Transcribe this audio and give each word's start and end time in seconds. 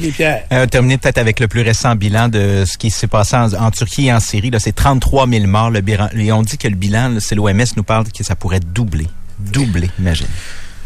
Les 0.00 0.10
Pierre. 0.10 0.44
Euh, 0.52 0.66
terminer 0.66 0.98
peut-être 0.98 1.18
avec 1.18 1.38
le 1.40 1.48
plus 1.48 1.62
récent 1.62 1.94
bilan 1.94 2.28
de 2.28 2.64
ce 2.66 2.76
qui 2.76 2.90
s'est 2.90 3.06
passé 3.06 3.36
en, 3.36 3.70
Turquie 3.70 4.06
et 4.06 4.12
en 4.12 4.20
Syrie. 4.20 4.50
C'est 4.58 4.74
33 4.74 5.28
000 5.28 5.46
morts. 5.46 5.70
Le 5.70 5.82
et 6.18 6.32
on 6.32 6.42
dit 6.42 6.58
que 6.58 6.68
le 6.68 6.74
bilan, 6.74 7.18
c'est 7.20 7.34
l'OMS 7.34 7.64
nous 7.76 7.84
parle 7.84 8.10
que 8.10 8.24
ça 8.24 8.34
pourrait 8.34 8.60
doubler. 8.60 9.06
Doubler, 9.38 9.90
imagine. 9.98 10.26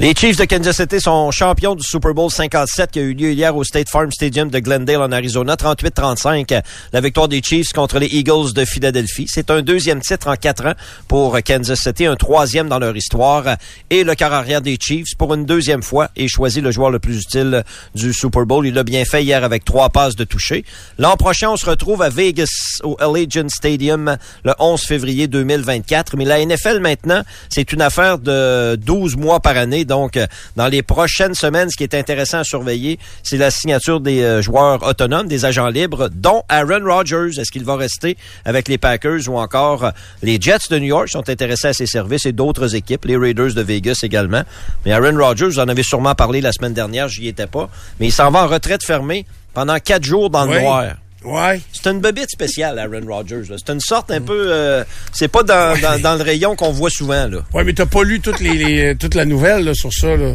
Les 0.00 0.14
Chiefs 0.14 0.36
de 0.36 0.44
Kansas 0.44 0.76
City 0.76 1.00
sont 1.00 1.32
champions 1.32 1.74
du 1.74 1.82
Super 1.82 2.14
Bowl 2.14 2.30
57 2.30 2.92
qui 2.92 3.00
a 3.00 3.02
eu 3.02 3.14
lieu 3.14 3.32
hier 3.32 3.56
au 3.56 3.64
State 3.64 3.88
Farm 3.88 4.12
Stadium 4.12 4.48
de 4.48 4.60
Glendale 4.60 5.02
en 5.02 5.10
Arizona, 5.10 5.56
38-35. 5.56 6.62
La 6.92 7.00
victoire 7.00 7.26
des 7.26 7.42
Chiefs 7.42 7.72
contre 7.72 7.98
les 7.98 8.06
Eagles 8.06 8.52
de 8.54 8.64
Philadelphie. 8.64 9.26
C'est 9.28 9.50
un 9.50 9.60
deuxième 9.60 10.00
titre 10.00 10.28
en 10.28 10.36
quatre 10.36 10.66
ans 10.66 10.74
pour 11.08 11.36
Kansas 11.42 11.80
City, 11.80 12.06
un 12.06 12.14
troisième 12.14 12.68
dans 12.68 12.78
leur 12.78 12.96
histoire. 12.96 13.56
Et 13.90 14.04
le 14.04 14.14
quart 14.14 14.32
arrière 14.32 14.62
des 14.62 14.78
Chiefs, 14.80 15.16
pour 15.18 15.34
une 15.34 15.44
deuxième 15.44 15.82
fois, 15.82 16.10
est 16.14 16.28
choisi 16.28 16.60
le 16.60 16.70
joueur 16.70 16.92
le 16.92 17.00
plus 17.00 17.22
utile 17.22 17.64
du 17.96 18.12
Super 18.12 18.46
Bowl. 18.46 18.68
Il 18.68 18.74
l'a 18.74 18.84
bien 18.84 19.04
fait 19.04 19.24
hier 19.24 19.42
avec 19.42 19.64
trois 19.64 19.90
passes 19.90 20.14
de 20.14 20.22
toucher. 20.22 20.64
L'an 20.98 21.16
prochain, 21.16 21.50
on 21.50 21.56
se 21.56 21.66
retrouve 21.66 22.02
à 22.02 22.08
Vegas 22.08 22.78
au 22.84 22.96
Allegiant 23.00 23.48
Stadium 23.48 24.16
le 24.44 24.54
11 24.60 24.80
février 24.80 25.26
2024. 25.26 26.16
Mais 26.16 26.24
la 26.24 26.46
NFL 26.46 26.78
maintenant, 26.78 27.22
c'est 27.48 27.72
une 27.72 27.82
affaire 27.82 28.20
de 28.20 28.76
12 28.76 29.16
mois 29.16 29.40
par 29.40 29.56
année. 29.56 29.86
Donc, 29.88 30.16
euh, 30.16 30.26
dans 30.54 30.68
les 30.68 30.82
prochaines 30.82 31.34
semaines, 31.34 31.70
ce 31.70 31.76
qui 31.76 31.82
est 31.82 31.94
intéressant 31.94 32.38
à 32.38 32.44
surveiller, 32.44 32.98
c'est 33.24 33.38
la 33.38 33.50
signature 33.50 34.00
des 34.00 34.22
euh, 34.22 34.42
joueurs 34.42 34.86
autonomes, 34.86 35.26
des 35.26 35.44
agents 35.44 35.68
libres, 35.68 36.08
dont 36.12 36.44
Aaron 36.48 36.84
Rodgers. 36.84 37.40
Est-ce 37.40 37.50
qu'il 37.50 37.64
va 37.64 37.74
rester 37.74 38.16
avec 38.44 38.68
les 38.68 38.78
Packers 38.78 39.28
ou 39.28 39.38
encore 39.38 39.84
euh, 39.84 39.90
les 40.22 40.40
Jets 40.40 40.68
de 40.70 40.78
New 40.78 40.86
York 40.86 41.08
sont 41.08 41.28
intéressés 41.28 41.68
à 41.68 41.72
ses 41.72 41.86
services 41.86 42.26
et 42.26 42.32
d'autres 42.32 42.76
équipes, 42.76 43.06
les 43.06 43.16
Raiders 43.16 43.54
de 43.54 43.62
Vegas 43.62 44.00
également. 44.02 44.42
Mais 44.84 44.92
Aaron 44.92 45.16
Rodgers, 45.18 45.46
vous 45.46 45.58
en 45.58 45.68
avez 45.68 45.82
sûrement 45.82 46.14
parlé 46.14 46.40
la 46.40 46.52
semaine 46.52 46.74
dernière, 46.74 47.08
j'y 47.08 47.26
étais 47.26 47.46
pas, 47.46 47.68
mais 47.98 48.06
il 48.08 48.12
s'en 48.12 48.30
va 48.30 48.44
en 48.44 48.46
retraite 48.48 48.84
fermée 48.84 49.24
pendant 49.54 49.78
quatre 49.78 50.04
jours 50.04 50.30
dans 50.30 50.44
le 50.44 50.56
Oui. 50.56 50.62
noir. 50.62 50.84
Ouais. 51.24 51.60
C'est 51.72 51.90
une 51.90 52.00
bobite 52.00 52.30
spéciale, 52.30 52.78
Aaron 52.78 53.00
Rodgers. 53.06 53.42
C'est 53.56 53.72
une 53.72 53.80
sorte 53.80 54.10
un 54.10 54.20
peu... 54.20 54.46
euh, 54.52 54.84
c'est 55.12 55.28
pas 55.28 55.42
dans, 55.42 55.76
dans, 55.80 56.00
dans 56.00 56.14
le 56.14 56.22
rayon 56.22 56.54
qu'on 56.54 56.70
voit 56.70 56.90
souvent, 56.90 57.26
là. 57.26 57.38
Ouais, 57.52 57.64
mais 57.64 57.72
t'as 57.72 57.86
pas 57.86 58.04
lu 58.04 58.20
toutes 58.20 58.40
les, 58.40 58.54
les- 58.54 58.96
toute 58.96 59.14
la 59.14 59.24
nouvelle 59.24 59.64
là, 59.64 59.74
sur 59.74 59.92
ça. 59.92 60.16
Là. 60.16 60.32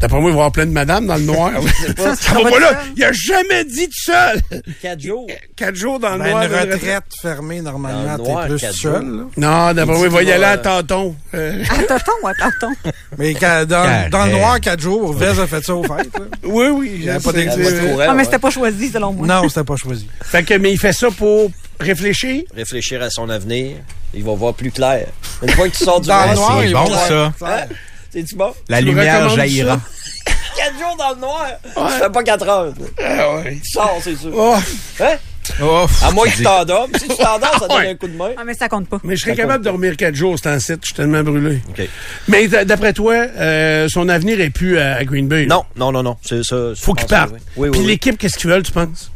D'après 0.00 0.20
moi, 0.20 0.30
il 0.30 0.34
va 0.34 0.38
y 0.38 0.40
avoir 0.40 0.52
plein 0.52 0.66
de 0.66 0.70
madames 0.70 1.06
dans 1.06 1.16
le 1.16 1.22
noir. 1.22 1.50
pas. 1.96 2.14
Va 2.42 2.50
pas 2.50 2.58
là. 2.60 2.82
Il 2.96 3.02
a 3.04 3.10
jamais 3.12 3.64
dit 3.64 3.86
tout 3.86 3.92
seul. 4.12 4.40
Quatre 4.80 5.00
jours. 5.00 5.26
Quatre 5.56 5.74
jours 5.74 5.98
dans 5.98 6.14
le 6.16 6.18
Ben, 6.22 6.30
noir. 6.30 6.42
une 6.44 6.50
retraite. 6.52 6.72
retraite 6.74 7.04
fermée, 7.20 7.60
normalement, 7.60 8.16
t'es 8.18 8.48
plus 8.48 8.72
seul. 8.72 8.92
là. 9.02 9.24
Non, 9.36 9.74
d'après 9.74 9.96
moi, 9.98 10.06
il 10.06 10.12
va 10.12 10.22
y 10.22 10.32
aller 10.32 10.44
à 10.44 10.58
tonton. 10.58 11.16
Euh, 11.34 11.62
À 11.68 11.82
tonton, 11.82 12.12
à 12.26 12.34
tonton. 12.34 12.72
Mais 13.18 13.34
dans, 13.34 13.68
dans 14.10 14.26
le 14.26 14.32
noir, 14.32 14.60
quatre 14.60 14.80
jours, 14.80 15.12
Vez 15.12 15.26
a 15.40 15.46
fait 15.46 15.64
ça 15.64 15.74
au 15.74 15.82
fait. 15.82 15.88
là. 15.90 16.24
oui, 16.44 16.66
oui. 16.68 17.02
Je 17.04 17.18
pas 17.18 17.32
d'exemple. 17.32 17.62
Ah, 18.08 18.14
mais 18.14 18.24
c'était 18.24 18.38
pas 18.38 18.50
choisi, 18.50 18.88
selon 18.90 19.12
moi. 19.12 19.26
Non, 19.26 19.48
c'était 19.48 19.64
pas 19.64 19.76
choisi. 19.76 20.08
Fait 20.22 20.42
que, 20.42 20.54
mais 20.54 20.72
il 20.72 20.78
fait 20.78 20.92
ça 20.92 21.08
pour 21.10 21.50
réfléchir? 21.78 22.42
Réfléchir 22.54 23.02
à 23.02 23.10
son 23.10 23.28
avenir. 23.28 23.76
Il 24.14 24.24
va 24.24 24.34
voir 24.34 24.54
plus 24.54 24.70
clair. 24.70 25.06
Une 25.42 25.50
fois 25.50 25.68
que 25.68 25.76
tu 25.76 25.84
sors 25.84 26.00
du 26.00 26.08
Dans 26.08 26.28
le 26.30 26.34
noir, 26.34 26.50
noir, 26.50 26.60
c'est 26.60 26.66
il 26.68 26.72
bon, 26.72 26.86
ça. 26.86 27.32
Hein? 27.46 27.64
C'est-tu 28.12 28.34
bon? 28.34 28.52
La 28.68 28.78
Tu 28.80 28.84
lumière 28.86 29.28
jaillira. 29.30 29.80
Quatre 30.56 30.78
jours 30.78 30.96
dans 30.98 31.10
le 31.14 31.20
noir? 31.20 31.46
Tu 31.64 32.02
fais 32.02 32.10
pas 32.10 32.22
quatre 32.24 32.46
heures. 32.48 32.72
Ah, 33.02 33.34
ouais. 33.36 33.58
Tu 33.62 33.70
sors, 33.70 33.98
c'est 34.02 34.16
sûr. 34.16 34.30
Oh, 34.34 34.56
Hein? 35.00 35.16
Oh, 35.62 35.86
À 36.04 36.10
moins 36.10 36.26
que 36.26 36.36
tu 36.36 36.42
t'endormes. 36.42 36.90
Si 36.98 37.08
tu 37.08 37.16
t'endors, 37.16 37.56
ça 37.58 37.66
donne 37.66 37.78
Ouais. 37.78 37.88
un 37.90 37.94
coup 37.94 38.08
de 38.08 38.16
main. 38.16 38.30
Ah, 38.36 38.42
mais 38.44 38.54
ça 38.54 38.68
compte 38.68 38.88
pas. 38.88 38.98
mais 39.02 39.16
je 39.16 39.22
serais 39.22 39.32
Ça 39.32 39.36
capable 39.42 39.64
de 39.64 39.70
dormir 39.70 39.96
quatre 39.96 40.14
jours, 40.14 40.36
c'est 40.40 40.48
en 40.50 40.58
site. 40.60 40.80
Je 40.82 40.86
suis 40.86 40.94
tellement 40.94 41.22
brûlé. 41.22 41.60
OK. 41.70 41.88
Mais 42.28 42.46
d'après 42.48 42.92
toi, 42.92 43.14
euh, 43.14 43.86
son 43.88 44.08
avenir 44.08 44.40
est 44.40 44.50
plus 44.50 44.78
à, 44.78 44.96
à 44.96 45.04
Green 45.04 45.28
Bay. 45.28 45.46
là? 45.46 45.54
Non, 45.56 45.64
non, 45.76 45.92
non, 45.92 46.02
non. 46.02 46.16
C'est 46.22 46.44
ça. 46.44 46.56
Faut 46.76 46.94
qu'il 46.94 47.06
parte. 47.08 47.30
Oui, 47.32 47.38
oui, 47.38 47.40
oui. 47.56 47.70
Puis 47.70 47.80
oui. 47.80 47.86
l'équipe, 47.86 48.18
qu'est-ce 48.18 48.36
qu'ils 48.38 48.50
veulent, 48.50 48.62
tu 48.62 48.72
penses? 48.72 49.10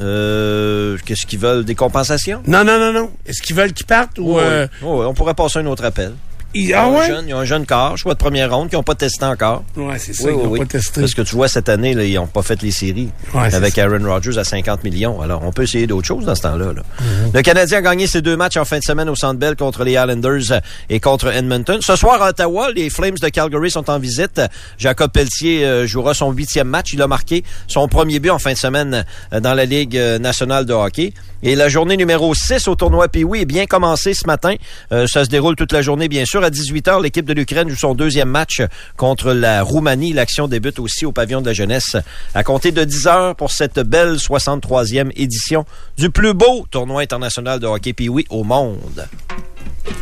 Euh, 0.00 0.96
Qu'est-ce 1.04 1.26
qu'ils 1.26 1.38
veulent? 1.38 1.64
Des 1.64 1.74
compensations? 1.74 2.42
Non, 2.46 2.64
non, 2.64 2.78
non, 2.78 2.92
non. 2.92 3.10
Est-ce 3.26 3.42
qu'ils 3.42 3.56
veulent 3.56 3.72
qu'ils 3.72 3.86
partent 3.86 4.18
ou... 4.18 4.36
Oui, 4.36 4.42
euh. 4.44 4.66
Oui, 4.82 5.04
on 5.06 5.14
pourrait 5.14 5.34
passer 5.34 5.58
un 5.58 5.66
autre 5.66 5.84
appel. 5.84 6.12
Ils- 6.54 6.68
Ils 6.70 6.74
Ah 6.74 6.88
ont 6.88 6.96
un 6.96 7.00
ouais? 7.00 7.06
jeune- 7.06 7.24
ils 7.28 7.34
ont 7.34 7.38
un 7.38 7.44
jeune 7.44 7.66
corps, 7.66 7.96
choix 7.98 8.14
de 8.14 8.18
première 8.18 8.54
ronde, 8.54 8.68
qui 8.70 8.76
n'ont 8.76 8.82
pas 8.82 8.94
testé 8.94 9.24
encore. 9.24 9.64
Ouais, 9.76 9.98
c'est 9.98 10.12
ça, 10.12 10.24
Oui, 10.24 10.32
ils 10.34 10.42
n'ont 10.44 10.50
oui. 10.50 10.58
pas 10.60 10.66
testé. 10.66 11.00
Parce 11.00 11.14
que 11.14 11.22
tu 11.22 11.34
vois, 11.34 11.48
cette 11.48 11.68
année, 11.68 11.94
là, 11.94 12.04
ils 12.04 12.14
n'ont 12.14 12.26
pas 12.26 12.42
fait 12.42 12.60
les 12.62 12.70
séries. 12.70 13.10
Ouais, 13.34 13.54
avec. 13.54 13.78
Aaron 13.78 14.04
Rodgers 14.04 14.38
à 14.38 14.44
50 14.44 14.84
millions. 14.84 15.20
Alors, 15.20 15.42
on 15.44 15.52
peut 15.52 15.62
essayer 15.62 15.86
d'autres 15.86 16.06
choses 16.06 16.24
dans 16.26 16.34
ce 16.34 16.42
temps-là. 16.42 16.72
là. 16.72 16.82
Mhm. 17.00 17.30
Le 17.34 17.42
Canadien 17.42 17.78
a 17.78 17.82
gagné 17.82 18.06
ses 18.06 18.20
deux 18.22 18.36
matchs 18.36 18.56
en 18.56 18.64
fin 18.64 18.78
de 18.78 18.84
semaine 18.84 19.08
au 19.08 19.14
Centre 19.16 19.38
Bell 19.38 19.56
contre 19.56 19.84
les 19.84 19.92
Islanders 19.92 20.60
et 20.88 21.00
contre 21.00 21.28
Edmonton. 21.28 21.78
Ce 21.80 21.96
soir, 21.96 22.20
à 22.22 22.30
Ottawa, 22.30 22.70
les 22.72 22.90
Flames 22.90 23.16
de 23.20 23.28
Calgary 23.28 23.70
sont 23.70 23.88
en 23.90 23.98
visite. 23.98 24.40
Jacob 24.78 25.10
Pelletier 25.12 25.64
euh, 25.64 25.86
jouera 25.86 26.14
son 26.14 26.30
huitième 26.32 26.68
match. 26.68 26.92
Il 26.92 27.02
a 27.02 27.06
marqué 27.06 27.44
son 27.68 27.88
premier 27.88 28.18
but 28.18 28.30
en 28.30 28.38
fin 28.38 28.52
de 28.52 28.58
semaine 28.58 29.04
euh, 29.32 29.40
dans 29.40 29.54
la 29.54 29.64
Ligue 29.64 29.96
euh, 29.96 30.18
nationale 30.18 30.66
de 30.66 30.72
hockey. 30.72 31.12
Et 31.42 31.54
la 31.54 31.68
journée 31.68 31.96
numéro 31.96 32.34
6 32.34 32.68
au 32.68 32.74
tournoi 32.74 33.08
Pee-Wee 33.08 33.40
est 33.40 33.46
bien 33.46 33.64
commencée 33.64 34.12
ce 34.12 34.26
matin. 34.26 34.56
Euh, 34.92 35.06
ça 35.06 35.24
se 35.24 35.30
déroule 35.30 35.56
toute 35.56 35.72
la 35.72 35.80
journée, 35.80 36.08
bien 36.08 36.26
sûr. 36.26 36.44
À 36.44 36.50
18h, 36.50 37.02
l'équipe 37.02 37.24
de 37.24 37.32
l'Ukraine 37.32 37.70
joue 37.70 37.76
son 37.76 37.94
deuxième 37.94 38.28
match 38.28 38.60
contre 38.98 39.32
la 39.32 39.62
Roumanie. 39.62 40.12
L'action 40.12 40.48
débute 40.48 40.78
aussi 40.78 41.06
au 41.06 41.12
pavillon 41.12 41.40
de 41.40 41.46
la 41.46 41.54
jeunesse 41.54 41.96
à 42.34 42.44
compter 42.44 42.72
de 42.72 42.84
10h 42.84 43.36
pour 43.36 43.52
cette 43.52 43.80
belle 43.80 44.16
63e 44.16 45.12
édition 45.16 45.64
du 45.96 46.10
plus 46.10 46.34
beau 46.34 46.66
tournoi 46.70 47.00
international 47.00 47.58
de 47.58 47.66
hockey 47.66 47.94
Pee-Wee 47.94 48.26
au 48.28 48.44
monde. 48.44 49.08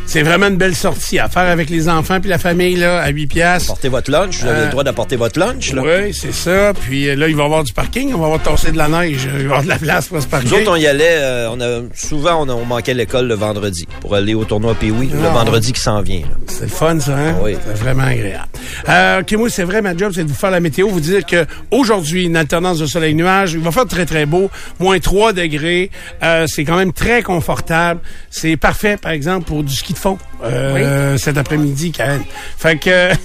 C'est 0.05 0.23
vraiment 0.23 0.47
une 0.47 0.57
belle 0.57 0.75
sortie 0.75 1.19
à 1.19 1.29
faire 1.29 1.43
avec 1.49 1.69
les 1.69 1.87
enfants 1.87 2.19
puis 2.19 2.29
la 2.29 2.37
famille, 2.39 2.75
là, 2.75 2.99
à 3.01 3.09
8 3.09 3.27
piastres. 3.27 3.67
Portez 3.67 3.89
votre 3.89 4.09
lunch. 4.11 4.39
Vous 4.41 4.47
avez 4.47 4.59
Euh, 4.61 4.65
le 4.65 4.71
droit 4.71 4.83
d'apporter 4.83 5.15
votre 5.15 5.39
lunch. 5.39 5.71
Là. 5.73 5.81
Oui, 5.83 6.13
c'est 6.13 6.33
ça. 6.33 6.73
Puis 6.73 7.07
euh, 7.09 7.15
là, 7.15 7.27
il 7.27 7.35
va 7.35 7.43
y 7.43 7.45
avoir 7.45 7.63
du 7.63 7.73
parking. 7.73 8.13
On 8.13 8.17
va 8.19 8.25
avoir 8.25 8.41
tassé 8.41 8.71
de 8.71 8.77
la 8.77 8.87
neige. 8.87 9.27
Il 9.31 9.31
va 9.33 9.39
y 9.39 9.43
avoir 9.45 9.63
de 9.63 9.67
la 9.69 9.77
place 9.77 10.07
pour 10.07 10.21
se 10.21 10.27
parquer. 10.27 10.47
Nous 10.47 10.53
autres, 10.55 10.71
on 10.71 10.75
y 10.75 10.87
allait, 10.87 11.05
euh, 11.19 11.49
on 11.51 11.61
a, 11.61 11.81
souvent, 11.95 12.43
on, 12.45 12.49
a- 12.49 12.53
on 12.53 12.65
manquait 12.65 12.93
l'école 12.93 13.27
le 13.27 13.35
vendredi 13.35 13.87
pour 14.01 14.15
aller 14.15 14.33
au 14.33 14.45
tournoi 14.45 14.73
Pee-Wee, 14.75 15.09
le 15.13 15.19
Ah. 15.27 15.29
vendredi 15.29 15.71
qui 15.73 15.81
s'en 15.81 16.01
vient. 16.01 16.21
C'est 16.47 16.63
le 16.63 16.67
fun, 16.69 16.99
ça, 16.99 17.15
hein? 17.17 17.35
Oui. 17.43 17.55
C'est 17.65 17.77
vraiment 17.77 18.03
agréable. 18.03 18.47
Euh, 18.89 19.21
OK, 19.21 19.31
moi, 19.33 19.49
c'est 19.49 19.63
vrai, 19.63 19.81
ma 19.81 19.95
job, 19.95 20.11
c'est 20.15 20.23
de 20.23 20.29
vous 20.29 20.35
faire 20.35 20.51
la 20.51 20.59
météo, 20.59 20.87
vous 20.89 20.99
dire 20.99 21.25
que 21.25 21.45
aujourd'hui, 21.71 22.25
une 22.25 22.35
alternance 22.37 22.79
de 22.79 22.85
soleil-nuage, 22.85 23.53
il 23.53 23.59
va 23.59 23.71
faire 23.71 23.85
très, 23.85 24.05
très 24.05 24.25
beau, 24.25 24.49
moins 24.79 24.99
3 24.99 25.33
degrés. 25.33 25.91
Euh, 26.23 26.45
c'est 26.47 26.63
quand 26.65 26.77
même 26.77 26.93
très 26.93 27.21
confortable. 27.21 28.01
C'est 28.29 28.57
parfait, 28.57 28.97
par 28.97 29.11
exemple, 29.11 29.45
pour 29.45 29.63
du 29.69 29.75
ski 29.75 29.93
de 29.93 29.97
fond 29.97 30.17
euh, 30.43 31.17
cet 31.17 31.37
après-midi, 31.37 31.91
Karen. 31.91 32.23
Fait 32.57 32.77
que... 32.77 33.09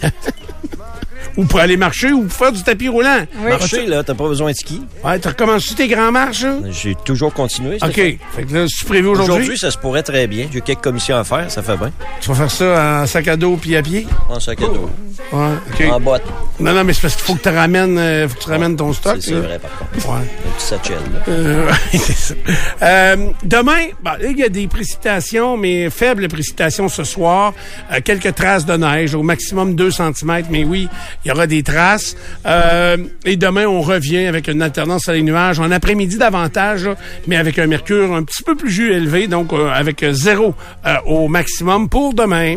ou 1.37 1.45
pour 1.45 1.61
aller 1.61 1.77
marcher 1.77 2.13
ou 2.13 2.23
pour 2.25 2.33
faire 2.33 2.53
du 2.53 2.63
tapis 2.63 2.89
roulant. 2.89 3.25
Marcher, 3.43 3.87
là, 3.87 4.03
t'as 4.03 4.15
pas 4.15 4.29
besoin 4.29 4.53
de 4.53 4.57
ski. 4.57 4.83
Ouais, 5.05 5.19
t'as 5.19 5.31
recommencé 5.31 5.75
tes 5.75 5.89
grands 5.89 6.13
marches, 6.13 6.43
là? 6.45 6.55
J'ai 6.71 6.95
toujours 7.05 7.33
continué. 7.33 7.77
OK. 7.83 7.95
Fait 7.95 8.19
que 8.49 8.55
là, 8.55 8.67
c'est 8.69 8.87
prévu 8.87 9.09
aujourd'hui? 9.09 9.35
Aujourd'hui, 9.35 9.59
ça 9.59 9.71
se 9.71 9.79
pourrait 9.79 10.03
très 10.03 10.27
bien. 10.27 10.47
J'ai 10.53 10.61
quelques 10.61 10.83
commissions 10.83 11.17
à 11.17 11.25
faire, 11.25 11.51
ça 11.51 11.63
fait 11.63 11.77
bien. 11.77 11.93
Tu 12.21 12.29
vas 12.29 12.35
faire 12.35 12.51
ça 12.51 13.01
en 13.03 13.07
sac 13.07 13.29
à 13.29 13.37
dos 13.37 13.57
puis 13.57 13.77
à 13.77 13.83
pied? 13.83 14.07
En 14.29 14.41
sac 14.41 14.61
à 14.63 14.67
dos, 14.67 14.91
Ouais, 15.33 15.49
OK. 15.73 15.87
en 15.91 16.01
botte. 16.01 16.23
Non, 16.61 16.73
non, 16.73 16.85
mais 16.85 16.93
c'est 16.93 17.03
parce 17.03 17.15
qu'il 17.17 17.25
faut 17.25 17.35
que 17.35 17.43
tu 17.43 17.49
ramènes, 17.49 17.99
euh, 17.99 18.29
faut 18.29 18.35
que 18.37 18.43
tu 18.45 18.51
ramènes 18.51 18.77
ton 18.77 18.93
stock. 18.93 19.17
C'est 19.21 19.33
vrai, 19.33 19.59
par 19.59 19.71
contre. 19.79 20.09
Ouais. 20.09 20.15
Un 20.47 20.51
petit 20.57 20.67
satchel, 20.67 20.97
là. 21.13 21.21
Euh, 21.29 21.67
ouais, 21.93 21.99
c'est 21.99 22.13
ça. 22.13 22.35
Euh, 22.83 23.17
demain, 23.43 23.87
bon, 24.03 24.11
là, 24.11 24.29
il 24.29 24.39
y 24.39 24.45
a 24.45 24.49
des 24.49 24.67
précipitations, 24.69 25.57
mais 25.57 25.89
faibles 25.91 26.29
précipitations 26.29 26.89
ce 26.89 27.05
soir. 27.05 27.53
Euh, 27.93 28.01
quelques 28.05 28.35
traces 28.35 28.67
de 28.67 28.77
neige, 28.77 29.15
au 29.15 29.23
maximum 29.23 29.75
2 29.75 29.91
cm, 29.91 30.45
mais 30.51 30.65
oui, 30.65 30.89
il 31.25 31.29
y 31.29 31.31
aura 31.33 31.47
des 31.47 31.63
traces. 31.63 32.17
Euh, 32.47 32.97
et 33.25 33.37
demain, 33.37 33.67
on 33.67 33.81
revient 33.81 34.27
avec 34.27 34.49
une 34.49 34.63
alternance 34.63 35.09
à 35.09 35.13
les 35.13 35.23
nuages. 35.23 35.61
En 35.61 35.71
après-midi 35.71 36.19
davantage, 36.19 36.89
mais 37.27 37.37
avec 37.37 37.59
un 37.59 37.67
mercure 37.67 38.15
un 38.15 38.23
petit 38.23 38.43
peu 38.43 38.55
plus 38.55 38.93
élevé, 38.93 39.27
donc 39.27 39.53
euh, 39.53 39.71
avec 39.71 40.05
zéro 40.11 40.55
euh, 40.87 40.95
au 41.07 41.29
maximum 41.29 41.89
pour 41.89 42.15
demain. 42.15 42.57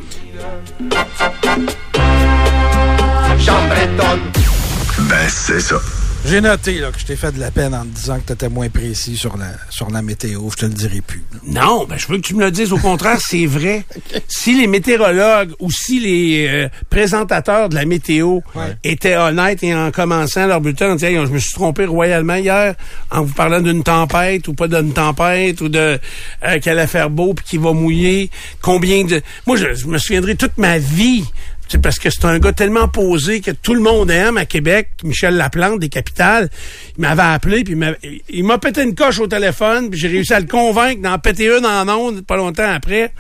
Ben, 5.10 5.30
c'est 5.30 5.62
ça. 5.62 5.78
J'ai 6.26 6.42
noté 6.42 6.80
là, 6.80 6.92
que 6.92 7.00
je 7.00 7.06
t'ai 7.06 7.16
fait 7.16 7.32
de 7.32 7.40
la 7.40 7.52
peine 7.52 7.74
en 7.74 7.84
te 7.84 7.88
disant 7.88 8.20
que 8.20 8.26
tu 8.28 8.34
étais 8.34 8.50
moins 8.50 8.68
précis 8.68 9.16
sur 9.16 9.38
la, 9.38 9.48
sur 9.70 9.90
la 9.90 10.02
météo. 10.02 10.50
Je 10.52 10.58
te 10.58 10.66
le 10.66 10.74
dirai 10.74 11.00
plus. 11.00 11.24
là. 11.32 11.40
Non, 11.66 11.86
ben, 11.86 11.98
je 11.98 12.06
veux 12.08 12.18
que 12.18 12.22
tu 12.22 12.36
me 12.36 12.44
le 12.44 12.52
dises. 12.52 12.74
Au 12.74 12.78
contraire, 12.78 13.18
c'est 13.22 13.46
vrai. 13.46 13.86
Si 14.28 14.58
les 14.60 14.68
météorologues 14.68 15.52
ou 15.60 15.72
si 15.72 16.00
les 16.00 16.48
euh, 16.48 16.70
présentateurs 16.90 17.70
de 17.70 17.76
la 17.76 17.86
météo 17.86 18.40
étaient 18.84 19.16
honnêtes 19.16 19.64
et 19.64 19.74
en 19.76 19.92
commençant 19.92 20.48
leur 20.48 20.62
bulletin, 20.62 20.92
on 20.92 20.96
disait, 20.96 21.14
Hey, 21.14 21.26
je 21.26 21.32
me 21.32 21.40
suis 21.40 21.54
trompé 21.54 21.86
royalement 21.86 22.36
hier 22.36 22.76
en 23.12 23.24
vous 23.24 23.34
parlant 23.34 23.60
d'une 23.62 23.84
tempête 23.84 24.48
ou 24.48 24.54
pas 24.54 24.68
d'une 24.68 24.94
tempête 24.94 25.60
ou 25.62 25.70
de 25.70 26.00
euh, 26.44 26.60
qu'elle 26.60 26.78
allait 26.80 26.88
faire 26.88 27.10
beau 27.10 27.34
puis 27.34 27.46
qu'il 27.46 27.60
va 27.60 27.74
mouiller. 27.74 28.30
Combien 28.62 29.04
de... 29.06 29.22
Moi, 29.46 29.58
je, 29.58 29.74
je 29.74 29.86
me 29.88 29.98
souviendrai 29.98 30.36
toute 30.36 30.58
ma 30.58 30.78
vie 30.78 31.26
c'est 31.68 31.82
parce 31.82 32.00
que 32.00 32.10
c'est 32.10 32.26
un 32.26 32.40
gars 32.40 32.54
tellement 32.54 32.88
posé 32.88 33.42
que 33.42 33.52
tout 33.52 33.74
le 33.74 33.82
monde 33.82 34.10
aime 34.12 34.38
à 34.38 34.46
Québec, 34.46 34.90
Michel 35.04 35.36
Laplante 35.36 35.80
des 35.80 35.90
capitales. 35.90 36.50
Il 36.98 37.02
m'avait 37.02 37.22
appelé 37.22 37.64
puis 37.64 37.74
il 37.74 37.78
m'a- 37.78 37.94
il 38.30 38.44
m'a 38.44 38.58
pété 38.58 38.84
une 38.84 38.96
coche 38.96 39.20
au 39.20 39.28
téléphone, 39.28 39.90
puis 39.90 40.00
j'ai 40.00 40.08
réussi 40.08 40.34
à 40.34 40.40
le 40.40 40.48
convaincre 40.48 41.02
d'en 41.02 41.18
péter 41.20 41.48
une 41.48 41.66
en 41.66 41.88
ondes 41.90 42.26
pas 42.26 42.38
longtemps 42.38 42.70
après. 42.72 43.12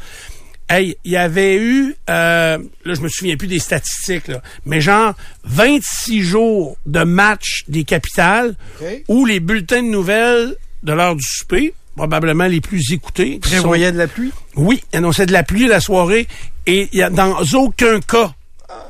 Hey, 0.69 0.97
il 1.05 1.11
y 1.13 1.17
avait 1.17 1.55
eu, 1.55 1.95
euh, 2.09 2.57
là 2.83 2.93
je 2.93 2.99
me 2.99 3.07
souviens 3.07 3.37
plus 3.37 3.47
des 3.47 3.59
statistiques, 3.59 4.27
là, 4.27 4.41
mais 4.65 4.81
genre 4.81 5.13
26 5.45 6.21
jours 6.23 6.77
de 6.85 7.03
match 7.03 7.63
des 7.69 7.85
capitales 7.85 8.55
OK. 8.81 9.03
où 9.07 9.25
les 9.25 9.39
bulletins 9.39 9.81
de 9.81 9.87
nouvelles 9.87 10.55
de 10.83 10.91
l'heure 10.93 11.15
du 11.15 11.23
souper, 11.25 11.73
probablement 11.97 12.45
les 12.47 12.61
plus 12.61 12.93
écoutés, 12.93 13.39
sont- 13.43 13.49
Prévoyais 13.49 13.91
de 13.91 13.97
la 13.97 14.07
pluie? 14.07 14.31
oui, 14.55 14.81
annonçait 14.93 15.25
de 15.25 15.33
la 15.33 15.43
pluie 15.43 15.67
la 15.67 15.81
soirée 15.81 16.27
et 16.65 16.87
y 16.93 17.01
a, 17.01 17.09
dans 17.09 17.35
aucun 17.55 17.99
cas 17.99 18.31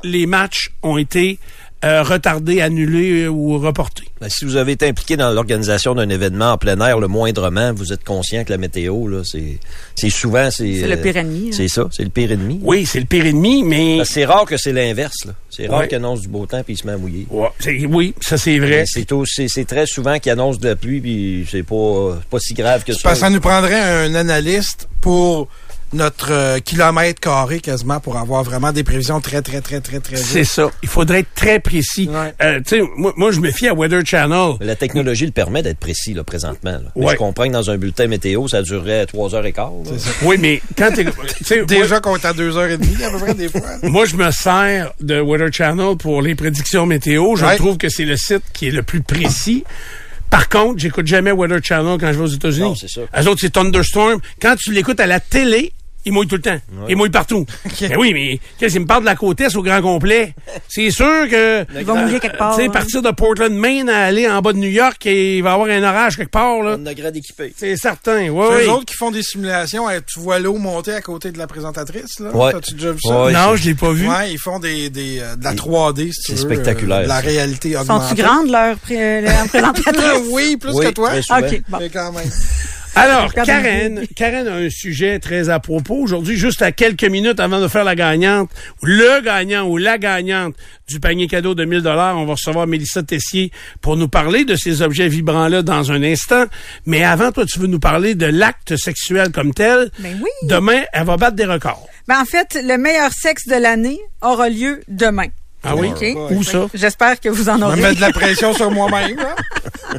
les 0.04 0.26
matchs 0.26 0.70
ont 0.82 0.98
été 0.98 1.38
euh, 1.84 2.02
retardés, 2.02 2.60
annulés 2.60 3.22
euh, 3.22 3.28
ou 3.28 3.58
reportés. 3.58 4.04
Ben, 4.20 4.28
si 4.28 4.44
vous 4.44 4.56
avez 4.56 4.72
été 4.72 4.88
impliqué 4.88 5.16
dans 5.16 5.30
l'organisation 5.30 5.94
d'un 5.94 6.08
événement 6.08 6.52
en 6.52 6.58
plein 6.58 6.80
air, 6.80 6.98
le 6.98 7.06
moindrement, 7.06 7.72
vous 7.72 7.92
êtes 7.92 8.02
conscient 8.02 8.42
que 8.42 8.50
la 8.50 8.58
météo, 8.58 9.06
là, 9.06 9.20
c'est, 9.24 9.58
c'est 9.94 10.10
souvent, 10.10 10.50
c'est. 10.50 10.74
C'est 10.80 10.88
le 10.88 10.96
pire 10.96 11.16
ennemi, 11.18 11.48
hein. 11.48 11.52
C'est 11.56 11.68
ça, 11.68 11.86
c'est 11.92 12.02
le 12.02 12.10
pire 12.10 12.32
ennemi. 12.32 12.58
Oui, 12.62 12.84
c'est 12.84 12.98
le 12.98 13.06
pire 13.06 13.26
ennemi, 13.26 13.62
mais 13.62 13.98
que 13.98 14.04
c'est 14.04 14.24
rare 14.24 14.44
que 14.44 14.56
c'est 14.56 14.72
l'inverse, 14.72 15.24
là. 15.24 15.32
C'est 15.50 15.66
rare 15.68 15.80
Ouais. 15.80 15.88
qu'il 15.88 15.96
annonce 15.96 16.20
du 16.22 16.28
beau 16.28 16.46
temps 16.46 16.62
puis 16.64 16.74
il 16.74 16.76
se 16.76 16.86
met 16.86 16.92
à 16.94 16.96
mouiller. 16.98 17.26
Ouais, 17.30 17.48
c'est- 17.60 17.86
oui, 17.86 18.14
ça 18.20 18.36
c'est 18.38 18.58
vrai. 18.58 18.68
Mais 18.80 18.86
C'est, 18.86 19.04
tout- 19.04 19.24
c'est, 19.26 19.64
très 19.66 19.86
souvent 19.86 20.18
qu'il 20.18 20.32
annonce 20.32 20.58
de 20.58 20.68
la 20.68 20.76
pluie 20.76 21.00
puis 21.00 21.46
c'est 21.50 21.62
pas, 21.62 22.18
pas 22.30 22.38
si 22.40 22.54
grave 22.54 22.82
que 22.84 22.92
Je 22.92 22.98
ça. 22.98 23.08
pense 23.08 23.18
que 23.18 23.24
ça 23.24 23.30
nous 23.30 23.40
prendrait 23.40 23.80
un 23.80 24.14
analyste 24.14 24.88
pour 25.00 25.48
notre 25.92 26.32
euh, 26.32 26.58
kilomètre 26.58 27.20
carré 27.20 27.60
quasiment 27.60 27.98
pour 28.00 28.16
avoir 28.18 28.42
vraiment 28.44 28.72
des 28.72 28.84
prévisions 28.84 29.20
très, 29.20 29.40
très, 29.42 29.60
très, 29.60 29.80
très, 29.80 30.00
très 30.00 30.16
C'est 30.16 30.44
ça. 30.44 30.70
Il 30.82 30.88
faudrait 30.88 31.20
être 31.20 31.34
très 31.34 31.60
précis. 31.60 32.08
Ouais. 32.12 32.34
Euh, 32.42 32.58
tu 32.58 32.78
sais, 32.78 32.82
moi, 32.96 33.12
moi, 33.16 33.30
je 33.30 33.40
me 33.40 33.50
fie 33.50 33.68
à 33.68 33.74
Weather 33.74 34.02
Channel. 34.04 34.52
La 34.60 34.76
technologie 34.76 35.26
le 35.26 35.32
permet 35.32 35.62
d'être 35.62 35.78
précis, 35.78 36.14
là, 36.14 36.24
présentement. 36.24 36.72
là. 36.72 36.80
Mais 36.96 37.04
Ouais. 37.06 37.12
je 37.14 37.18
comprends 37.18 37.46
que 37.46 37.52
dans 37.52 37.70
un 37.70 37.76
bulletin 37.78 38.06
météo, 38.06 38.48
ça 38.48 38.62
durerait 38.62 39.06
trois 39.06 39.34
heures 39.34 39.46
et 39.46 39.52
quart. 39.52 39.72
là. 39.84 39.92
Oui, 40.22 40.36
mais 40.38 40.60
quand 40.76 40.90
t'es... 40.94 41.04
tu 41.04 41.44
sais, 41.44 41.56
moi- 41.58 41.64
Déjà 41.66 42.00
qu'on 42.00 42.16
est 42.16 42.24
à 42.24 42.32
deux 42.32 42.56
heures 42.56 42.68
et 42.70 42.76
demie 42.78 43.02
à 43.02 43.10
peu 43.10 43.18
près 43.18 43.34
des 43.34 43.48
fois. 43.48 43.60
Moi, 43.82 44.04
je 44.04 44.16
me 44.16 44.30
sers 44.30 44.92
de 45.00 45.20
Weather 45.20 45.48
Channel 45.52 45.96
pour 45.96 46.20
les 46.22 46.34
prédictions 46.34 46.84
météo. 46.86 47.36
Je 47.36 47.44
Ouais. 47.44 47.56
trouve 47.56 47.78
que 47.78 47.88
c'est 47.88 48.04
le 48.04 48.16
site 48.16 48.42
qui 48.52 48.68
est 48.68 48.70
le 48.70 48.82
plus 48.82 49.00
précis. 49.00 49.64
Par 50.30 50.50
contre, 50.50 50.78
j'écoute 50.80 51.06
jamais 51.06 51.32
Weather 51.32 51.60
Channel 51.62 51.96
quand 51.98 52.12
je 52.12 52.18
vais 52.18 52.24
aux 52.24 52.26
États-Unis. 52.26 52.68
Non, 52.68 52.74
c'est 52.74 52.90
ça. 52.90 53.00
Eux 53.00 53.28
autres, 53.28 53.40
c'est 53.40 53.50
Thunderstorm. 53.50 54.20
Quand 54.42 54.56
tu 54.56 54.72
l'écoutes 54.72 55.00
à 55.00 55.06
la 55.06 55.20
télé, 55.20 55.72
il 56.04 56.12
mouille 56.12 56.26
tout 56.26 56.36
le 56.36 56.42
temps. 56.42 56.58
Il 56.88 56.96
mouille 56.96 57.10
partout. 57.10 57.44
Mais 57.82 57.96
oui, 57.96 58.12
mais 58.14 58.40
qu'est-ce 58.58 58.72
qu'il 58.72 58.82
me 58.82 58.86
parle 58.86 59.02
de 59.02 59.06
la 59.06 59.14
côte 59.16 59.40
est 59.40 59.54
au 59.56 59.62
grand 59.62 59.82
complet? 59.82 60.34
C'est 60.68 60.90
sûr 60.90 61.28
que... 61.30 61.64
Il 61.78 61.84
va 61.84 61.94
mouiller 61.94 62.18
quelque 62.20 62.38
part. 62.38 62.54
Tu 62.56 62.62
sais, 62.62 62.68
hein. 62.68 62.72
partir 62.72 63.02
de 63.02 63.10
Portland, 63.10 63.52
Maine, 63.52 63.88
à 63.90 64.04
aller 64.06 64.28
en 64.28 64.40
bas 64.40 64.52
de 64.52 64.58
New 64.58 64.68
York, 64.70 65.04
et 65.06 65.36
il 65.38 65.42
va 65.42 65.50
y 65.50 65.52
avoir 65.54 65.68
un 65.68 65.82
orage 65.82 66.16
quelque 66.16 66.30
part, 66.30 66.62
là. 66.62 66.76
On 66.78 66.86
a 66.86 66.94
grade 66.94 67.16
équipé. 67.16 67.52
C'est 67.56 67.76
certain, 67.76 68.28
oui, 68.30 68.44
C'est 68.50 68.56
oui. 68.56 68.62
eux 68.64 68.70
autres 68.70 68.84
qui 68.86 68.94
font 68.96 69.10
des 69.10 69.22
simulations. 69.22 69.86
hein, 69.88 69.98
Tu 70.06 70.18
vois 70.20 70.38
l'eau 70.38 70.56
monter 70.56 70.92
à 70.94 71.00
côté 71.02 71.30
de 71.30 71.38
la 71.38 71.46
présentatrice. 71.46 72.20
Là. 72.20 72.30
Ouais. 72.34 72.52
T'as-tu 72.52 72.74
déjà 72.74 72.92
vu 72.92 73.00
ça? 73.02 73.24
Ouais. 73.24 73.32
Non, 73.32 73.56
je 73.56 73.64
l'ai 73.66 73.74
pas 73.74 73.92
vu. 73.92 74.08
Ouais, 74.08 74.32
ils 74.32 74.38
font 74.38 74.58
des, 74.58 74.88
des, 74.90 75.18
euh, 75.20 75.36
de 75.36 75.44
la 75.44 75.54
3D, 75.54 76.10
si 76.12 76.20
tu 76.22 76.32
c'est 76.32 76.36
spectaculaire, 76.38 76.98
euh, 76.98 77.02
de 77.04 77.08
la 77.08 77.20
réalité 77.20 77.76
augmentée. 77.76 78.08
Sont-tu 78.08 78.22
grandes, 78.22 78.50
leurs 78.50 78.76
pré- 78.78 79.20
leurs 79.20 79.46
présentatrices? 79.48 79.94
oui, 80.30 80.56
plus 80.56 80.72
Oui, 80.72 80.86
que 80.86 80.90
toi. 80.92 81.10
OK, 81.16 81.62
bon. 81.68 81.78
Mais 81.80 81.88
quand 81.90 82.12
même. 82.12 82.24
Alors, 82.98 83.32
Karen, 83.32 84.06
Karen 84.16 84.48
a 84.48 84.54
un 84.54 84.70
sujet 84.70 85.20
très 85.20 85.50
à 85.50 85.60
propos. 85.60 85.94
Aujourd'hui, 85.94 86.36
juste 86.36 86.62
à 86.62 86.72
quelques 86.72 87.04
minutes 87.04 87.38
avant 87.38 87.60
de 87.60 87.68
faire 87.68 87.84
la 87.84 87.94
gagnante, 87.94 88.50
ou 88.82 88.86
le 88.86 89.20
gagnant 89.22 89.68
ou 89.68 89.76
la 89.76 89.98
gagnante 89.98 90.56
du 90.88 90.98
panier 90.98 91.28
cadeau 91.28 91.54
de 91.54 91.64
1000 91.64 91.82
dollars, 91.82 92.16
on 92.16 92.24
va 92.24 92.32
recevoir 92.32 92.66
Mélissa 92.66 93.04
Tessier 93.04 93.52
pour 93.80 93.96
nous 93.96 94.08
parler 94.08 94.44
de 94.44 94.56
ces 94.56 94.82
objets 94.82 95.08
vibrants-là 95.08 95.62
dans 95.62 95.92
un 95.92 96.02
instant. 96.02 96.46
Mais 96.86 97.04
avant, 97.04 97.30
toi, 97.30 97.44
tu 97.46 97.60
veux 97.60 97.68
nous 97.68 97.78
parler 97.78 98.16
de 98.16 98.26
l'acte 98.26 98.76
sexuel 98.76 99.30
comme 99.30 99.54
tel. 99.54 99.90
Ben 100.00 100.18
oui. 100.20 100.48
Demain, 100.48 100.82
elle 100.92 101.04
va 101.04 101.16
battre 101.16 101.36
des 101.36 101.44
records. 101.46 101.88
Ben, 102.08 102.20
en 102.20 102.24
fait, 102.24 102.58
le 102.60 102.76
meilleur 102.78 103.12
sexe 103.12 103.46
de 103.46 103.56
l'année 103.56 104.00
aura 104.22 104.48
lieu 104.48 104.80
demain. 104.88 105.28
Ah 105.64 105.74
oui? 105.74 105.88
OK. 105.90 106.30
Où 106.30 106.42
ça? 106.42 106.66
J'espère 106.72 107.18
que 107.20 107.28
vous 107.28 107.48
en 107.48 107.54
Je 107.54 107.58
vais 107.60 107.64
aurez. 107.66 107.80
mettre 107.80 107.96
de 107.96 108.00
la 108.00 108.12
pression 108.12 108.52
sur 108.54 108.70
moi-même. 108.70 109.18
hein. 109.18 109.96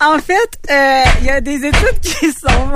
En 0.00 0.18
fait, 0.18 0.50
euh, 0.70 1.02
il 1.20 1.26
y 1.26 1.30
a 1.30 1.40
des 1.40 1.56
études 1.56 2.00
qui 2.02 2.26
sont 2.32 2.72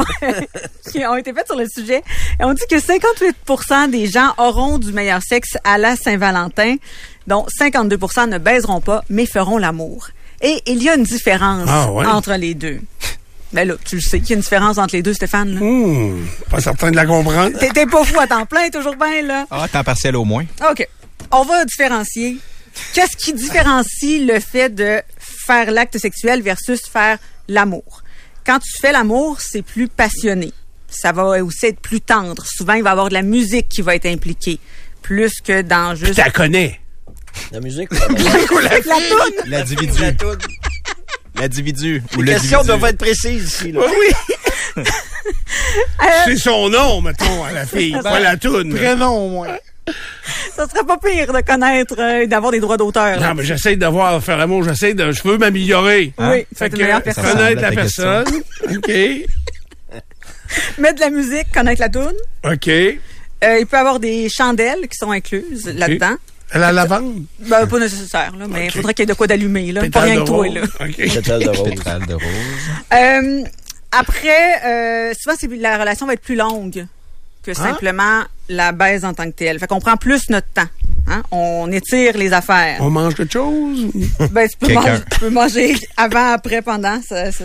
qui 0.90 1.04
ont 1.04 1.16
été 1.16 1.32
faites 1.32 1.46
sur 1.46 1.56
le 1.56 1.66
sujet. 1.68 2.02
Et 2.40 2.44
on 2.44 2.52
dit 2.54 2.62
que 2.68 2.76
58% 2.76 3.90
des 3.90 4.06
gens 4.06 4.32
auront 4.38 4.78
du 4.78 4.92
meilleur 4.92 5.20
sexe 5.22 5.56
à 5.64 5.78
la 5.78 5.94
Saint-Valentin, 5.96 6.76
dont 7.26 7.46
52% 7.60 8.28
ne 8.28 8.38
baiseront 8.38 8.80
pas, 8.80 9.02
mais 9.08 9.26
feront 9.26 9.58
l'amour. 9.58 10.08
Et 10.40 10.62
il 10.66 10.82
y 10.82 10.88
a 10.88 10.94
une 10.96 11.04
différence 11.04 11.68
Ah 11.70 11.90
ouais? 11.92 12.06
entre 12.06 12.32
les 12.34 12.54
deux. 12.54 12.80
Ben 13.52 13.68
là, 13.68 13.74
tu 13.84 13.96
le 13.96 14.00
sais 14.00 14.18
qu'il 14.20 14.30
y 14.30 14.32
a 14.32 14.36
une 14.36 14.40
différence 14.42 14.78
entre 14.78 14.96
les 14.96 15.02
deux, 15.02 15.12
Stéphane. 15.14 15.54
là. 15.54 15.60
Hmm, 15.60 16.24
pas 16.50 16.60
certain 16.60 16.90
de 16.90 16.96
la 16.96 17.04
comprendre. 17.04 17.56
T'es 17.58 17.68
t'es 17.68 17.86
pas 17.86 18.02
fou 18.02 18.18
à 18.18 18.26
temps 18.26 18.46
plein, 18.46 18.70
toujours 18.70 18.96
bien, 18.96 19.22
là. 19.22 19.44
Ah, 19.50 19.68
temps 19.70 19.84
partiel 19.84 20.16
au 20.16 20.24
moins. 20.24 20.44
OK. 20.70 20.88
On 21.32 21.44
va 21.44 21.64
différencier. 21.64 22.36
Qu'est-ce 22.94 23.16
qui 23.16 23.32
différencie 23.32 24.20
le 24.26 24.38
fait 24.40 24.68
de 24.74 25.00
faire 25.18 25.70
l'acte 25.70 25.98
sexuel 25.98 26.42
versus 26.42 26.80
faire 26.90 27.18
l'amour? 27.48 28.02
Quand 28.44 28.58
tu 28.58 28.70
fais 28.80 28.92
l'amour, 28.92 29.40
c'est 29.40 29.62
plus 29.62 29.88
passionné. 29.88 30.52
Ça 30.88 31.12
va 31.12 31.42
aussi 31.42 31.66
être 31.66 31.80
plus 31.80 32.00
tendre. 32.00 32.44
Souvent, 32.46 32.74
il 32.74 32.82
va 32.82 32.90
y 32.90 32.92
avoir 32.92 33.08
de 33.08 33.14
la 33.14 33.22
musique 33.22 33.68
qui 33.68 33.82
va 33.82 33.94
être 33.94 34.06
impliquée. 34.06 34.58
Plus 35.00 35.40
que 35.40 35.62
dans 35.62 35.94
Tu 35.96 36.06
juste... 36.06 36.18
la 36.18 36.30
connais. 36.30 36.80
La 37.50 37.60
musique? 37.60 37.88
la 37.92 38.78
toune! 38.78 39.34
L'individu. 39.46 40.02
L'individu. 41.34 42.02
Ou 42.16 42.22
Les 42.22 42.32
questions 42.34 42.58
l'individu. 42.58 42.66
doivent 42.78 42.90
être 42.90 42.98
précises 42.98 43.44
ici. 43.44 43.72
Là. 43.72 43.80
Oui. 43.88 44.84
C'est 46.26 46.36
son 46.36 46.68
nom, 46.68 47.00
mettons, 47.00 47.44
à 47.44 47.52
la 47.52 47.66
fille, 47.66 47.96
pas 48.02 48.20
la 48.20 48.36
toune. 48.36 48.74
Prénom 48.74 49.08
au 49.26 49.28
moins. 49.30 49.56
Ça 50.56 50.68
serait 50.68 50.84
pas 50.84 50.98
pire 50.98 51.32
de 51.32 51.40
connaître 51.40 51.94
euh, 51.98 52.22
et 52.22 52.26
d'avoir 52.26 52.52
des 52.52 52.60
droits 52.60 52.76
d'auteur. 52.76 53.20
Non, 53.20 53.34
mais 53.34 53.44
j'essaie 53.44 53.76
d'avoir 53.76 54.22
faire 54.22 54.36
l'amour, 54.36 54.64
j'essaie 54.64 54.94
de, 54.94 55.10
je 55.12 55.22
veux 55.22 55.38
m'améliorer. 55.38 56.12
Oui, 56.18 56.26
Fait 56.26 56.46
c'est 56.54 56.66
une 56.72 56.82
meilleure 56.82 56.98
que 57.00 57.04
personne. 57.04 57.24
connaître 57.24 57.62
la 57.62 57.72
personne. 57.72 58.26
OK. 58.76 58.88
Mettre 60.78 60.94
de 60.96 61.00
la 61.00 61.10
musique, 61.10 61.50
connaître 61.52 61.80
la 61.80 61.88
toune. 61.88 62.12
OK. 62.44 62.68
Euh, 62.68 63.58
il 63.58 63.66
peut 63.66 63.76
y 63.76 63.80
avoir 63.80 63.98
des 63.98 64.28
chandelles 64.28 64.88
qui 64.88 64.96
sont 64.96 65.10
incluses 65.10 65.66
là-dedans. 65.66 66.16
La 66.54 66.70
lavande? 66.70 67.24
Ben, 67.38 67.66
pas 67.66 67.78
nécessaire, 67.78 68.34
là, 68.38 68.46
mais 68.46 68.66
il 68.66 68.70
faudrait 68.70 68.92
qu'il 68.92 69.04
y 69.04 69.04
ait 69.04 69.12
de 69.12 69.14
quoi 69.14 69.26
d'allumer, 69.26 69.72
là. 69.72 69.80
Pas 69.80 69.86
pétale 69.86 70.02
rien 70.04 70.14
de 70.16 70.20
que 70.20 70.26
toi, 70.26 70.48
là. 70.48 70.60
OK. 70.80 70.96
Pétale 70.96 71.44
de 71.44 71.48
rose. 71.48 71.70
Pétale 71.70 72.06
de 72.06 72.14
rose. 72.14 72.22
Euh, 72.92 73.42
après, 73.90 74.62
euh, 74.66 75.12
souvent, 75.18 75.36
la 75.58 75.78
relation 75.78 76.06
va 76.06 76.12
être 76.12 76.20
plus 76.20 76.36
longue 76.36 76.86
que 77.42 77.52
simplement 77.54 78.22
la 78.48 78.72
baise 78.72 79.04
en 79.04 79.14
tant 79.14 79.24
que 79.24 79.30
telle. 79.36 79.58
Fait 79.58 79.66
qu'on 79.66 79.80
prend 79.80 79.96
plus 79.96 80.28
notre 80.30 80.46
temps. 80.48 80.68
Hein? 81.08 81.22
On 81.30 81.70
étire 81.72 82.16
les 82.16 82.32
affaires. 82.32 82.76
On 82.80 82.90
mange 82.90 83.14
quelque 83.14 83.32
chose? 83.32 83.86
Ben, 84.30 84.48
tu, 84.48 84.56
peux 84.58 84.72
manger, 84.74 84.88
tu 85.12 85.18
peux 85.20 85.30
manger 85.30 85.76
avant, 85.96 86.32
après, 86.32 86.62
pendant. 86.62 87.00
ça- 87.02 87.32
ça- 87.32 87.44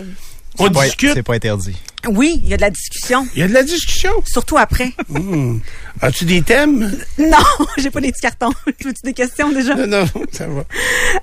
On 0.60 0.70
discute. 0.70 1.13
C'est 1.13 1.24
pas 1.24 1.34
interdit. 1.36 1.75
Oui, 2.08 2.39
il 2.44 2.50
y 2.50 2.54
a 2.54 2.58
de 2.58 2.62
la 2.62 2.70
discussion. 2.70 3.27
Il 3.36 3.39
y 3.39 3.44
a 3.44 3.48
de 3.48 3.54
la 3.54 3.63
discussion. 3.63 4.12
Surtout 4.25 4.58
après. 4.58 4.92
Hmm. 5.10 5.58
As-tu 6.01 6.25
des 6.25 6.42
thèmes? 6.42 6.92
non, 7.18 7.38
j'ai 7.77 7.89
pas 7.89 8.00
des 8.01 8.12
petits 8.12 8.22
cartons. 8.22 8.51
Veux-tu 8.66 9.01
des 9.04 9.13
questions 9.13 9.51
déjà? 9.51 9.75
Non, 9.75 9.88
non, 9.88 10.06
ça 10.32 10.48
va. 10.48 10.63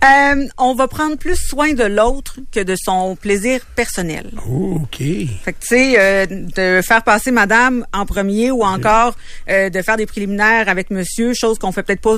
Euh, 0.04 0.46
on 0.58 0.74
va 0.74 0.88
prendre 0.88 1.16
plus 1.16 1.36
soin 1.36 1.72
de 1.74 1.84
l'autre 1.84 2.40
que 2.52 2.60
de 2.60 2.74
son 2.76 3.16
plaisir 3.16 3.60
personnel. 3.76 4.30
Oh, 4.48 4.80
OK. 4.82 4.98
Fait 4.98 5.52
que, 5.52 5.60
tu 5.60 5.66
sais, 5.68 5.94
euh, 5.98 6.26
de 6.26 6.80
faire 6.82 7.02
passer 7.04 7.30
madame 7.30 7.86
en 7.92 8.04
premier 8.04 8.50
ou 8.50 8.64
encore 8.64 9.16
euh, 9.48 9.70
de 9.70 9.80
faire 9.80 9.96
des 9.96 10.06
préliminaires 10.06 10.68
avec 10.68 10.90
monsieur, 10.90 11.34
chose 11.34 11.58
qu'on 11.58 11.72
fait 11.72 11.82
peut-être 11.82 12.00
pas 12.00 12.16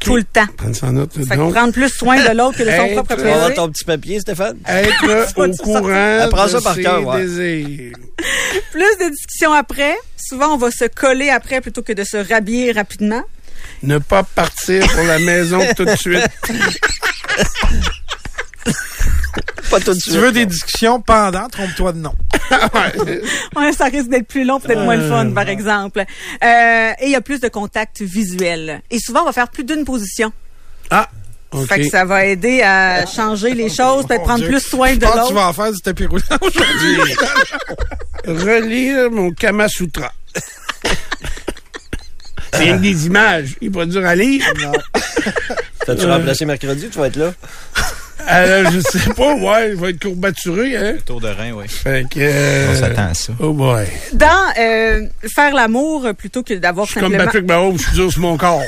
Tout 0.00 0.16
le 0.16 0.24
temps. 0.24 0.46
Prends 0.56 0.72
ça 0.72 0.86
en 0.86 0.92
note. 0.92 1.12
Fait 1.14 1.22
que 1.24 1.34
Donc, 1.34 1.52
prendre 1.54 1.72
plus 1.72 1.88
soin 1.88 2.16
de 2.16 2.36
l'autre 2.36 2.56
que 2.58 2.62
de 2.62 2.70
son 2.70 2.94
propre 2.94 3.16
Tu 3.16 3.22
vas 3.22 3.28
avoir 3.32 3.46
plaisir. 3.46 3.62
ton 3.64 3.70
petit 3.70 3.84
papier, 3.84 4.20
Stéphane? 4.20 4.56
être 4.68 5.36
au 5.38 5.50
courant 5.62 6.20
Apprends 6.22 6.44
de 6.46 6.50
ça 6.50 6.60
par 6.60 6.74
ses 6.76 6.82
cœur, 6.82 7.06
ouais. 7.06 7.20
désirs. 7.22 7.96
Plus 8.70 8.96
de 9.00 9.10
discussions 9.10 9.52
après. 9.52 9.94
Souvent, 10.16 10.54
on 10.54 10.56
va 10.56 10.70
se 10.70 10.84
coller 10.86 11.30
après 11.30 11.60
plutôt 11.60 11.82
que 11.82 11.92
de 11.92 12.04
se 12.04 12.16
rhabiller 12.16 12.72
rapidement. 12.72 13.22
Ne 13.82 13.98
pas 13.98 14.22
partir 14.22 14.86
pour 14.92 15.04
la 15.04 15.18
maison 15.18 15.60
tout 15.76 15.84
de 15.84 15.96
suite. 15.96 16.22
Pas 19.70 19.80
tout 19.80 19.90
de 19.90 19.94
Si 19.94 20.00
suite. 20.02 20.14
tu 20.14 20.20
veux 20.20 20.32
des 20.32 20.46
discussions 20.46 21.00
pendant, 21.00 21.48
trompe-toi 21.48 21.92
de 21.92 21.98
nom. 21.98 22.12
Ouais, 23.56 23.72
ça 23.72 23.86
risque 23.86 24.08
d'être 24.10 24.26
plus 24.28 24.44
long, 24.44 24.60
peut-être 24.60 24.82
moins 24.82 24.96
le 24.96 25.08
fun, 25.08 25.30
par 25.30 25.48
exemple. 25.48 26.00
Euh, 26.00 26.90
et 27.00 27.04
il 27.06 27.10
y 27.10 27.14
a 27.16 27.20
plus 27.22 27.40
de 27.40 27.48
contacts 27.48 28.02
visuels. 28.02 28.82
Et 28.90 28.98
souvent, 28.98 29.22
on 29.22 29.26
va 29.26 29.32
faire 29.32 29.48
plus 29.48 29.64
d'une 29.64 29.84
position. 29.84 30.30
Ah, 30.90 31.08
OK. 31.52 31.66
Fait 31.68 31.80
que 31.80 31.88
ça 31.88 32.04
va 32.04 32.26
aider 32.26 32.60
à 32.62 33.06
changer 33.06 33.54
les 33.54 33.68
choses, 33.70 34.06
peut-être 34.06 34.20
Mon 34.20 34.26
prendre 34.26 34.40
Dieu. 34.40 34.48
plus 34.50 34.60
soin 34.60 34.88
Je 34.90 34.96
de 34.96 35.06
que 35.06 35.10
tu 35.10 35.16
l'autre. 35.18 35.32
vas 35.32 35.48
en 35.48 35.52
faire 35.52 35.72
du 35.72 35.80
tapis 35.80 36.06
roulant 36.06 36.22
aujourd'hui. 36.42 37.14
Relire 38.26 39.10
mon 39.10 39.30
Kama 39.32 39.68
Sutra. 39.68 40.12
C'est 42.52 42.58
rien 42.64 42.76
que 42.76 42.82
des 42.82 43.06
images. 43.06 43.56
Il 43.60 43.68
est 43.68 43.70
pas 43.70 43.86
dur 43.86 44.04
à 44.04 44.14
lire. 44.14 44.44
T'as-tu 45.86 46.06
remplacé 46.06 46.44
mercredi? 46.44 46.88
Tu 46.90 46.98
vas 46.98 47.06
être 47.08 47.16
là? 47.16 47.32
Alors, 48.26 48.72
je 48.72 48.80
sais 48.80 49.10
pas, 49.14 49.34
ouais, 49.34 49.70
il 49.70 49.76
va 49.76 49.90
être 49.90 50.00
courbaturé, 50.02 50.76
hein. 50.76 50.96
Tour 51.04 51.20
de 51.20 51.28
rein, 51.28 51.52
oui. 51.52 51.66
Fait 51.68 52.06
que... 52.08 52.18
euh, 52.20 52.72
On 52.72 52.80
s'attend 52.80 53.08
à 53.10 53.14
ça. 53.14 53.32
Oh 53.40 53.52
boy. 53.52 53.86
Dans 54.12 54.52
euh, 54.58 55.06
faire 55.34 55.54
l'amour, 55.54 56.06
euh, 56.06 56.12
plutôt 56.12 56.42
que 56.42 56.54
d'avoir 56.54 56.86
Je 56.86 56.92
suis 56.92 57.00
comme 57.00 57.10
simplement... 57.12 57.26
Patrick 57.30 57.46
Mahomes, 57.48 57.78
je 57.78 57.82
suis 57.84 57.92
dur 57.92 58.10
sur 58.12 58.20
mon 58.22 58.36
corps. 58.36 58.62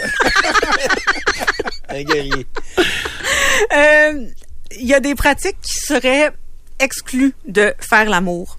Un 1.88 2.02
guerrier. 2.02 2.46
Euh, 3.74 4.12
Il 4.78 4.86
y 4.86 4.94
a 4.94 5.00
des 5.00 5.14
pratiques 5.14 5.56
qui 5.62 5.78
seraient 5.86 6.30
exclues 6.78 7.34
de 7.48 7.72
faire 7.80 8.08
l'amour. 8.10 8.58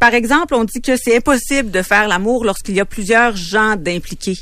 Par 0.00 0.14
exemple, 0.14 0.54
on 0.54 0.64
dit 0.64 0.80
que 0.80 0.96
c'est 0.96 1.16
impossible 1.16 1.70
de 1.70 1.82
faire 1.82 2.08
l'amour 2.08 2.44
lorsqu'il 2.44 2.76
y 2.76 2.80
a 2.80 2.84
plusieurs 2.84 3.36
gens 3.36 3.76
d'impliqués. 3.76 4.38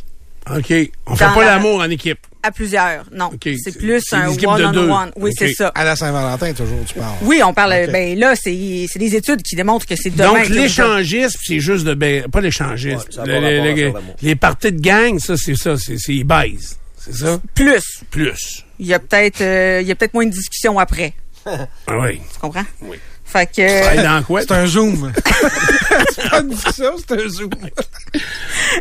OK. 0.50 0.72
On 1.06 1.16
fait 1.16 1.24
pas 1.24 1.44
la- 1.44 1.54
l'amour 1.56 1.80
en 1.80 1.90
équipe. 1.90 2.18
À 2.42 2.52
plusieurs, 2.52 3.04
non. 3.12 3.26
OK. 3.34 3.48
C'est 3.62 3.76
plus 3.76 4.02
un 4.12 4.28
one-on-one. 4.28 5.10
Oui, 5.16 5.32
c'est 5.36 5.52
ça. 5.52 5.72
À 5.74 5.82
la 5.84 5.96
Saint-Valentin, 5.96 6.52
toujours, 6.52 6.84
tu 6.86 6.94
parles. 6.94 7.16
Oui, 7.22 7.40
on 7.44 7.52
parle. 7.52 7.88
Ben 7.90 8.16
là, 8.16 8.34
c'est 8.36 8.86
c'est 8.88 9.00
des 9.00 9.16
études 9.16 9.42
qui 9.42 9.56
démontrent 9.56 9.86
que 9.86 9.96
c'est 9.96 10.10
demain. 10.10 10.32
Donc, 10.34 10.48
l'échangisme, 10.48 11.38
c'est 11.42 11.58
juste 11.58 11.84
de... 11.84 11.94
Ben, 11.94 12.28
pas 12.30 12.40
l'échangisme. 12.40 12.98
Ouais, 13.18 13.26
Le- 13.26 13.40
le- 13.40 13.90
le- 13.92 14.00
les 14.22 14.36
parties 14.36 14.70
de 14.70 14.80
gang, 14.80 15.18
ça, 15.18 15.36
c'est 15.36 15.56
ça. 15.56 15.76
C'est 15.76 15.96
ils 16.08 16.22
baisent. 16.24 16.78
C'est 16.96 17.14
ça? 17.16 17.40
Plus. 17.54 18.02
Plus. 18.10 18.64
Il 18.78 18.86
y 18.86 18.94
a 18.94 18.98
peut-être 19.00 19.40
euh, 19.40 19.80
il 19.82 19.88
y 19.88 19.90
a 19.90 19.94
peut-être 19.96 20.14
moins 20.14 20.26
de 20.26 20.30
discussions 20.30 20.78
après. 20.78 21.14
Ah 21.46 21.98
oui. 21.98 22.20
Tu 22.32 22.38
comprends? 22.40 22.64
Oui. 22.82 22.96
Fait 23.26 23.46
que 23.46 23.60
Ouais, 23.60 24.02
dans 24.02 24.22
quoi? 24.22 24.40
C'est 24.42 24.52
un 24.52 24.66
zoom. 24.66 25.12
c'est 26.14 26.30
pas 26.30 26.40
une 26.40 26.48
discussion, 26.50 26.92
c'est 26.98 27.12
un 27.20 27.28
zoom. 27.28 27.50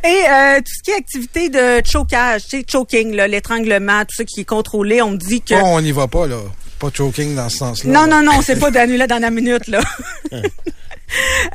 et 0.04 0.24
euh, 0.30 0.58
tout 0.60 0.72
ce 0.78 0.84
qui 0.84 0.92
est 0.92 0.96
activité 0.96 1.50
de 1.50 1.82
chocage, 1.86 2.44
tu 2.44 2.60
sais, 2.60 2.66
choking, 2.72 3.12
l'étranglement, 3.16 4.02
tout 4.06 4.16
ça 4.16 4.24
qui 4.24 4.42
est 4.42 4.46
contrôlé, 4.46 5.02
on 5.02 5.12
me 5.12 5.18
dit 5.18 5.42
que 5.42 5.56
Bon, 5.56 5.78
on 5.78 5.82
n'y 5.82 5.92
va 5.92 6.08
pas, 6.08 6.28
là. 6.28 6.38
Pas 6.80 6.90
choking 6.94 7.36
dans 7.36 7.50
ce 7.50 7.58
sens-là. 7.58 7.92
non 7.92 8.06
non 8.08 8.22
non, 8.22 8.42
c'est 8.42 8.60
pas 8.60 8.70
d'annuler 8.72 9.08
dans 9.08 9.20
la 9.20 9.32
minute 9.32 9.68
là. 9.68 9.80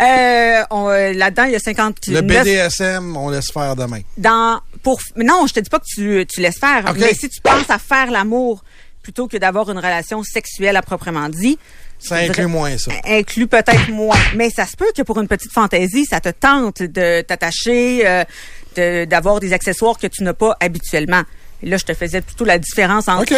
euh, 0.01 0.63
euh, 0.73 1.13
là-dedans, 1.13 1.45
il 1.45 1.53
y 1.53 1.57
a 1.57 1.59
59 1.59 2.15
Le 2.15 2.23
BDSM, 2.23 3.17
on 3.17 3.31
laisse 3.31 3.51
faire 3.53 3.77
demain. 3.77 4.01
dans 4.17 4.61
pour 4.83 4.99
mais 5.17 5.25
non, 5.25 5.47
je 5.47 5.53
te 5.55 5.61
dis 5.61 5.69
pas 5.71 5.79
que 5.79 5.85
tu, 5.87 6.27
tu 6.27 6.41
laisses 6.41 6.59
faire, 6.59 6.93
mais 6.97 7.13
si 7.15 7.29
tu 7.29 7.41
penses 7.41 7.69
à 7.69 7.79
faire 7.79 8.11
l'amour 8.11 8.65
plutôt 9.03 9.29
que 9.29 9.37
d'avoir 9.37 9.71
une 9.71 9.77
relation 9.79 10.23
sexuelle 10.23 10.77
à 10.77 10.83
proprement 10.83 11.29
dit, 11.29 11.59
Ça 12.01 12.17
inclut 12.17 12.47
moins 12.47 12.77
ça. 12.79 12.91
inclut 13.07 13.47
peut-être 13.47 13.91
moins. 13.91 14.17
Mais 14.35 14.51
ça 14.51 14.67
se 14.67 14.77
peut 14.77 14.91
que 14.97 15.03
pour 15.03 15.21
une 15.21 15.29
petite 15.29 15.53
fantaisie, 15.53 16.05
ça 16.07 16.21
te 16.21 16.31
tente 16.31 16.83
de 16.83 17.21
t'attacher, 17.21 18.07
euh, 18.07 18.25
de- 18.77 19.05
d'avoir 19.05 19.39
des 19.41 19.53
accessoires 19.53 19.99
que 19.99 20.07
tu 20.07 20.23
n'as 20.25 20.33
pas 20.33 20.57
habituellement. 20.61 21.23
Et 21.63 21.69
là, 21.69 21.77
je 21.77 21.85
te 21.85 21.95
faisais 21.95 22.21
plutôt 22.21 22.45
la 22.45 22.59
différence 22.59 23.09
entre 23.09 23.35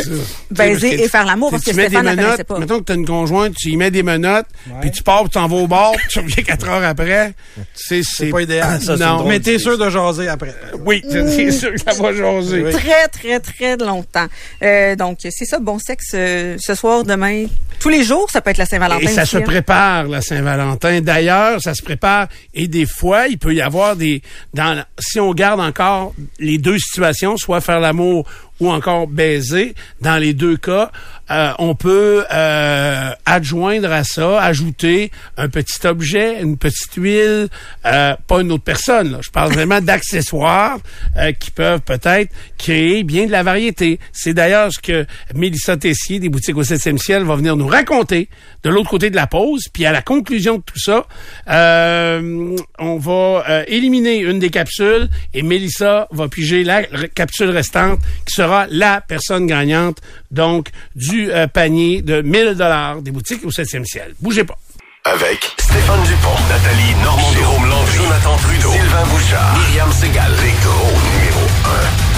baiser 0.50 1.02
et 1.02 1.08
faire 1.08 1.24
l'amour 1.24 1.50
parce 1.50 1.64
que 1.64 1.70
tu 1.70 1.76
mets 1.76 1.84
des 1.84 1.88
Stéphane 1.88 2.04
n'apparaissait 2.06 2.32
menottes, 2.32 2.46
pas. 2.46 2.58
mettons 2.58 2.78
que 2.80 2.84
tu 2.84 2.92
as 2.92 2.94
une 2.94 3.06
conjointe, 3.06 3.54
tu 3.56 3.70
y 3.70 3.76
mets 3.76 3.90
des 3.90 4.02
menottes, 4.02 4.46
puis 4.80 4.90
tu 4.90 5.02
pars, 5.02 5.22
puis 5.22 5.30
tu 5.30 5.34
t'en 5.34 5.48
vas 5.48 5.56
au 5.56 5.66
bar, 5.66 5.92
puis 5.92 6.06
tu 6.08 6.18
reviens 6.20 6.44
quatre 6.44 6.68
heures 6.68 6.84
après. 6.84 7.34
C'est 7.74 8.02
C'est 8.02 8.30
pas 8.30 8.42
idéal. 8.42 8.80
Ça, 8.80 8.96
non, 8.96 9.24
Mais 9.24 9.40
t'es 9.40 9.58
sûr 9.58 9.76
de 9.78 9.90
jaser 9.90 10.28
après. 10.28 10.54
oui, 10.84 11.02
c'est 11.10 11.50
sûr 11.50 11.72
que 11.72 11.80
ça 11.80 11.92
va 12.00 12.12
jaser. 12.12 12.70
Très, 12.70 13.08
très, 13.08 13.40
très 13.40 13.76
longtemps. 13.76 14.26
Euh, 14.62 14.94
donc, 14.96 15.18
c'est 15.22 15.44
ça, 15.44 15.58
bon 15.58 15.78
sexe 15.78 16.12
euh, 16.14 16.56
ce 16.60 16.74
soir, 16.74 17.04
demain. 17.04 17.46
Tous 17.80 17.88
les 17.88 18.04
jours, 18.04 18.28
ça 18.30 18.40
peut 18.40 18.50
être 18.50 18.58
la 18.58 18.66
Saint-Valentin. 18.66 19.04
Et 19.04 19.08
ça 19.08 19.22
aussi, 19.22 19.32
se 19.32 19.36
hein? 19.38 19.42
prépare, 19.42 20.06
la 20.06 20.20
Saint-Valentin. 20.20 21.00
D'ailleurs, 21.00 21.60
ça 21.60 21.74
se 21.74 21.82
prépare. 21.82 22.28
Et 22.54 22.68
des 22.68 22.86
fois, 22.86 23.26
il 23.26 23.38
peut 23.38 23.54
y 23.54 23.60
avoir 23.60 23.96
des... 23.96 24.22
Dans, 24.54 24.84
si 24.98 25.18
on 25.18 25.32
garde 25.32 25.60
encore 25.60 26.14
les 26.38 26.58
deux 26.58 26.78
situations, 26.78 27.36
soit 27.36 27.60
faire 27.60 27.80
l'amour 27.80 28.11
ou 28.12 28.26
encore 28.68 29.06
baiser, 29.06 29.74
dans 30.00 30.16
les 30.16 30.34
deux 30.34 30.56
cas, 30.56 30.90
euh, 31.30 31.52
on 31.58 31.74
peut 31.74 32.24
euh, 32.32 33.10
adjoindre 33.24 33.90
à 33.90 34.04
ça, 34.04 34.42
ajouter 34.42 35.10
un 35.36 35.48
petit 35.48 35.86
objet, 35.86 36.42
une 36.42 36.58
petite 36.58 36.94
huile, 36.96 37.48
euh, 37.86 38.14
pas 38.26 38.40
une 38.40 38.52
autre 38.52 38.64
personne. 38.64 39.12
là. 39.12 39.18
Je 39.22 39.30
parle 39.30 39.52
vraiment 39.54 39.80
d'accessoires 39.80 40.78
euh, 41.16 41.32
qui 41.32 41.50
peuvent 41.50 41.80
peut-être 41.80 42.30
créer 42.58 43.02
bien 43.02 43.26
de 43.26 43.32
la 43.32 43.42
variété. 43.42 43.98
C'est 44.12 44.34
d'ailleurs 44.34 44.72
ce 44.72 44.80
que 44.80 45.06
Mélissa 45.34 45.76
Tessier 45.76 46.18
des 46.18 46.28
boutiques 46.28 46.56
au 46.56 46.62
7e 46.62 46.98
ciel 46.98 47.22
va 47.22 47.36
venir 47.36 47.56
nous 47.56 47.66
raconter 47.66 48.28
de 48.62 48.70
l'autre 48.70 48.90
côté 48.90 49.10
de 49.10 49.16
la 49.16 49.26
pause. 49.26 49.68
Puis 49.72 49.86
à 49.86 49.92
la 49.92 50.02
conclusion 50.02 50.58
de 50.58 50.62
tout 50.62 50.78
ça, 50.78 51.06
euh, 51.48 52.56
on 52.78 52.98
va 52.98 53.44
euh, 53.48 53.64
éliminer 53.68 54.18
une 54.18 54.38
des 54.38 54.50
capsules 54.50 55.08
et 55.34 55.42
Mélissa 55.42 56.08
va 56.10 56.28
piger 56.28 56.64
la 56.64 56.82
capsule 57.14 57.50
restante 57.50 58.00
qui 58.26 58.34
sera 58.34 58.51
la 58.70 59.00
personne 59.00 59.46
gagnante 59.46 59.98
donc 60.30 60.68
du 60.94 61.30
euh, 61.30 61.46
panier 61.46 62.02
de 62.02 62.22
1000 62.22 62.54
dollars 62.54 63.02
des 63.02 63.10
boutiques 63.10 63.44
au 63.44 63.50
7e 63.50 63.84
ciel. 63.84 64.14
Bougez 64.20 64.44
pas. 64.44 64.58
Avec 65.04 65.50
Stéphane 65.58 66.02
Dupont, 66.04 66.36
Nathalie 66.48 66.94
Normand, 67.02 67.32
Jérôme 67.32 67.68
Landry, 67.68 67.96
Jonathan 67.96 68.36
Trudeau, 68.36 68.70
Sylvain 68.70 69.04
Bouchard, 69.06 69.58
Myriam 69.58 69.92
Segal, 69.92 70.32
les 70.42 70.52
gros 70.62 70.92
numéro 71.12 71.40
1. 71.64 72.12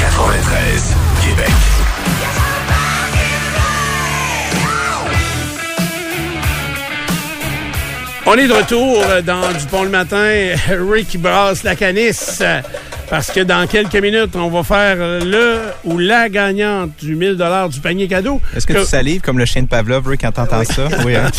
93, 0.00 0.94
Québec. 1.22 1.50
On 8.26 8.34
est 8.34 8.46
de 8.46 8.52
retour 8.52 9.02
euh, 9.02 9.22
dans 9.22 9.50
Dupont 9.52 9.82
le 9.82 9.90
matin. 9.90 10.54
Rick 10.68 11.20
brasse 11.20 11.64
la 11.64 11.74
canisse. 11.74 12.42
Euh, 13.10 13.16
Parce 13.16 13.30
que 13.30 13.40
dans 13.40 13.66
quelques 13.66 13.96
minutes, 13.96 14.34
on 14.36 14.48
va 14.48 14.62
faire 14.62 14.96
euh, 14.98 15.20
le 15.24 15.90
ou 15.90 15.98
la 15.98 16.28
gagnante 16.28 16.92
du 17.00 17.16
1000 17.16 17.36
dollars 17.36 17.68
du 17.68 17.80
panier 17.80 18.08
cadeau. 18.08 18.40
Est-ce 18.56 18.66
que 18.66 18.72
tu 18.72 18.84
salives 18.84 19.20
comme 19.20 19.38
le 19.38 19.44
chien 19.44 19.62
de 19.62 19.68
Pavlov, 19.68 20.06
Rick, 20.06 20.20
quand 20.22 20.32
t'entends 20.32 20.64
ça? 20.64 20.88
Oui, 21.04 21.14
hein? 21.16 21.30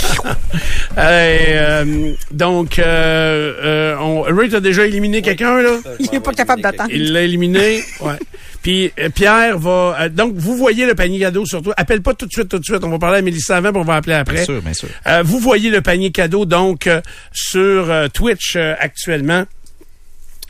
Euh, 0.98 2.14
donc, 2.32 2.80
euh, 2.80 3.54
euh, 3.64 3.96
on, 4.00 4.22
Rick 4.24 4.54
a 4.54 4.60
déjà 4.60 4.86
éliminé 4.86 5.22
quelqu'un, 5.22 5.62
là? 5.62 5.78
Il 6.00 6.10
n'est 6.12 6.20
pas 6.20 6.34
capable 6.34 6.62
d'attendre. 6.62 6.90
Il 6.92 7.14
l'a 7.14 7.22
éliminé, 7.22 7.84
ouais. 8.02 8.14
Puis 8.62 8.92
euh, 9.00 9.10
Pierre 9.10 9.58
va... 9.58 9.98
euh, 10.02 10.10
donc, 10.10 10.34
vous 10.36 10.56
voyez 10.56 10.86
le 10.86 10.94
panier 10.94 11.20
cadeau 11.20 11.46
surtout. 11.46 11.72
Appelle 11.78 12.02
pas 12.02 12.14
tout 12.14 12.26
de 12.26 12.32
suite, 12.32 12.50
tout 12.50 12.60
de 12.60 12.64
suite. 12.64 12.84
On 12.84 12.90
va 12.90 13.00
parler 13.00 13.20
à 13.20 13.22
Mélissa 13.22 13.58
avant, 13.58 13.72
puis 13.72 13.82
on 13.82 13.86
va 13.86 13.96
appeler 13.96 14.16
après. 14.16 14.36
Bien 14.36 14.46
sûr, 14.46 14.62
bien 14.62 14.74
sûr. 14.74 14.90
Euh, 15.08 15.24
vous 15.24 15.40
voyez 15.40 15.70
le 15.70 15.82
panier 15.82 16.12
cadeau 16.12 16.46
donc 16.46 16.88
euh, 16.88 17.02
sur 17.32 17.90
euh, 17.90 18.08
Twitch 18.08 18.56
euh, 18.56 18.76
actuellement. 18.80 19.46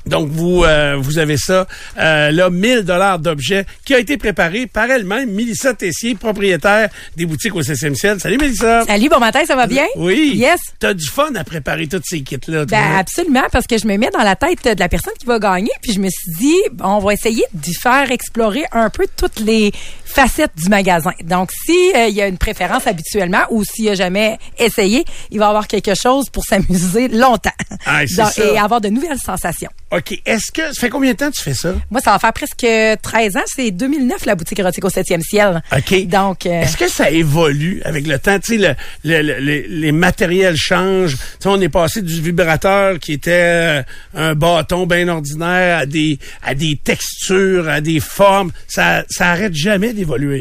Donc 0.06 0.30
vous 0.30 0.64
euh, 0.64 0.96
vous 1.00 1.20
avez 1.20 1.38
ça 1.38 1.68
euh, 1.98 2.32
là 2.32 2.50
1000 2.50 2.84
dollars 2.84 3.20
d'objets 3.20 3.66
qui 3.86 3.94
a 3.94 4.00
été 4.00 4.18
préparé 4.18 4.68
par 4.68 4.90
elle-même 4.90 5.32
Mélissa 5.32 5.74
Tessier 5.74 6.16
propriétaire 6.16 6.90
des 7.16 7.26
boutiques 7.26 7.56
au 7.56 7.62
6 7.62 7.94
ciel. 7.96 8.20
Salut 8.20 8.38
Mélissa. 8.38 8.84
Salut, 8.86 9.10
bon 9.10 9.20
matin, 9.20 9.42
ça 9.46 9.56
va 9.56 9.68
bien? 9.68 9.86
Oui. 9.96 10.34
Yes. 10.36 10.60
T'as 10.80 10.94
du 10.94 11.08
fun 11.08 11.34
à 11.36 11.44
préparer 11.44 11.88
toutes 11.88 12.06
ces 12.06 12.22
kits 12.22 12.38
là. 12.48 12.66
Ben, 12.66 12.96
absolument, 12.98 13.44
parce 13.52 13.68
que 13.68 13.78
je 13.78 13.88
me 13.88 13.98
mets 13.98 14.10
dans 14.10 14.24
la 14.24 14.36
tête 14.36 14.64
de 14.64 14.80
la 14.80 14.90
personne 14.90 15.14
qui 15.20 15.26
va 15.26 15.40
gagner, 15.40 15.72
puis 15.82 15.94
je 15.94 16.00
me 16.00 16.10
suis 16.10 16.32
dit, 16.40 16.58
bon, 16.74 16.86
on 16.86 17.00
va 17.00 17.14
essayer 17.14 17.44
d'y 17.54 17.74
faire 17.74 18.12
explorer 18.12 18.64
un 18.72 18.90
peu 18.90 19.06
toutes 19.16 19.40
les 19.40 19.72
facettes 20.12 20.52
du 20.56 20.70
magasin. 20.70 21.12
Donc, 21.24 21.50
si 21.66 21.92
euh, 21.96 22.08
il 22.08 22.16
y 22.16 22.22
a 22.22 22.28
une 22.28 22.38
préférence 22.38 22.86
habituellement 22.88 23.42
ou 23.50 23.64
s'il 23.64 23.90
a 23.90 23.96
jamais 23.96 24.38
essayé, 24.60 25.04
il 25.32 25.40
va 25.40 25.48
avoir 25.50 25.68
quelque 25.68 25.94
chose 25.96 26.30
pour 26.30 26.44
s'amuser 26.44 27.08
longtemps 27.08 27.50
Ah, 27.86 28.02
Donc, 28.18 28.38
et 28.38 28.58
avoir 28.58 28.82
de 28.82 28.90
nouvelles 28.90 29.18
sensations. 29.24 29.70
OK, 29.92 30.22
est-ce 30.26 30.52
que 30.54 30.74
ça 30.74 30.80
fait 30.80 30.90
combien 30.90 31.12
de 31.12 31.18
temps 31.18 31.30
que 31.32 31.36
tu 31.36 31.44
fais 31.44 31.54
ça? 31.54 31.74
Moi, 31.90 32.00
ça 32.02 32.12
va 32.12 32.20
faire 32.20 32.32
presque 32.34 32.66
13 33.02 33.36
ans. 33.38 33.42
C'est 33.46 33.72
2009, 33.72 34.26
la 34.26 34.36
boutique 34.36 34.58
érotique 34.60 34.86
au 34.86 34.90
7e 34.90 35.22
ciel. 35.22 35.62
OK. 35.76 36.06
Donc, 36.08 36.46
euh, 36.46 36.62
Est-ce 36.62 36.78
que 36.78 36.88
ça 36.88 37.10
évolue 37.10 37.82
avec 37.84 38.08
le 38.08 38.18
temps? 38.20 38.40
Tu 38.40 38.58
sais, 38.60 38.76
le, 39.04 39.22
le- 39.22 39.40
le- 39.40 39.66
les- 39.68 39.92
matériels 39.92 40.56
changent. 40.56 41.18
Tu 41.18 41.24
sais, 41.42 41.50
on 41.50 41.60
est 41.60 41.68
passé 41.70 42.02
du 42.02 42.22
vibrateur 42.22 43.00
qui 43.00 43.14
était 43.14 43.32
euh, 43.34 43.84
un 44.16 44.34
bâton 44.34 44.86
bien 44.88 45.08
ordinaire 45.10 45.80
à 45.80 45.86
des, 45.86 46.20
à 46.42 46.56
des 46.56 46.78
textures, 46.82 47.68
à 47.70 47.82
des 47.82 48.00
formes. 48.00 48.52
Ça, 48.68 49.04
ça 49.10 49.32
arrête 49.32 49.54
jamais 49.54 49.94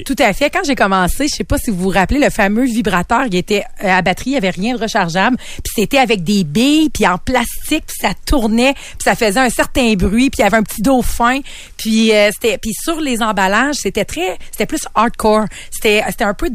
Tout 0.04 0.16
à 0.18 0.32
fait. 0.32 0.50
Quand 0.50 0.64
j'ai 0.64 0.74
commencé, 0.74 1.26
je 1.28 1.36
sais 1.36 1.44
pas 1.44 1.58
si 1.58 1.70
vous 1.70 1.78
vous 1.78 1.88
rappelez, 1.88 2.18
le 2.18 2.30
fameux 2.30 2.64
vibrateur, 2.64 3.24
il 3.26 3.34
était 3.34 3.64
euh, 3.84 3.88
à 3.88 4.02
batterie, 4.02 4.30
il 4.30 4.34
y 4.34 4.36
avait 4.36 4.50
rien 4.50 4.74
de 4.74 4.80
rechargeable, 4.80 5.36
puis 5.36 5.72
c'était 5.74 5.98
avec 5.98 6.24
des 6.24 6.44
billes, 6.44 6.90
puis 6.90 7.06
en 7.06 7.18
plastique, 7.18 7.84
puis 7.86 7.96
ça 8.00 8.12
tournait, 8.26 8.74
puis 8.74 9.04
ça 9.04 9.14
faisait 9.14 9.40
un 9.40 9.50
certain 9.50 9.94
bruit, 9.94 10.30
puis 10.30 10.38
il 10.40 10.42
y 10.42 10.46
avait 10.46 10.56
un 10.56 10.62
petit 10.62 10.82
dauphin, 10.82 11.40
puis 11.76 12.12
euh, 12.12 12.30
c'était, 12.32 12.58
puis 12.58 12.72
sur 12.72 13.00
les 13.00 13.22
emballages, 13.22 13.76
c'était 13.76 14.04
très, 14.04 14.38
c'était 14.50 14.66
plus 14.66 14.82
hardcore. 14.94 15.44
C'était, 15.70 16.02
c'était 16.08 16.24
un 16.24 16.34
peu 16.34 16.48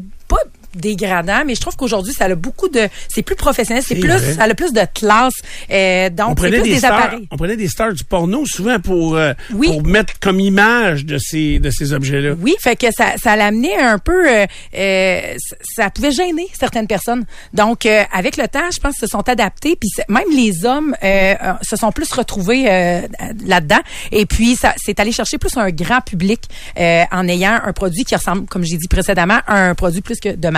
dégradant, 0.76 1.44
mais 1.46 1.56
je 1.56 1.62
trouve 1.62 1.76
qu'aujourd'hui, 1.76 2.14
ça 2.14 2.26
a 2.26 2.36
beaucoup 2.36 2.70
de, 2.70 2.88
c'est 3.10 3.22
plus 3.24 3.36
professionnel, 3.36 3.84
c'est 3.86 3.96
plus, 3.96 4.10
vrai. 4.10 4.34
ça 4.34 4.44
a 4.44 4.54
plus 4.54 4.74
de 4.74 4.82
classe. 4.94 5.34
Euh, 5.72 6.10
On 6.12 6.16
donc, 6.16 6.30
c'est 6.30 6.36
prenait 6.36 6.60
plus 6.60 6.64
des, 6.64 6.70
des, 6.74 6.78
stars, 6.80 6.94
appareils. 7.00 7.28
on 7.32 7.38
prenait 7.38 7.58
des 7.58 7.68
stars 7.68 7.94
du 7.94 8.04
porno 8.04 8.46
souvent 8.46 8.80
pour, 8.80 9.16
euh, 9.16 9.34
Oui. 9.54 9.68
pour 9.68 9.84
mettre 9.86 10.14
comme 10.20 10.40
image 10.40 11.06
de 11.06 11.18
ces, 11.18 11.60
de 11.60 11.70
ces 11.70 11.94
objets-là. 11.94 12.34
Oui, 12.40 12.56
fait 12.60 12.76
que 12.76 12.88
ça, 12.96 13.14
ça 13.22 13.36
l'amenait 13.36 13.78
un 13.78 13.98
peu, 14.00 14.30
euh, 14.30 14.46
euh, 14.78 15.22
ça, 15.76 15.90
pouvait 15.90 16.12
gêner 16.12 16.48
certaines 16.58 16.88
personnes. 16.88 17.26
Donc, 17.54 17.86
euh, 17.86 18.04
avec 18.12 18.38
le 18.38 18.48
temps, 18.48 18.70
je 18.74 18.80
pense 18.80 18.96
qu'ils 18.98 19.08
se 19.08 19.12
sont 19.12 19.28
adaptés, 19.30 19.76
puis 19.76 19.90
même 20.10 20.30
les 20.36 20.66
hommes 20.66 20.96
euh, 21.04 21.34
se 21.62 21.76
sont 21.76 21.92
plus 21.92 22.12
retrouvés 22.12 22.66
euh, 22.70 23.02
là-dedans. 23.46 23.80
Et 24.12 24.26
puis, 24.26 24.56
ça, 24.56 24.74
c'est 24.78 25.00
allé 25.00 25.12
chercher 25.12 25.38
plus 25.38 25.56
un 25.58 25.70
grand 25.70 26.02
public 26.02 26.42
euh, 26.80 27.04
en 27.12 27.28
ayant 27.28 27.60
un 27.64 27.74
produit 27.74 28.04
qui 28.04 28.16
ressemble, 28.16 28.46
comme 28.48 28.64
j'ai 28.64 28.78
dit 28.78 28.88
précédemment, 28.88 29.40
à 29.48 29.56
un 29.70 29.76
produit 29.76 30.02
plus 30.02 30.20
que 30.20 30.30
de 30.36 30.50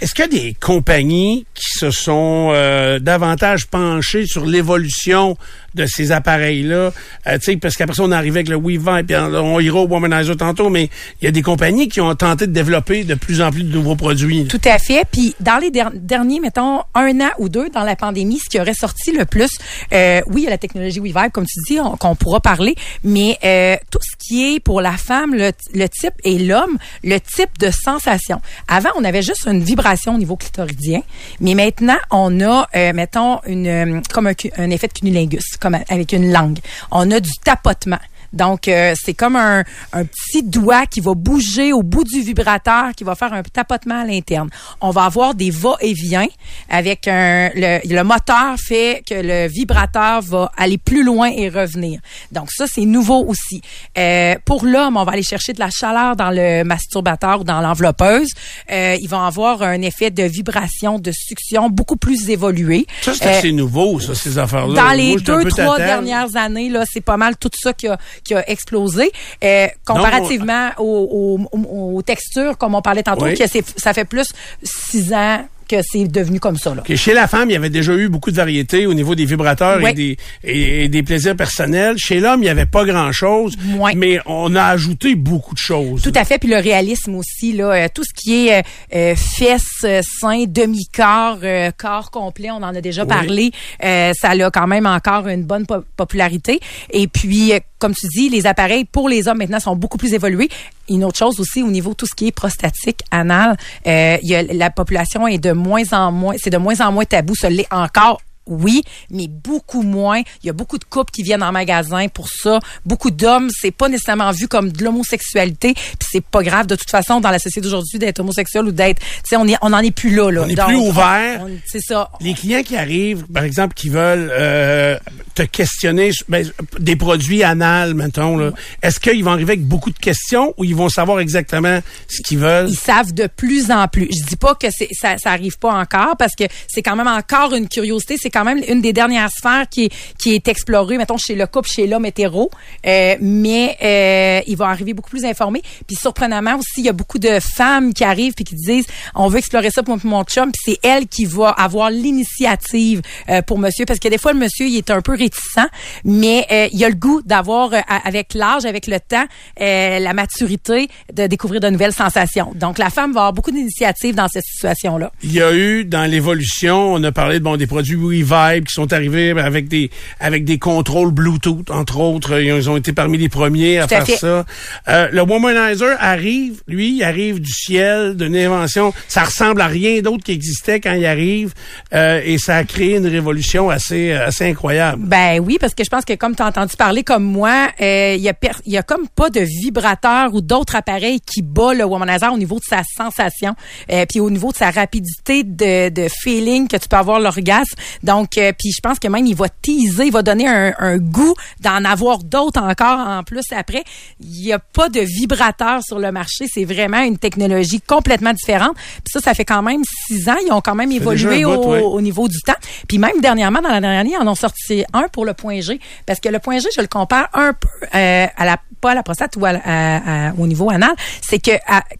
Est-ce 0.00 0.14
qu'il 0.14 0.24
y 0.24 0.28
a 0.28 0.42
des 0.42 0.54
compagnies 0.60 1.46
qui 1.54 1.78
se 1.78 1.90
sont 1.90 2.50
euh, 2.52 2.98
davantage 2.98 3.66
penchées 3.66 4.26
sur 4.26 4.46
l'évolution 4.46 5.36
de 5.74 5.86
ces 5.86 6.12
appareils-là? 6.12 6.92
Euh, 7.26 7.38
parce 7.60 7.76
qu'après 7.76 7.94
ça, 7.94 8.02
on 8.02 8.12
arrivait 8.12 8.40
avec 8.40 8.48
le 8.48 8.56
WeVibe, 8.56 9.06
puis 9.06 9.16
on, 9.16 9.60
ira 9.60 9.80
au 9.80 9.86
Womanizer 9.88 10.36
tantôt, 10.36 10.70
mais 10.70 10.90
il 11.20 11.24
y 11.24 11.28
a 11.28 11.30
des 11.30 11.42
compagnies 11.42 11.88
qui 11.88 12.00
ont 12.00 12.14
tenté 12.14 12.46
de 12.46 12.52
développer 12.52 13.04
de 13.04 13.14
plus 13.14 13.40
en 13.42 13.50
plus 13.50 13.62
de 13.64 13.72
nouveaux 13.72 13.96
produits. 13.96 14.46
Tout 14.46 14.60
à 14.64 14.78
fait. 14.78 15.04
Puis 15.10 15.34
dans 15.40 15.58
les 15.58 15.70
der- 15.70 15.90
derniers, 15.94 16.40
mettons, 16.40 16.80
un 16.94 17.20
an 17.20 17.30
ou 17.38 17.48
deux 17.48 17.68
dans 17.70 17.84
la 17.84 17.96
pandémie, 17.96 18.38
ce 18.38 18.48
qui 18.48 18.60
aurait 18.60 18.74
sorti 18.74 19.12
le 19.12 19.24
plus, 19.24 19.50
euh, 19.92 20.20
oui, 20.26 20.42
il 20.42 20.44
y 20.44 20.46
a 20.46 20.50
la 20.50 20.58
technologie 20.58 21.00
WeVibe, 21.00 21.30
comme 21.32 21.46
tu 21.46 21.60
dis, 21.68 21.80
on- 21.80 21.96
qu'on 21.96 22.14
pourra 22.14 22.40
parler, 22.40 22.74
mais 23.04 23.38
euh, 23.44 23.76
tout 23.90 23.98
ce 24.02 24.16
qui 24.18 24.54
est 24.54 24.60
pour 24.60 24.80
la 24.80 24.96
femme, 24.96 25.34
le, 25.34 25.52
le 25.74 25.88
type 25.88 26.14
et 26.24 26.38
l'homme, 26.38 26.78
le 27.04 27.18
type 27.18 27.58
de 27.58 27.70
sensation. 27.70 28.40
Avant, 28.68 28.90
on 28.96 29.04
avait 29.04 29.22
juste 29.28 29.46
une 29.46 29.62
vibration 29.62 30.14
au 30.14 30.18
niveau 30.18 30.36
clitoridien, 30.36 31.02
mais 31.40 31.54
maintenant, 31.54 31.98
on 32.10 32.40
a, 32.40 32.66
euh, 32.74 32.92
mettons, 32.94 33.40
euh, 33.46 34.00
comme 34.12 34.26
un 34.26 34.70
effet 34.70 34.88
de 34.88 34.92
cunnilingus, 34.92 35.56
comme 35.60 35.76
avec 35.88 36.12
une 36.12 36.32
langue. 36.32 36.58
On 36.90 37.10
a 37.10 37.20
du 37.20 37.30
tapotement. 37.44 37.98
Donc, 38.32 38.68
euh, 38.68 38.94
c'est 39.02 39.14
comme 39.14 39.36
un, 39.36 39.64
un 39.92 40.04
petit 40.04 40.42
doigt 40.42 40.86
qui 40.86 41.00
va 41.00 41.14
bouger 41.14 41.72
au 41.72 41.82
bout 41.82 42.04
du 42.04 42.20
vibrateur, 42.20 42.92
qui 42.96 43.04
va 43.04 43.14
faire 43.14 43.32
un 43.32 43.42
tapotement 43.42 44.02
à 44.02 44.04
l'interne. 44.04 44.48
On 44.80 44.90
va 44.90 45.04
avoir 45.04 45.34
des 45.34 45.50
va-et-vient 45.50 46.26
avec 46.68 47.08
un... 47.08 47.50
Le, 47.54 47.80
le 47.88 48.02
moteur 48.04 48.56
fait 48.58 49.02
que 49.08 49.14
le 49.14 49.48
vibrateur 49.48 50.20
va 50.22 50.50
aller 50.56 50.78
plus 50.78 51.02
loin 51.04 51.28
et 51.30 51.48
revenir. 51.48 52.00
Donc, 52.32 52.50
ça, 52.50 52.66
c'est 52.66 52.84
nouveau 52.84 53.24
aussi. 53.26 53.62
Euh, 53.96 54.34
pour 54.44 54.64
l'homme, 54.64 54.96
on 54.96 55.04
va 55.04 55.12
aller 55.12 55.22
chercher 55.22 55.52
de 55.52 55.60
la 55.60 55.70
chaleur 55.70 56.16
dans 56.16 56.30
le 56.30 56.64
masturbateur 56.64 57.40
ou 57.40 57.44
dans 57.44 57.60
l'enveloppeuse. 57.60 58.28
Euh, 58.70 58.96
ils 59.00 59.08
vont 59.08 59.22
avoir 59.22 59.62
un 59.62 59.80
effet 59.82 60.10
de 60.10 60.22
vibration, 60.24 60.98
de 60.98 61.12
succion 61.12 61.70
beaucoup 61.70 61.96
plus 61.96 62.28
évolué. 62.30 62.86
Ça, 63.02 63.12
c'est 63.14 63.26
Euh, 63.26 63.38
assez 63.38 63.52
nouveau, 63.52 64.00
ça, 64.00 64.14
ces 64.14 64.38
affaires-là. 64.38 64.74
dans 64.74 64.96
les 64.96 65.16
deux, 65.16 65.44
trois 65.44 65.78
dernières 65.78 66.36
années, 66.36 66.68
là, 66.68 66.84
c'est 66.90 67.00
pas 67.00 67.16
mal 67.16 67.36
tout 67.36 67.50
ça 67.54 67.72
qui 67.72 67.88
a, 67.88 67.98
qui 68.24 68.34
a 68.34 68.48
explosé. 68.50 69.10
Euh, 69.44 69.66
comparativement 69.86 70.70
aux, 70.78 71.38
aux- 71.52 71.96
aux 71.96 72.02
textures, 72.02 72.56
comme 72.58 72.74
on 72.74 72.82
parlait 72.82 73.02
tantôt, 73.02 73.24
Oui. 73.24 73.34
que 73.36 73.46
c'est, 73.46 73.64
ça 73.78 73.92
fait 73.94 74.04
plus 74.04 74.28
six 74.62 75.12
ans 75.12 75.44
que 75.68 75.76
c'est 75.82 76.04
devenu 76.08 76.40
comme 76.40 76.56
ça. 76.56 76.74
Là. 76.74 76.82
Chez 76.96 77.14
la 77.14 77.28
femme, 77.28 77.50
il 77.50 77.52
y 77.52 77.56
avait 77.56 77.70
déjà 77.70 77.92
eu 77.94 78.08
beaucoup 78.08 78.30
de 78.30 78.36
variétés 78.36 78.86
au 78.86 78.94
niveau 78.94 79.14
des 79.14 79.24
vibrateurs 79.24 79.80
Oui. 79.82 79.90
et, 79.90 79.94
des, 79.94 80.16
et, 80.44 80.84
et 80.84 80.88
des 80.88 81.02
plaisirs 81.02 81.36
personnels. 81.36 81.96
Chez 81.98 82.20
l'homme, 82.20 82.40
il 82.40 82.44
n'y 82.44 82.48
avait 82.48 82.66
pas 82.66 82.84
grand-chose, 82.84 83.54
Moins. 83.64 83.92
mais 83.94 84.18
on 84.26 84.54
a 84.56 84.64
ajouté 84.64 85.14
beaucoup 85.14 85.54
de 85.54 85.58
choses. 85.58 86.02
Tout 86.02 86.12
à 86.14 86.24
fait, 86.24 86.38
puis 86.38 86.48
le 86.48 86.56
réalisme 86.56 87.14
aussi, 87.14 87.52
là, 87.52 87.70
euh, 87.72 87.88
tout 87.94 88.02
ce 88.04 88.12
qui 88.14 88.48
est 88.48 88.58
euh, 88.58 88.62
euh, 88.94 89.14
fesses, 89.16 89.62
euh, 89.84 90.00
seins, 90.20 90.44
demi-corps, 90.48 91.38
euh, 91.42 91.70
corps 91.76 92.10
complet, 92.10 92.50
on 92.50 92.56
en 92.56 92.74
a 92.74 92.80
déjà 92.80 93.02
Oui. 93.02 93.08
parlé. 93.08 93.50
Euh, 93.84 94.12
ça 94.18 94.30
a 94.30 94.50
quand 94.50 94.66
même 94.66 94.86
encore 94.86 95.28
une 95.28 95.42
bonne 95.44 95.66
po- 95.66 95.84
popularité. 95.96 96.60
Et 96.90 97.06
puis, 97.08 97.52
comme 97.78 97.94
tu 97.94 98.06
dis, 98.08 98.28
les 98.28 98.46
appareils 98.46 98.84
pour 98.84 99.08
les 99.08 99.28
hommes 99.28 99.38
maintenant 99.38 99.60
sont 99.60 99.76
beaucoup 99.76 99.98
plus 99.98 100.14
évolués. 100.14 100.48
Une 100.88 101.04
autre 101.04 101.18
chose 101.18 101.40
aussi 101.40 101.62
au 101.62 101.70
niveau 101.70 101.90
de 101.90 101.96
tout 101.96 102.06
ce 102.06 102.14
qui 102.14 102.28
est 102.28 102.32
prostatique, 102.32 103.00
anal, 103.10 103.56
euh, 103.86 104.16
y 104.22 104.34
a, 104.34 104.42
la 104.42 104.70
population 104.70 105.26
est 105.26 105.38
de 105.38 105.52
moins 105.52 105.92
en 105.92 106.12
moins, 106.12 106.36
c'est 106.38 106.50
de 106.50 106.58
moins 106.58 106.80
en 106.80 106.92
moins 106.92 107.04
tabou, 107.04 107.34
ça 107.34 107.50
l'est 107.50 107.72
encore 107.72 108.20
oui, 108.48 108.82
mais 109.10 109.28
beaucoup 109.28 109.82
moins. 109.82 110.22
Il 110.42 110.46
y 110.46 110.50
a 110.50 110.52
beaucoup 110.52 110.78
de 110.78 110.84
couples 110.84 111.12
qui 111.12 111.22
viennent 111.22 111.42
en 111.42 111.52
magasin 111.52 112.08
pour 112.08 112.28
ça. 112.28 112.58
Beaucoup 112.84 113.10
d'hommes, 113.10 113.50
c'est 113.52 113.70
pas 113.70 113.88
nécessairement 113.88 114.30
vu 114.32 114.48
comme 114.48 114.72
de 114.72 114.84
l'homosexualité, 114.84 115.74
puis 115.74 116.08
c'est 116.10 116.24
pas 116.24 116.42
grave 116.42 116.66
de 116.66 116.76
toute 116.76 116.90
façon 116.90 117.20
dans 117.20 117.30
la 117.30 117.38
société 117.38 117.60
d'aujourd'hui 117.62 117.98
d'être 117.98 118.20
homosexuel 118.20 118.64
ou 118.66 118.72
d'être, 118.72 119.00
tu 119.00 119.06
sais, 119.24 119.36
on 119.36 119.46
est, 119.46 119.56
on 119.62 119.72
en 119.72 119.80
est 119.80 119.90
plus 119.90 120.14
là, 120.14 120.30
là. 120.30 120.42
On 120.44 120.48
est 120.48 120.56
plus 120.56 120.76
ouvert. 120.76 121.46
C'est 121.66 121.80
ça. 121.80 122.10
Les 122.20 122.34
clients 122.34 122.62
qui 122.62 122.76
arrivent, 122.76 123.24
par 123.32 123.44
exemple, 123.44 123.74
qui 123.74 123.88
veulent 123.88 124.30
euh, 124.32 124.98
te 125.34 125.42
questionner 125.42 126.10
ben, 126.28 126.50
des 126.78 126.96
produits 126.96 127.42
anal, 127.42 127.94
mettons, 127.94 128.36
là, 128.36 128.52
est-ce 128.82 129.00
qu'ils 129.00 129.24
vont 129.24 129.32
arriver 129.32 129.52
avec 129.52 129.64
beaucoup 129.64 129.90
de 129.90 129.98
questions 129.98 130.54
ou 130.56 130.64
ils 130.64 130.74
vont 130.74 130.88
savoir 130.88 131.20
exactement 131.20 131.80
ce 132.08 132.22
qu'ils 132.22 132.38
veulent? 132.38 132.68
Ils 132.68 132.78
savent 132.78 133.12
de 133.12 133.26
plus 133.26 133.70
en 133.70 133.88
plus. 133.88 134.08
Je 134.10 134.24
dis 134.26 134.36
pas 134.36 134.54
que 134.54 134.68
ça, 134.70 135.16
ça 135.18 135.30
arrive 135.30 135.58
pas 135.58 135.72
encore 135.72 136.16
parce 136.18 136.34
que 136.34 136.44
c'est 136.66 136.82
quand 136.82 136.96
même 136.96 137.08
encore 137.08 137.54
une 137.54 137.68
curiosité. 137.68 138.16
C'est 138.20 138.30
quand 138.38 138.44
même 138.44 138.62
une 138.68 138.80
des 138.80 138.92
dernières 138.92 139.30
sphères 139.30 139.68
qui 139.68 139.86
est, 139.86 139.92
qui 140.16 140.34
est 140.34 140.46
explorée, 140.46 140.96
mettons, 140.96 141.16
chez 141.16 141.34
le 141.34 141.46
couple, 141.46 141.68
chez 141.68 141.86
l'homme 141.86 142.06
hétéro. 142.06 142.50
Euh, 142.86 143.16
mais 143.20 143.76
euh, 143.82 144.40
ils 144.46 144.56
vont 144.56 144.66
arriver 144.66 144.94
beaucoup 144.94 145.10
plus 145.10 145.24
informés. 145.24 145.62
Puis 145.86 145.96
surprenamment 145.96 146.56
aussi, 146.56 146.78
il 146.78 146.84
y 146.84 146.88
a 146.88 146.92
beaucoup 146.92 147.18
de 147.18 147.40
femmes 147.40 147.92
qui 147.92 148.04
arrivent 148.04 148.34
puis 148.34 148.44
qui 148.44 148.54
disent, 148.54 148.86
on 149.16 149.28
veut 149.28 149.38
explorer 149.38 149.70
ça 149.70 149.82
pour 149.82 149.98
mon 150.04 150.22
chum. 150.22 150.52
Puis 150.52 150.74
c'est 150.74 150.88
elle 150.88 151.08
qui 151.08 151.24
va 151.24 151.48
avoir 151.48 151.90
l'initiative 151.90 153.02
euh, 153.28 153.42
pour 153.42 153.58
monsieur. 153.58 153.84
Parce 153.86 153.98
que 153.98 154.08
des 154.08 154.18
fois, 154.18 154.32
le 154.32 154.38
monsieur, 154.38 154.66
il 154.66 154.76
est 154.76 154.90
un 154.90 155.00
peu 155.00 155.16
réticent, 155.16 155.68
mais 156.04 156.46
euh, 156.52 156.68
il 156.72 156.84
a 156.84 156.88
le 156.88 156.94
goût 156.94 157.22
d'avoir, 157.24 157.72
euh, 157.72 157.80
avec 158.04 158.34
l'âge, 158.34 158.64
avec 158.64 158.86
le 158.86 159.00
temps, 159.00 159.26
euh, 159.60 159.98
la 159.98 160.12
maturité 160.12 160.88
de 161.12 161.26
découvrir 161.26 161.60
de 161.60 161.68
nouvelles 161.68 161.92
sensations. 161.92 162.52
Donc, 162.54 162.78
la 162.78 162.90
femme 162.90 163.12
va 163.12 163.20
avoir 163.20 163.32
beaucoup 163.32 163.50
d'initiatives 163.50 164.14
dans 164.14 164.28
cette 164.28 164.44
situation-là. 164.44 165.10
Il 165.22 165.32
y 165.32 165.42
a 165.42 165.52
eu 165.52 165.84
dans 165.84 166.08
l'évolution, 166.08 166.92
on 166.92 167.02
a 167.02 167.10
parlé 167.10 167.40
de 167.40 167.44
bon 167.44 167.56
des 167.56 167.66
produits 167.66 167.96
WeVibe 168.28 168.64
qui 168.64 168.74
sont 168.74 168.92
arrivés 168.92 169.30
avec 169.30 169.68
des 169.68 169.90
avec 170.20 170.44
des 170.44 170.58
contrôles 170.58 171.12
Bluetooth 171.12 171.70
entre 171.70 171.98
autres, 171.98 172.40
ils 172.40 172.70
ont 172.70 172.76
été 172.76 172.92
parmi 172.92 173.18
les 173.18 173.28
premiers 173.28 173.78
à 173.78 173.86
Tout 173.86 173.94
à 173.94 174.04
faire 174.04 174.06
fait. 174.06 174.16
ça. 174.16 174.44
Euh, 174.88 175.08
le 175.12 175.22
Womanizer 175.22 175.96
arrive, 175.98 176.62
lui, 176.66 176.96
il 176.96 177.02
arrive 177.04 177.40
du 177.40 177.52
ciel, 177.52 178.16
d'une 178.16 178.36
invention, 178.36 178.92
ça 179.08 179.24
ressemble 179.24 179.60
à 179.60 179.66
rien 179.66 180.00
d'autre 180.00 180.24
qui 180.24 180.32
existait 180.32 180.80
quand 180.80 180.92
il 180.92 181.06
arrive 181.06 181.52
euh, 181.94 182.20
et 182.24 182.38
ça 182.38 182.56
a 182.56 182.64
créé 182.64 182.96
une 182.96 183.06
révolution 183.06 183.70
assez 183.70 184.12
assez 184.12 184.48
incroyable. 184.48 185.02
Ben 185.04 185.40
oui, 185.40 185.58
parce 185.60 185.74
que 185.74 185.84
je 185.84 185.90
pense 185.90 186.04
que 186.04 186.14
comme 186.14 186.34
tu 186.34 186.42
as 186.42 186.46
entendu 186.46 186.76
parler 186.76 187.02
comme 187.02 187.24
moi, 187.24 187.68
euh, 187.80 188.14
il 188.16 188.22
y 188.22 188.28
a 188.28 188.34
y 188.66 188.76
a 188.76 188.82
comme 188.82 189.08
pas 189.08 189.30
de 189.30 189.40
vibrateur 189.40 190.34
ou 190.34 190.40
d'autres 190.40 190.76
appareils 190.76 191.20
qui 191.20 191.42
bat 191.42 191.74
le 191.74 191.84
womanizer 191.84 192.32
au 192.32 192.38
niveau 192.38 192.58
de 192.58 192.64
sa 192.64 192.82
sensation, 192.96 193.54
euh, 193.92 194.04
puis 194.08 194.20
au 194.20 194.30
niveau 194.30 194.52
de 194.52 194.56
sa 194.56 194.70
rapidité 194.70 195.44
de, 195.44 195.88
de 195.88 196.08
feeling 196.22 196.68
que 196.68 196.76
tu 196.76 196.88
peux 196.88 196.96
avoir 196.96 197.20
l'orgasme. 197.20 197.74
Donc, 198.02 198.17
euh, 198.38 198.52
puis 198.58 198.70
je 198.72 198.80
pense 198.82 198.98
que 198.98 199.08
même 199.08 199.26
il 199.26 199.36
va 199.36 199.48
teaser, 199.48 200.06
il 200.06 200.12
va 200.12 200.22
donner 200.22 200.48
un, 200.48 200.74
un 200.78 200.98
goût 200.98 201.34
d'en 201.60 201.84
avoir 201.84 202.18
d'autres 202.18 202.60
encore 202.60 202.98
en 202.98 203.22
plus 203.22 203.44
après. 203.52 203.84
Il 204.20 204.44
y 204.44 204.52
a 204.52 204.58
pas 204.58 204.88
de 204.88 205.00
vibrateur 205.00 205.82
sur 205.82 205.98
le 205.98 206.10
marché, 206.10 206.46
c'est 206.52 206.64
vraiment 206.64 207.00
une 207.00 207.18
technologie 207.18 207.80
complètement 207.80 208.32
différente. 208.32 208.74
Puis 208.76 209.12
ça, 209.12 209.20
ça 209.20 209.34
fait 209.34 209.44
quand 209.44 209.62
même 209.62 209.82
six 210.06 210.28
ans, 210.28 210.36
ils 210.44 210.52
ont 210.52 210.60
quand 210.60 210.74
même 210.74 210.92
évolué 210.92 211.44
bout, 211.44 211.50
au, 211.50 211.70
ouais. 211.70 211.80
au 211.80 212.00
niveau 212.00 212.28
du 212.28 212.40
temps. 212.42 212.58
Puis 212.88 212.98
même 212.98 213.20
dernièrement, 213.20 213.60
dans 213.60 213.68
la 213.68 213.80
dernière 213.80 214.00
année, 214.00 214.12
ils 214.18 214.22
en 214.22 214.28
ont 214.28 214.34
sorti 214.34 214.84
un 214.92 215.08
pour 215.08 215.24
le 215.24 215.34
point 215.34 215.60
G. 215.60 215.80
Parce 216.06 216.20
que 216.20 216.28
le 216.28 216.38
point 216.38 216.58
G, 216.58 216.68
je 216.74 216.80
le 216.80 216.88
compare 216.88 217.28
un 217.34 217.52
peu 217.52 217.68
euh, 217.94 218.26
à 218.36 218.44
la 218.44 218.58
pas 218.80 218.92
à 218.92 218.94
la 218.94 219.02
prostate 219.02 219.36
ou 219.36 219.44
à, 219.44 220.32
au 220.38 220.46
niveau 220.46 220.70
anal, 220.70 220.92
c'est 221.26 221.38
que 221.38 221.52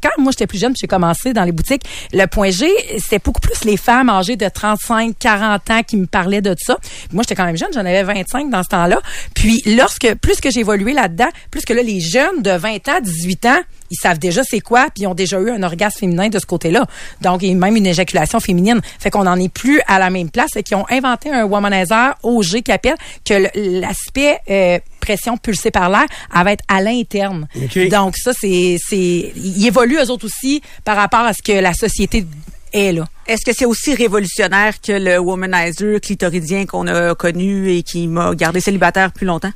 quand 0.02 0.10
moi 0.18 0.32
j'étais 0.32 0.46
plus 0.46 0.58
jeune, 0.58 0.74
j'ai 0.78 0.86
commencé 0.86 1.32
dans 1.32 1.44
les 1.44 1.52
boutiques, 1.52 1.82
le 2.12 2.26
point 2.26 2.50
G, 2.50 2.68
c'était 2.98 3.20
beaucoup 3.22 3.40
plus 3.40 3.64
les 3.64 3.76
femmes 3.76 4.10
âgées 4.10 4.36
de 4.36 4.48
35, 4.48 5.16
40 5.18 5.70
ans 5.70 5.82
qui 5.82 5.96
me 5.96 6.06
parlaient 6.06 6.42
de 6.42 6.54
ça. 6.58 6.76
Moi 7.12 7.22
j'étais 7.22 7.34
quand 7.34 7.46
même 7.46 7.56
jeune, 7.56 7.70
j'en 7.72 7.80
avais 7.80 8.02
25 8.02 8.50
dans 8.50 8.62
ce 8.62 8.68
temps-là. 8.68 9.00
Puis 9.34 9.62
lorsque 9.66 10.14
plus 10.16 10.40
que 10.40 10.50
j'ai 10.50 10.60
évolué 10.60 10.92
là-dedans, 10.92 11.28
plus 11.50 11.64
que 11.64 11.72
là 11.72 11.82
les 11.82 12.00
jeunes 12.00 12.42
de 12.42 12.50
20 12.50 12.88
ans, 12.88 13.00
18 13.02 13.46
ans, 13.46 13.60
ils 13.90 13.96
savent 13.96 14.18
déjà 14.18 14.42
c'est 14.44 14.60
quoi, 14.60 14.86
puis 14.94 15.04
ils 15.04 15.06
ont 15.06 15.14
déjà 15.14 15.40
eu 15.40 15.50
un 15.50 15.62
orgasme 15.62 16.00
féminin 16.00 16.28
de 16.28 16.38
ce 16.38 16.46
côté-là. 16.46 16.86
Donc, 17.22 17.42
et 17.42 17.54
même 17.54 17.76
une 17.76 17.86
éjaculation 17.86 18.40
féminine. 18.40 18.80
Fait 18.98 19.10
qu'on 19.10 19.24
n'en 19.24 19.36
est 19.36 19.52
plus 19.52 19.80
à 19.86 19.98
la 19.98 20.10
même 20.10 20.30
place 20.30 20.50
et 20.56 20.62
qu'ils 20.62 20.76
ont 20.76 20.86
inventé 20.90 21.30
un 21.30 21.44
womanizer 21.44 22.14
OG 22.22 22.62
qui 22.62 22.72
appelle 22.72 22.96
que 23.24 23.48
l'aspect 23.80 24.38
euh, 24.50 24.78
pression 25.08 25.38
pulsée 25.38 25.70
par 25.70 25.88
l'air, 25.88 26.04
elle 26.36 26.44
va 26.44 26.52
être 26.52 26.64
à 26.68 26.82
l'interne. 26.82 27.48
Donc 27.90 28.16
ça, 28.16 28.32
c'est, 28.38 28.76
c'est, 28.86 29.32
ils 29.34 29.66
évoluent 29.66 29.96
eux 29.98 30.10
autres 30.10 30.26
aussi 30.26 30.60
par 30.84 30.96
rapport 30.96 31.20
à 31.20 31.32
ce 31.32 31.42
que 31.42 31.58
la 31.58 31.72
société 31.72 32.26
est 32.74 32.92
là. 32.92 33.06
Est-ce 33.26 33.42
que 33.46 33.52
c'est 33.56 33.64
aussi 33.64 33.94
révolutionnaire 33.94 34.74
que 34.82 34.92
le 34.92 35.18
womanizer 35.18 35.98
clitoridien 36.02 36.66
qu'on 36.66 36.86
a 36.88 37.14
connu 37.14 37.70
et 37.72 37.82
qui 37.82 38.06
m'a 38.06 38.34
gardé 38.34 38.60
célibataire 38.60 39.12
plus 39.12 39.24
longtemps? 39.26 39.52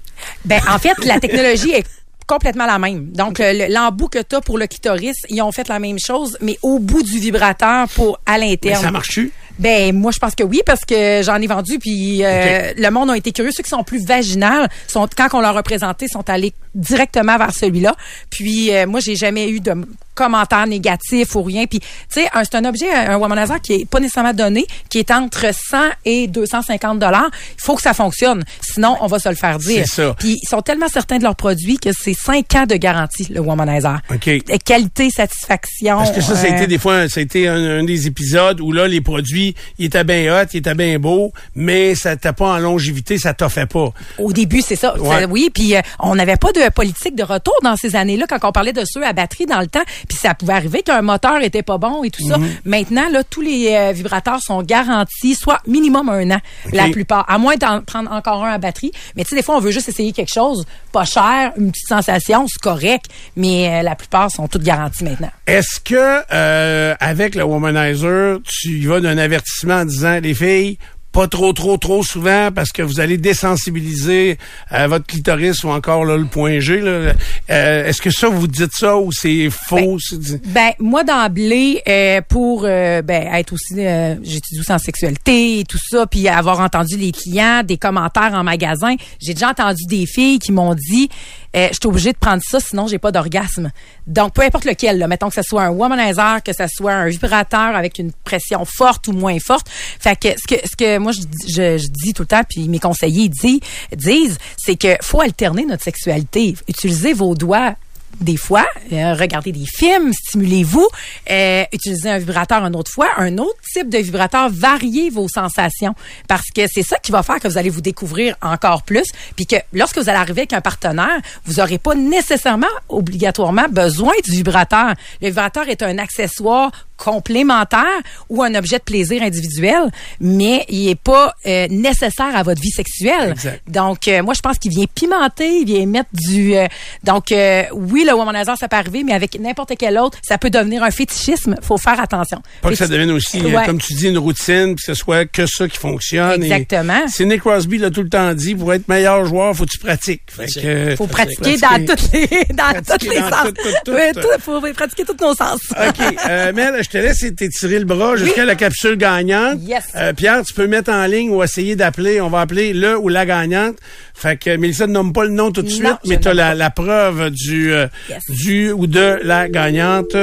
Ben, 0.46 0.60
en 0.70 0.78
fait, 0.78 0.94
la 1.04 1.20
technologie 1.20 1.72
est 1.72 1.84
complètement 2.26 2.64
la 2.66 2.78
même. 2.78 3.10
Donc, 3.12 3.38
le- 3.40 3.70
l'embout 3.70 4.08
que 4.08 4.20
tu 4.22 4.36
as 4.36 4.40
pour 4.40 4.56
le 4.56 4.66
clitoris, 4.66 5.16
ils 5.28 5.42
ont 5.42 5.52
fait 5.52 5.68
la 5.68 5.78
même 5.78 5.98
chose, 5.98 6.38
mais 6.40 6.58
au 6.62 6.78
bout 6.78 7.02
du 7.02 7.18
vibrateur 7.18 7.86
pour 7.90 8.18
à 8.24 8.38
Mais 8.38 8.48
l'interne. 8.50 8.82
ça 8.84 8.90
marche-tu? 8.90 9.30
Ben 9.58 9.94
moi 9.94 10.10
je 10.12 10.18
pense 10.18 10.34
que 10.34 10.42
oui 10.42 10.62
parce 10.64 10.84
que 10.84 11.20
j'en 11.22 11.36
ai 11.36 11.46
vendu 11.46 11.78
puis 11.78 12.24
euh, 12.24 12.72
le 12.76 12.90
monde 12.90 13.10
a 13.10 13.16
été 13.16 13.32
curieux. 13.32 13.50
Ceux 13.54 13.62
qui 13.62 13.70
sont 13.70 13.84
plus 13.84 14.04
vaginales 14.04 14.68
sont 14.88 15.08
quand 15.16 15.28
on 15.34 15.40
leur 15.40 15.56
a 15.56 15.62
présenté 15.62 16.08
sont 16.08 16.28
allés 16.28 16.52
directement 16.74 17.38
vers 17.38 17.52
celui-là 17.52 17.94
puis 18.30 18.74
euh, 18.74 18.87
moi 18.87 19.00
j'ai 19.00 19.16
jamais 19.16 19.48
eu 19.50 19.61
de 19.61 19.74
commentaires 20.14 20.66
négatifs 20.66 21.35
ou 21.35 21.42
rien 21.42 21.66
puis 21.66 21.80
tu 21.80 21.87
sais 22.08 22.28
c'est 22.44 22.54
un 22.54 22.64
objet 22.66 22.90
un 22.92 23.16
womanizer 23.16 23.61
qui 23.61 23.72
est 23.72 23.88
pas 23.88 23.98
nécessairement 23.98 24.35
donné 24.35 24.66
qui 24.90 24.98
est 24.98 25.11
entre 25.11 25.46
100 25.52 25.78
et 26.04 26.26
250 26.26 26.98
dollars 26.98 27.30
il 27.58 27.62
faut 27.62 27.74
que 27.76 27.82
ça 27.82 27.94
fonctionne 27.94 28.44
sinon 28.61 28.96
on 29.00 29.06
va 29.06 29.18
se 29.18 29.28
le 29.28 29.35
faire 29.35 29.58
dire 29.58 29.85
C'est 29.87 30.02
ça. 30.02 30.14
puis 30.18 30.38
ils 30.42 30.48
sont 30.48 30.61
tellement 30.61 30.88
certains 30.88 31.18
de 31.18 31.22
leurs 31.22 31.37
produits 31.37 31.78
que 31.78 31.90
c'est 31.98 32.14
5 32.14 32.54
ans 32.56 32.66
de 32.66 32.76
garantie 32.76 33.26
le 33.30 33.40
womanizer 33.40 34.00
OK. 34.11 34.30
Qualité 34.64 35.08
satisfaction 35.11 35.96
Parce 35.96 36.12
que 36.12 36.20
ça, 36.20 36.37
ça 36.37 36.46
a 36.46 36.50
euh, 36.50 36.56
été 36.56 36.66
des 36.66 36.78
fois, 36.78 37.08
ça 37.08 37.20
a 37.20 37.22
été 37.22 37.48
un, 37.48 37.80
un 37.80 37.85
des 37.85 38.06
épisodes 38.06 38.61
où 38.61 38.72
là, 38.72 38.87
les 38.87 39.00
produits, 39.00 39.54
ils 39.78 39.87
étaient 39.87 40.04
bien 40.04 40.32
hot, 40.40 40.46
ils 40.52 40.58
étaient 40.58 40.74
bien 40.74 40.98
beaux, 40.98 41.32
mais 41.54 41.94
ça 41.94 42.16
t'as 42.16 42.32
pas 42.32 42.52
en 42.52 42.58
longévité, 42.58 43.18
ça 43.18 43.35
t'offrait 43.35 43.66
pas. 43.66 43.92
Au 44.18 44.32
début, 44.32 44.62
c'est 44.62 44.76
ça. 44.76 44.96
Ouais. 44.98 45.22
Ça, 45.22 45.26
Oui, 45.26 45.50
puis 45.52 45.74
euh, 45.76 45.80
on 45.98 46.14
n'avait 46.14 46.37
pas 46.37 46.52
de 46.52 46.62
politique 46.70 47.14
de 47.14 47.22
retour 47.22 47.55
dans 47.62 47.77
ces 47.77 47.96
années-là 47.96 48.27
quand 48.29 48.38
on 48.42 48.53
parlait 48.53 48.72
de 48.72 48.83
ceux 48.85 49.05
à 49.05 49.12
batterie 49.12 49.46
dans 49.46 49.61
le 49.61 49.66
temps. 49.66 49.83
Puis 50.09 50.18
ça 50.18 50.35
pouvait 50.35 50.55
arriver 50.55 50.83
qu'un 50.83 51.03
moteur 51.03 51.42
était 51.42 51.62
pas 51.62 51.79
bon 51.79 52.05
et 52.05 52.11
tout 52.11 52.27
ça. 52.27 52.38
Mhm. 52.38 52.48
Maintenant, 52.64 53.09
là, 53.11 53.22
tous 53.25 53.40
les 53.40 53.75
euh, 53.75 53.92
vibrateurs 53.92 54.40
sont 54.40 54.62
garantis, 54.62 55.35
soit 55.35 55.61
minimum 55.66 56.09
un 56.09 56.31
an, 56.33 56.40
la 56.72 56.88
plupart. 56.88 57.25
À 57.29 57.38
moins 57.38 57.57
d'en 57.57 57.83
prendre 57.83 58.11
encore 58.12 58.44
un 58.44 58.53
à 58.53 58.59
batterie. 58.59 58.92
Mais 59.16 59.25
tu 59.25 59.31
sais, 59.31 59.37
des 59.37 59.42
fois, 59.42 59.57
on 59.57 59.61
veut 59.61 59.70
juste 59.70 59.88
essayer 59.88 60.12
quelque 60.12 60.33
chose, 60.33 60.64
pas 60.92 61.05
cher, 61.05 61.53
une 61.57 61.70
petite 61.72 61.88
sensation, 61.88 62.46
c'est 62.48 62.61
correct. 62.61 63.07
Mais 63.37 63.68
euh, 63.68 63.83
la 63.83 63.94
plupart 63.94 64.31
sont 64.31 64.48
toutes 64.48 64.62
garanties 64.62 65.05
maintenant. 65.05 65.31
Est-ce 65.46 65.81
que 65.81 66.22
euh, 66.33 66.94
avec 67.01 67.35
le 67.35 67.44
womanizer, 67.44 68.38
tu 68.46 68.68
y 68.68 68.87
vas 68.87 69.01
d'un 69.01 69.18
avertissement 69.18 69.75
en 69.75 69.85
disant 69.85 70.20
les 70.22 70.35
filles, 70.35 70.79
pas 71.12 71.29
trop, 71.29 71.53
trop, 71.53 71.77
trop 71.77 72.03
souvent 72.03 72.51
parce 72.55 72.70
que 72.72 72.83
vous 72.83 72.98
allez 73.01 73.18
désensibiliser 73.18 74.38
euh, 74.72 74.87
votre 74.88 75.07
clitoris 75.07 75.62
ou 75.64 75.68
encore 75.68 76.05
là, 76.05 76.16
le 76.16 76.25
point 76.25 76.59
G. 76.61 76.81
Euh, 76.83 77.12
Est-ce 77.48 78.01
que 78.01 78.11
ça, 78.11 78.29
vous 78.29 78.46
dites 78.46 78.72
ça 78.72 78.96
ou 78.96 79.12
c'est 79.12 79.48
faux? 79.51 79.98
c'est- 80.01 80.42
Ben 80.46 80.70
moi 80.79 81.05
d'emblée 81.05 81.83
euh, 81.88 82.20
pour 82.29 82.62
euh, 82.64 83.03
ben 83.03 83.29
être 83.35 83.53
aussi 83.53 83.75
euh, 83.79 84.14
j'étudie 84.22 84.61
aussi 84.61 84.72
en 84.72 84.79
sexualité 84.79 85.61
et 85.61 85.64
tout 85.64 85.79
ça 85.79 86.07
puis 86.07 86.29
avoir 86.29 86.61
entendu 86.61 86.96
les 86.96 87.12
clients 87.12 87.62
des 87.62 87.77
commentaires 87.77 88.33
en 88.35 88.42
magasin, 88.44 88.94
j'ai 89.20 89.35
déjà 89.35 89.51
entendu 89.51 89.83
des 89.88 90.07
filles 90.07 90.38
qui 90.38 90.53
m'ont 90.53 90.75
dit 90.75 91.09
euh, 91.56 91.68
je 91.70 91.74
suis 91.74 91.86
obligée 91.86 92.12
de 92.12 92.18
prendre 92.18 92.42
ça 92.42 92.60
sinon 92.60 92.86
j'ai 92.86 92.98
pas 92.98 93.12
d'orgasme. 93.12 93.70
Donc 94.06 94.34
peu 94.34 94.42
importe 94.42 94.64
lequel 94.64 94.98
là, 94.98 95.08
mettons 95.08 95.28
que 95.28 95.34
ce 95.34 95.42
soit 95.42 95.62
un 95.62 95.70
womanizer, 95.70 96.42
que 96.42 96.52
ce 96.52 96.64
soit 96.68 96.92
un 96.92 97.08
vibrateur 97.08 97.76
avec 97.76 97.98
une 97.98 98.12
pression 98.12 98.64
forte 98.64 99.08
ou 99.08 99.12
moins 99.12 99.38
forte. 99.38 99.68
Fait 99.68 100.16
que 100.16 100.28
ce 100.38 100.46
que 100.46 100.60
ce 100.66 100.76
que 100.76 100.98
moi 100.98 101.12
je, 101.12 101.20
je, 101.48 101.78
je 101.78 101.88
dis 101.88 102.12
tout 102.14 102.22
le 102.22 102.28
temps 102.28 102.42
puis 102.48 102.68
mes 102.68 102.78
conseillers 102.78 103.28
disent 103.28 103.60
disent 103.94 104.38
c'est 104.56 104.76
que 104.76 104.96
faut 105.02 105.20
alterner 105.20 105.64
notre 105.64 105.82
sexualité, 105.82 106.54
utiliser 106.68 107.12
vos 107.12 107.34
doigts 107.34 107.74
des 108.20 108.37
fois, 108.37 108.64
euh, 108.92 109.14
regardez 109.14 109.53
des 109.53 109.66
films, 109.66 110.12
stimulez-vous, 110.12 110.87
euh, 111.31 111.64
utilisez 111.72 112.11
un 112.11 112.18
vibrateur 112.18 112.64
une 112.64 112.77
autre 112.77 112.90
fois, 112.90 113.09
un 113.16 113.38
autre 113.38 113.59
type 113.72 113.88
de 113.88 113.98
vibrateur, 113.98 114.48
variez 114.51 115.11
vos 115.11 115.29
sensations 115.29 115.94
parce 116.29 116.51
que 116.55 116.62
c'est 116.68 116.83
ça 116.83 116.98
qui 116.98 117.12
va 117.12 117.22
faire 117.22 117.40
que 117.40 117.48
vous 117.48 117.59
allez 117.59 117.70
vous 117.70 117.81
découvrir 117.81 118.37
encore 118.42 118.83
plus, 118.83 119.07
puis 119.37 119.46
que 119.46 119.57
lorsque 119.72 119.98
vous 119.98 120.09
allez 120.09 120.18
arriver 120.18 120.42
avec 120.42 120.53
un 120.53 120.61
partenaire, 120.61 121.20
vous 121.44 121.55
n'aurez 121.55 121.79
pas 121.79 121.94
nécessairement 121.94 122.66
obligatoirement 122.88 123.68
besoin 123.68 124.12
du 124.25 124.31
vibrateur. 124.31 124.94
Le 125.20 125.29
vibrateur 125.29 125.68
est 125.68 125.83
un 125.83 125.98
accessoire 125.98 126.70
complémentaire 127.02 128.00
ou 128.28 128.42
un 128.42 128.54
objet 128.54 128.78
de 128.78 128.82
plaisir 128.82 129.22
individuel, 129.22 129.90
mais 130.20 130.64
il 130.68 130.88
est 130.88 131.00
pas 131.00 131.34
euh, 131.46 131.66
nécessaire 131.70 132.34
à 132.34 132.42
votre 132.42 132.60
vie 132.60 132.70
sexuelle. 132.70 133.30
Exact. 133.32 133.62
Donc, 133.68 134.08
euh, 134.08 134.22
moi, 134.22 134.34
je 134.34 134.40
pense 134.40 134.58
qu'il 134.58 134.70
vient 134.70 134.84
pimenter, 134.94 135.58
il 135.60 135.64
vient 135.66 135.86
mettre 135.86 136.10
du... 136.12 136.54
euh, 136.56 136.66
donc, 137.04 137.32
euh, 137.32 137.64
oui, 137.72 138.04
le 138.06 138.14
womanizer, 138.14 138.56
ça 138.58 138.68
peut 138.68 138.76
arriver, 138.76 139.02
mais 139.04 139.12
avec 139.12 139.38
n'importe 139.40 139.72
quel 139.78 139.98
autre, 139.98 140.18
ça 140.22 140.38
peut 140.38 140.50
devenir 140.50 140.82
un 140.82 140.90
fétichisme. 140.90 141.56
faut 141.62 141.78
faire 141.78 141.98
attention. 142.00 142.40
Pas 142.60 142.70
que 142.70 142.74
ça 142.76 142.86
devienne 142.86 143.10
aussi, 143.10 143.40
euh, 143.40 143.52
Ouais. 143.52 143.66
comme 143.66 143.80
tu 143.80 143.92
dis, 143.94 144.08
une 144.08 144.18
routine, 144.18 144.74
que 144.76 144.82
ce 144.82 144.94
soit 144.94 145.26
que 145.26 145.46
ça 145.46 145.68
qui 145.68 145.76
fonctionne. 145.78 146.42
Exactement. 146.42 147.00
C'est 147.08 147.24
Nick 147.24 147.40
Crosby 147.40 147.78
l'a 147.78 147.90
tout 147.90 148.02
le 148.02 148.08
temps 148.08 148.32
dit, 148.34 148.54
pour 148.54 148.72
être 148.72 148.88
meilleur 148.88 149.24
joueur, 149.26 149.54
faut 149.54 149.64
que 149.64 149.70
tu 149.70 149.78
pratiques. 149.78 150.22
Fait 150.30 150.46
que, 150.46 150.96
faut 150.96 151.06
pratiquer 151.06 151.56
pratiquer. 151.58 151.86
dans 151.86 151.94
toutes 151.94 152.12
les 152.12 152.26
dans 152.54 152.62
Pratiquer 152.64 152.82
toutes 152.92 153.02
les 153.14 153.20
dans 153.20 153.30
sens. 153.30 153.44
tout, 153.46 153.92
tout, 153.92 154.20
tout, 154.20 154.40
faut 154.40 154.60
pratiquer 154.72 155.04
tous 155.04 155.16
nos 155.24 155.34
sens. 155.34 155.60
OK. 155.70 156.16
Euh, 156.28 156.52
Mel, 156.54 156.82
je 156.82 156.88
te 156.92 156.98
laisse 156.98 157.24
t'étirer 157.35 157.78
le 157.78 157.85
bras 157.87 158.16
jusqu'à 158.16 158.44
la 158.44 158.55
capsule 158.55 158.96
gagnante. 158.96 159.59
Yes. 159.62 159.85
Euh, 159.96 160.12
Pierre, 160.12 160.42
tu 160.44 160.52
peux 160.52 160.66
mettre 160.66 160.92
en 160.92 161.07
ligne 161.07 161.31
ou 161.31 161.42
essayer 161.42 161.74
d'appeler. 161.74 162.20
On 162.20 162.28
va 162.28 162.42
appeler 162.42 162.72
le 162.74 162.98
ou 162.98 163.09
la 163.09 163.24
gagnante. 163.24 163.76
Fait 164.14 164.37
que 164.37 164.57
Mélissa 164.57 164.87
ne 164.87 164.92
nomme 164.92 165.12
pas 165.12 165.24
le 165.24 165.31
nom 165.31 165.50
tout 165.50 165.62
de 165.62 165.68
Non, 165.68 165.74
suite, 165.74 165.88
mais 166.07 166.20
tu 166.20 166.28
as 166.28 166.35
la, 166.35 166.55
la 166.55 166.70
preuve 166.70 167.31
du, 167.31 167.72
euh, 167.72 167.87
Yes. 168.11 168.22
du 168.28 168.72
ou 168.72 168.87
de 168.87 169.18
la 169.22 169.48
gagnante 169.48 170.14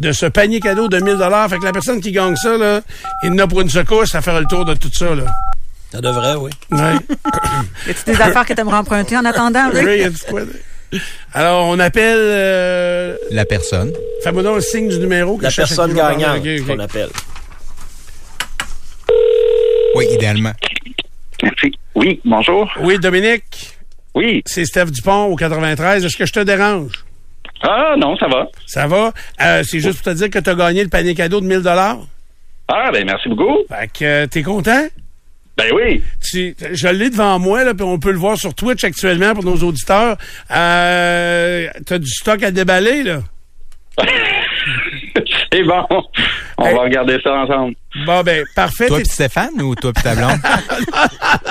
de 0.00 0.12
ce 0.12 0.26
panier 0.26 0.60
cadeau 0.60 0.88
de 0.88 0.98
1000 0.98 1.16
Fait 1.50 1.58
que 1.58 1.64
la 1.64 1.72
personne 1.72 2.00
qui 2.00 2.10
gagne 2.10 2.36
ça, 2.36 2.56
là, 2.56 2.80
il 3.22 3.32
en 3.32 3.38
a 3.38 3.46
pour 3.46 3.60
une 3.60 3.68
secousse, 3.70 4.10
ça 4.10 4.22
fera 4.22 4.40
le 4.40 4.46
tour 4.46 4.64
de 4.64 4.74
tout 4.74 4.90
ça. 4.92 5.14
Là. 5.14 5.24
Ça 5.92 6.00
devrait, 6.00 6.34
oui. 6.36 6.50
Ouais. 6.72 6.78
Y 7.86 7.90
a-tu 7.90 8.04
des 8.06 8.20
affaires 8.20 8.46
que 8.46 8.54
t'aimerais 8.54 8.78
emprunter 8.78 9.16
en 9.16 9.24
attendant? 9.24 9.70
Ray, 9.72 10.00
y 10.00 10.04
a 10.04 10.10
du 10.10 10.18
quoi, 10.28 10.40
là? 10.40 10.46
Alors, 11.32 11.66
on 11.68 11.78
appelle... 11.78 12.18
Euh, 12.18 13.16
La 13.30 13.44
personne. 13.44 13.92
Fais-moi 14.22 14.42
donc 14.42 14.56
le 14.56 14.60
signe 14.60 14.88
du 14.88 14.98
numéro. 14.98 15.36
que 15.36 15.44
La 15.44 15.50
personne 15.50 15.92
gagnante 15.94 16.42
qu'on 16.66 16.78
appelle. 16.78 17.10
Oui, 19.94 20.06
idéalement. 20.12 20.52
Merci. 21.42 21.72
Oui, 21.94 22.20
bonjour. 22.24 22.68
Oui, 22.80 22.98
Dominique. 22.98 23.76
Oui. 24.14 24.42
C'est 24.46 24.64
Steph 24.64 24.86
Dupont 24.86 25.24
au 25.24 25.36
93. 25.36 26.04
Est-ce 26.04 26.16
que 26.16 26.26
je 26.26 26.32
te 26.32 26.40
dérange? 26.40 27.04
Ah 27.62 27.94
non, 27.96 28.16
ça 28.16 28.26
va. 28.28 28.46
Ça 28.66 28.86
va? 28.86 29.12
Euh, 29.40 29.62
c'est 29.64 29.80
juste 29.80 30.02
pour 30.02 30.12
te 30.12 30.18
dire 30.18 30.30
que 30.30 30.38
tu 30.38 30.50
as 30.50 30.54
gagné 30.54 30.82
le 30.82 30.90
panier 30.90 31.14
cadeau 31.14 31.40
de 31.40 31.46
1000 31.46 31.62
Ah 31.66 32.90
ben 32.92 33.04
merci 33.06 33.28
beaucoup. 33.28 33.58
Fait 33.68 33.88
que 33.92 34.04
euh, 34.04 34.26
t'es 34.26 34.42
content? 34.42 34.86
Ben 35.56 35.66
oui. 35.72 36.02
Tu, 36.20 36.56
je 36.72 36.88
l'ai 36.88 37.10
devant 37.10 37.38
moi, 37.38 37.64
là, 37.64 37.74
puis 37.74 37.84
on 37.84 37.98
peut 37.98 38.10
le 38.10 38.18
voir 38.18 38.36
sur 38.36 38.54
Twitch 38.54 38.82
actuellement 38.82 39.34
pour 39.34 39.44
nos 39.44 39.56
auditeurs. 39.58 40.16
Euh, 40.50 41.68
t'as 41.86 41.98
du 41.98 42.10
stock 42.10 42.42
à 42.42 42.50
déballer, 42.50 43.02
là? 43.04 43.22
C'est 45.52 45.62
bon. 45.64 45.84
On 46.58 46.66
Hey. 46.66 46.74
va 46.74 46.82
regarder 46.82 47.18
ça 47.22 47.32
ensemble. 47.34 47.74
Bon, 48.06 48.22
ben, 48.22 48.44
parfait. 48.56 48.86
Toi 48.86 48.98
puis 48.98 49.06
Stéphane 49.06 49.60
ou 49.62 49.74
toi 49.74 49.92
puis 49.92 50.02
ta 50.02 50.14
blonde? 50.14 50.38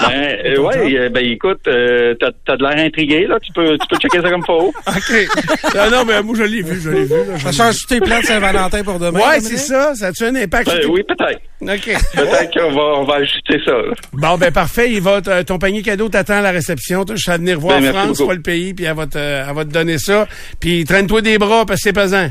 Ben, 0.09 0.37
euh, 0.45 0.57
ouais, 0.59 0.95
euh, 0.97 1.09
ben 1.09 1.25
écoute, 1.25 1.61
euh, 1.67 2.13
t'as, 2.19 2.31
t'as 2.45 2.57
de 2.57 2.63
l'air 2.63 2.85
intrigué, 2.85 3.25
là. 3.27 3.37
Tu 3.41 3.51
peux, 3.53 3.77
tu 3.77 3.87
peux 3.89 3.95
checker 3.97 4.21
ça 4.21 4.29
comme 4.29 4.43
faut. 4.45 4.67
OK. 4.87 5.75
non, 5.75 5.89
non, 5.91 6.05
mais 6.05 6.21
moi, 6.21 6.35
je 6.37 6.43
l'ai 6.43 6.61
vu, 6.61 6.79
je 6.81 6.89
l'ai 6.89 7.03
vu. 7.05 7.09
là, 7.15 7.37
je 7.37 7.43
Ça 7.43 7.51
change 7.51 7.75
tes 7.87 7.99
plans 7.99 8.19
de 8.19 8.25
Saint-Valentin 8.25 8.83
pour 8.83 8.99
demain? 8.99 9.19
Ouais, 9.19 9.39
c'est 9.39 9.57
ça. 9.57 9.95
Ça 9.95 10.07
a-tu 10.07 10.25
un 10.25 10.35
impact 10.35 10.67
Ben, 10.69 10.85
oui, 10.89 11.01
peut-être. 11.07 11.39
OK. 11.61 11.97
Peut-être 12.15 12.53
qu'on 12.53 12.71
va, 12.73 12.81
on 12.99 13.03
va 13.05 13.15
ajuster 13.15 13.59
ça. 13.65 13.71
là. 13.71 13.93
Bon, 14.13 14.37
ben 14.37 14.51
parfait. 14.51 14.91
Il 14.91 15.01
va 15.01 15.21
ton 15.21 15.57
panier 15.57 15.81
cadeau 15.81 16.09
t'attend 16.09 16.35
à 16.39 16.41
la 16.41 16.51
réception. 16.51 17.05
Je 17.15 17.31
vais 17.31 17.37
venir 17.37 17.59
voir 17.59 17.79
Ben, 17.79 17.93
France, 17.93 18.17
beaucoup. 18.17 18.29
pas 18.29 18.35
le 18.35 18.41
pays, 18.41 18.73
puis 18.73 18.85
elle 18.85 18.95
va, 18.95 19.07
te, 19.07 19.17
elle 19.17 19.55
va 19.55 19.63
te 19.65 19.71
donner 19.71 19.97
ça. 19.97 20.27
Puis 20.59 20.83
traîne-toi 20.83 21.21
des 21.21 21.37
bras 21.37 21.65
parce 21.65 21.79
que 21.81 21.89
c'est 21.89 21.93
pesant. 21.93 22.29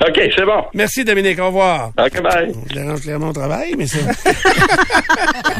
OK, 0.00 0.20
c'est 0.36 0.44
bon. 0.44 0.64
Merci, 0.74 1.04
Dominique. 1.04 1.40
Au 1.40 1.46
revoir. 1.46 1.90
OK, 1.98 2.22
bye. 2.22 2.52
Je 2.70 2.74
dérange 2.74 3.00
clairement 3.00 3.28
au 3.30 3.32
travail, 3.32 3.74
mais 3.76 3.86
c'est 3.88 4.04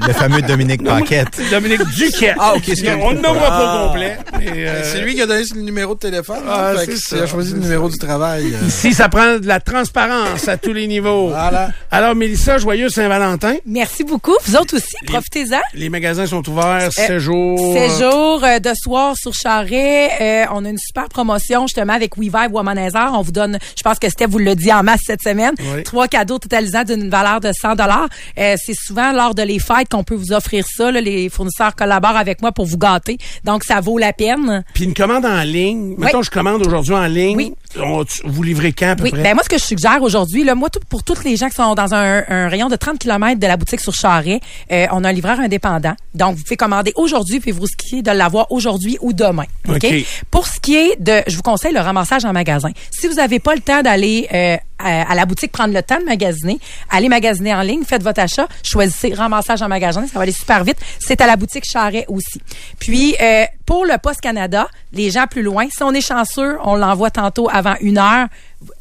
Le 0.07 0.13
fameux 0.13 0.43
Dominique 0.43 0.85
Paquette. 0.85 1.41
Dominique 1.51 1.83
Duquette. 1.97 2.37
Ah, 2.39 2.55
ok, 2.55 2.63
c'est 2.67 2.95
On 2.95 3.13
ne 3.13 3.21
nommera 3.21 3.49
pas 3.49 3.85
au 3.85 3.89
complet. 3.89 4.17
Euh, 4.47 4.83
C'est 4.85 5.01
lui 5.01 5.15
qui 5.15 5.23
a 5.23 5.27
donné 5.27 5.43
le 5.55 5.61
numéro 5.63 5.95
de 5.95 5.99
téléphone. 6.01 6.43
Ah, 6.49 6.71
hein, 6.71 6.75
fait 6.79 6.85
c'est 6.87 6.93
que 6.93 6.97
ça. 6.99 7.17
il 7.17 7.23
a 7.23 7.27
choisi 7.27 7.53
le 7.55 7.61
numéro 7.61 7.89
du 7.89 7.99
travail. 7.99 8.55
euh. 8.55 8.67
Ici, 8.67 8.93
ça 8.95 9.09
prend 9.09 9.39
de 9.39 9.47
la 9.47 9.61
transparence 9.61 10.49
à 10.49 10.57
tous 10.57 10.73
les 10.73 10.87
niveaux. 10.87 11.29
Voilà. 11.29 11.71
Alors, 11.91 12.15
Mélissa, 12.15 12.59
joyeux 12.59 12.89
Saint-Valentin. 12.89 13.57
Merci 13.67 14.05
beaucoup. 14.05 14.37
Vous 14.47 14.57
autres 14.57 14.77
aussi, 14.77 14.97
profitez-en. 15.07 15.61
Les 15.75 15.89
magasins 15.89 16.27
sont 16.27 16.47
ouverts, 16.49 16.89
Euh, 16.89 16.91
séjour. 16.91 17.75
Séjour 17.77 18.45
euh, 18.45 18.59
de 18.59 18.71
soir 18.75 19.17
sur 19.17 19.33
Charret. 19.35 20.11
Euh, 20.21 20.45
on 20.53 20.65
a 20.65 20.69
une 20.71 20.79
super 20.79 21.09
promotion 21.09 21.67
justement 21.67 21.93
avec 21.95 22.17
WeVibe 22.17 22.53
Womanizer. 22.53 23.11
On 23.15 23.23
vous 23.23 23.33
donne, 23.33 23.59
je 23.77 23.83
pense 23.83 23.99
que 23.99 24.09
Steph 24.09 24.27
vous 24.29 24.39
l'a 24.39 24.55
dit 24.55 24.73
en 24.73 24.83
masse 24.83 25.01
cette 25.07 25.23
semaine. 25.23 25.55
Oui. 25.59 25.83
Trois 25.83 26.09
cadeaux 26.09 26.39
totalisant 26.39 26.85
d'une 26.85 27.09
valeur 27.11 27.41
de 27.41 27.51
100 27.53 27.75
dollars. 27.77 28.09
c'est 28.37 28.75
souvent 28.75 29.13
lors 29.13 29.35
de 29.35 29.43
les 29.43 29.59
fêtes 29.59 29.89
qu'on 29.91 30.05
peut 30.05 30.15
vous 30.15 30.33
offrir 30.33 30.65
ça. 30.69 30.91
là. 30.91 31.01
Les 31.01 31.29
fournisseurs 31.29 31.75
collaborent 31.75 32.17
avec 32.17 32.43
moi 32.43 32.53
pour 32.53 32.67
vous 32.67 32.79
gâter. 32.79 33.19
Donc, 33.45 33.65
ça 33.65 33.81
vaut 33.81 33.99
la 33.99 34.13
peine. 34.13 34.28
Puis 34.75 34.85
une 34.85 34.95
commande 34.95 35.25
en 35.27 35.43
ligne. 35.43 35.95
Mettons, 35.99 36.23
je 36.23 36.31
commande 36.31 36.67
aujourd'hui 36.67 36.95
en 36.95 37.07
ligne. 37.07 37.37
Oui. 37.37 37.53
On- 37.79 38.05
tu- 38.05 38.21
vous 38.25 38.43
livrez 38.43 38.73
quand 38.73 38.91
à 38.91 38.97
peu 38.97 39.05
Oui, 39.05 39.11
près? 39.11 39.23
ben 39.23 39.35
moi 39.35 39.43
ce 39.43 39.49
que 39.49 39.59
je 39.59 39.65
suggère 39.65 40.01
aujourd'hui, 40.03 40.45
là, 40.45 40.55
moi 40.55 40.71
tout, 40.71 40.81
pour 40.89 41.03
toutes 41.03 41.25
les 41.25 41.37
gens 41.37 41.49
qui 41.49 41.55
sont 41.57 41.75
dans 41.75 41.95
un, 41.95 42.23
un 42.29 42.49
rayon 42.49 42.69
de 42.69 42.77
30 42.77 42.99
km 42.99 43.39
de 43.39 43.47
la 43.47 43.57
boutique 43.57 43.81
sur 43.81 43.95
Charret, 43.95 44.41
euh, 44.73 44.87
on 44.93 45.05
a 45.05 45.09
un 45.09 45.13
livreur 45.13 45.39
indépendant. 45.41 45.95
Donc 46.15 46.37
vous 46.37 46.43
pouvez 46.43 46.57
commander 46.57 46.93
aujourd'hui 46.97 47.41
puis 47.41 47.51
vous 47.51 47.63
risquez 47.63 48.03
de 48.03 48.11
l'avoir 48.11 48.51
aujourd'hui 48.53 48.97
ou 49.01 49.13
demain. 49.13 49.45
OK? 49.69 49.77
OK. 49.85 49.95
Pour 50.31 50.47
ce 50.47 50.61
qui 50.61 50.77
est 50.77 51.01
de 51.01 51.23
je 51.27 51.37
vous 51.37 51.43
conseille 51.43 51.73
le 51.75 51.81
ramassage 51.81 52.25
en 52.25 52.33
magasin. 52.33 52.71
Si 52.91 53.07
vous 53.09 53.15
n'avez 53.15 53.39
pas 53.39 53.55
le 53.55 53.61
temps 53.61 53.83
d'aller 53.83 54.29
euh, 54.33 54.57
à, 54.79 55.11
à 55.11 55.15
la 55.15 55.27
boutique 55.27 55.51
prendre 55.53 55.75
le 55.75 55.83
temps 55.83 55.99
de 55.99 56.05
magasiner, 56.05 56.59
allez 56.91 57.09
magasiner 57.09 57.53
en 57.55 57.63
ligne, 57.63 57.83
faites 57.85 58.03
votre 58.03 58.21
achat, 58.21 58.47
choisissez 58.63 59.13
ramassage 59.13 59.61
en 59.63 59.69
magasin, 59.69 60.07
ça 60.07 60.15
va 60.15 60.23
aller 60.23 60.33
super 60.33 60.63
vite. 60.65 60.79
C'est 61.01 61.21
à 61.21 61.27
la 61.27 61.37
boutique 61.37 61.65
Charret 61.71 62.05
aussi. 62.09 62.41
Puis 62.79 63.15
euh, 63.21 63.45
pour 63.67 63.85
le 63.85 63.99
Poste 63.99 64.21
Canada, 64.21 64.69
les 64.93 65.11
gens 65.11 65.27
plus 65.27 65.43
loin, 65.43 65.67
si 65.71 65.83
on 65.83 65.93
est 65.93 66.01
chanceux, 66.01 66.57
on 66.65 66.77
l'envoie 66.77 67.11
tantôt 67.11 67.49
avant 67.59 67.77
une 67.81 67.99
heure. 67.99 68.29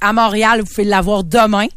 À 0.01 0.13
Montréal, 0.13 0.61
vous 0.61 0.67
pouvez 0.67 0.85
l'avoir 0.85 1.23
demain. 1.23 1.67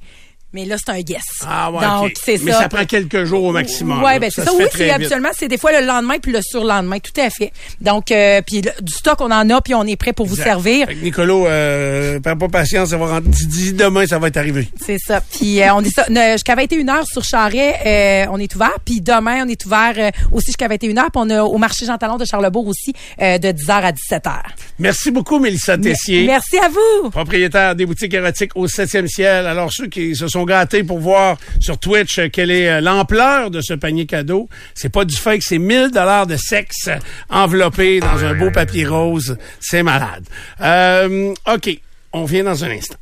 Mais 0.52 0.64
là, 0.64 0.76
c'est 0.78 0.90
un 0.90 1.00
guess. 1.00 1.22
Ah 1.46 1.70
ouais, 1.70 1.80
Donc, 1.86 2.12
c'est 2.20 2.42
Mais 2.42 2.50
ça. 2.52 2.62
ça 2.62 2.68
prend 2.68 2.84
quelques 2.84 3.24
jours 3.24 3.44
au 3.44 3.52
maximum. 3.52 4.02
Là. 4.02 4.18
ben 4.18 4.30
c'est 4.34 4.42
ça. 4.44 4.52
Oui, 4.52 4.64
c'est 4.74 4.90
habituellement, 4.90 5.28
c'est 5.32 5.46
des 5.48 5.58
fois 5.58 5.78
le 5.80 5.86
lendemain 5.86 6.18
puis 6.20 6.32
le 6.32 6.40
surlendemain. 6.42 6.98
Tout 6.98 7.18
à 7.20 7.30
fait. 7.30 7.52
Donc, 7.80 8.10
euh, 8.10 8.40
puis 8.46 8.60
le- 8.62 8.72
du 8.82 8.92
stock, 8.92 9.20
on 9.20 9.30
en 9.30 9.48
a 9.48 9.60
puis 9.60 9.74
on 9.74 9.84
est 9.84 9.96
prêt 9.96 10.12
pour 10.12 10.26
vous 10.26 10.36
servir. 10.36 10.86
Fait 10.88 10.94
que 10.96 11.04
Nicolo, 11.04 11.46
euh, 11.46 12.18
perds 12.20 12.36
pas 12.38 12.48
patience, 12.48 12.90
ça 12.90 12.96
va 12.96 13.06
rentrer. 13.06 13.30
Demain, 13.72 14.06
ça 14.06 14.18
va 14.18 14.28
être 14.28 14.36
arrivé. 14.38 14.68
C'est 14.84 14.98
ça. 14.98 15.20
Puis 15.20 15.62
euh, 15.62 15.72
on 15.74 15.82
dit 15.82 15.90
ça. 15.90 16.06
Jusqu'à 16.32 16.56
21h 16.56 17.04
sur 17.06 17.22
Charret, 17.24 17.76
euh, 17.86 18.30
on 18.32 18.38
est 18.38 18.52
ouvert. 18.54 18.76
Puis 18.84 19.00
demain, 19.00 19.44
on 19.46 19.48
est 19.48 19.64
ouvert 19.66 20.10
aussi 20.32 20.46
jusqu'à 20.46 20.66
21h. 20.68 20.94
Puis 21.04 21.10
on 21.14 21.30
a 21.30 21.42
au 21.44 21.58
marché 21.58 21.86
Jean 21.86 21.96
Talon 21.98 22.16
de 22.16 22.24
Charlebourg 22.24 22.66
aussi 22.66 22.92
de 23.18 23.52
10h 23.52 23.70
à 23.70 23.92
17h. 23.92 24.32
Merci 24.78 25.10
beaucoup, 25.10 25.38
Mélissa 25.38 25.78
Tessier. 25.78 26.26
Merci 26.26 26.58
à 26.58 26.68
vous. 26.68 27.10
propriétaire 27.10 27.74
des 27.76 27.86
boutiques 27.86 28.14
érotiques 28.14 28.52
au 28.56 28.66
7e 28.66 29.06
ciel. 29.06 29.46
Alors, 29.46 29.70
ceux 29.72 29.86
qui 29.86 30.16
se 30.16 30.26
sont 30.28 30.39
gâtés 30.44 30.84
pour 30.84 30.98
voir 30.98 31.36
sur 31.60 31.78
Twitch 31.78 32.18
euh, 32.18 32.28
quelle 32.32 32.50
est 32.50 32.68
euh, 32.68 32.80
l'ampleur 32.80 33.50
de 33.50 33.60
ce 33.60 33.74
panier 33.74 34.06
cadeau, 34.06 34.48
c'est 34.74 34.88
pas 34.88 35.04
du 35.04 35.16
fake, 35.16 35.42
c'est 35.42 35.58
1000 35.58 35.90
dollars 35.90 36.26
de 36.26 36.36
sexe 36.36 36.88
enveloppé 37.28 38.00
dans 38.00 38.24
un 38.24 38.34
beau 38.34 38.50
papier 38.50 38.86
rose. 38.86 39.36
C'est 39.60 39.82
malade. 39.82 40.24
Euh, 40.60 41.34
OK, 41.52 41.70
on 42.12 42.24
vient 42.24 42.44
dans 42.44 42.64
un 42.64 42.70
instant. 42.70 42.96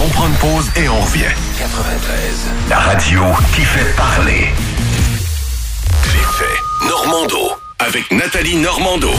On 0.00 0.08
prend 0.08 0.26
une 0.26 0.34
pause 0.34 0.70
et 0.76 0.88
on 0.88 1.00
revient. 1.00 1.34
93. 1.58 2.50
La 2.68 2.78
radio 2.78 3.22
qui 3.54 3.62
fait 3.62 3.96
parler. 3.96 4.46
L'effet 6.12 6.88
Normando. 6.88 7.52
Avec 7.78 8.10
Nathalie 8.12 8.56
Normando. 8.56 9.10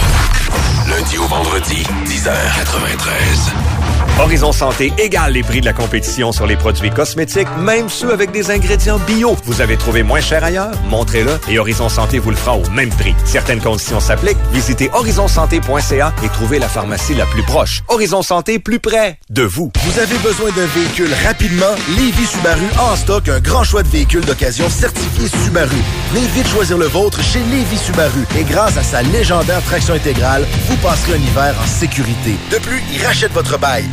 Lundi 0.90 1.18
au 1.18 1.28
vendredi, 1.28 1.84
10h93. 2.06 3.85
Horizon 4.18 4.54
Santé 4.54 4.94
égale 4.98 5.34
les 5.34 5.44
prix 5.44 5.60
de 5.60 5.66
la 5.66 5.74
compétition 5.74 6.32
sur 6.32 6.48
les 6.48 6.56
produits 6.56 6.90
cosmétiques, 6.90 7.50
même 7.60 7.90
ceux 7.90 8.14
avec 8.14 8.32
des 8.32 8.50
ingrédients 8.50 8.98
bio. 9.00 9.36
Vous 9.44 9.60
avez 9.60 9.76
trouvé 9.76 10.04
moins 10.04 10.22
cher 10.22 10.42
ailleurs? 10.42 10.72
Montrez-le 10.90 11.38
et 11.50 11.60
Horizon 11.60 11.90
Santé 11.90 12.20
vous 12.20 12.30
le 12.30 12.38
fera 12.38 12.56
au 12.56 12.70
même 12.70 12.92
prix. 12.92 13.14
Certaines 13.26 13.60
conditions 13.60 14.00
s'appliquent. 14.00 14.38
Visitez 14.54 14.90
horizonsanté.ca 14.94 16.14
et 16.24 16.30
trouvez 16.30 16.60
la 16.60 16.70
pharmacie 16.70 17.14
la 17.14 17.26
plus 17.26 17.44
proche. 17.44 17.84
Horizon 17.90 18.22
Santé 18.22 18.58
plus 18.58 18.80
près 18.80 19.20
de 19.30 19.44
vous. 19.44 19.70
Vous 19.84 20.00
avez 20.00 20.18
besoin 20.20 20.50
d'un 20.52 20.66
véhicule 20.68 21.14
rapidement? 21.26 21.76
Lévis 21.98 22.28
Subaru 22.28 22.68
en 22.80 22.96
stock 22.96 23.28
un 23.28 23.42
grand 23.42 23.66
choix 23.66 23.84
de 23.84 23.90
véhicules 23.90 24.24
d'occasion 24.24 24.70
certifiés 24.70 25.28
Subaru. 25.44 25.76
Venez 26.14 26.28
vite 26.28 26.48
choisir 26.48 26.78
le 26.78 26.88
vôtre 26.88 27.22
chez 27.22 27.40
Lévis 27.52 27.80
Subaru. 27.80 28.24
Et 28.40 28.46
grâce 28.46 28.78
à 28.78 28.84
sa 28.84 29.02
légendaire 29.02 29.62
traction 29.64 29.94
intégrale, 29.94 30.48
vous 30.70 30.78
passerez 30.78 31.16
un 31.16 31.22
hiver 31.22 31.54
en 31.62 31.68
sécurité. 31.68 32.36
De 32.50 32.60
plus, 32.60 32.82
il 32.94 33.06
rachète 33.06 33.34
votre 33.34 33.60
bail. 33.60 33.84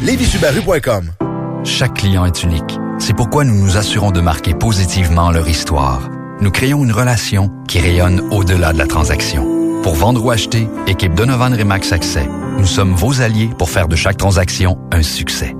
Chaque 1.64 1.94
client 1.94 2.27
est 2.27 2.42
unique. 2.42 2.79
C'est 2.98 3.16
pourquoi 3.16 3.44
nous 3.44 3.55
nous 3.55 3.79
assurons 3.79 4.11
de 4.11 4.20
marquer 4.20 4.53
positivement 4.53 5.31
leur 5.31 5.48
histoire. 5.48 6.11
Nous 6.40 6.51
créons 6.51 6.85
une 6.85 6.92
relation 6.92 7.51
qui 7.66 7.81
rayonne 7.81 8.20
au-delà 8.31 8.75
de 8.75 8.79
la 8.79 8.87
transaction. 8.87 9.46
Pour 9.83 9.94
vendre 9.94 10.22
ou 10.22 10.31
acheter, 10.31 10.68
équipe 10.87 11.14
Donovan 11.14 11.55
Remax 11.55 11.92
Accès. 11.92 12.29
Nous 12.59 12.66
sommes 12.66 12.92
vos 12.92 13.22
alliés 13.22 13.48
pour 13.57 13.70
faire 13.70 13.88
de 13.88 13.96
chaque 13.96 14.18
transaction 14.18 14.77
un 14.92 15.03
succès. 15.03 15.57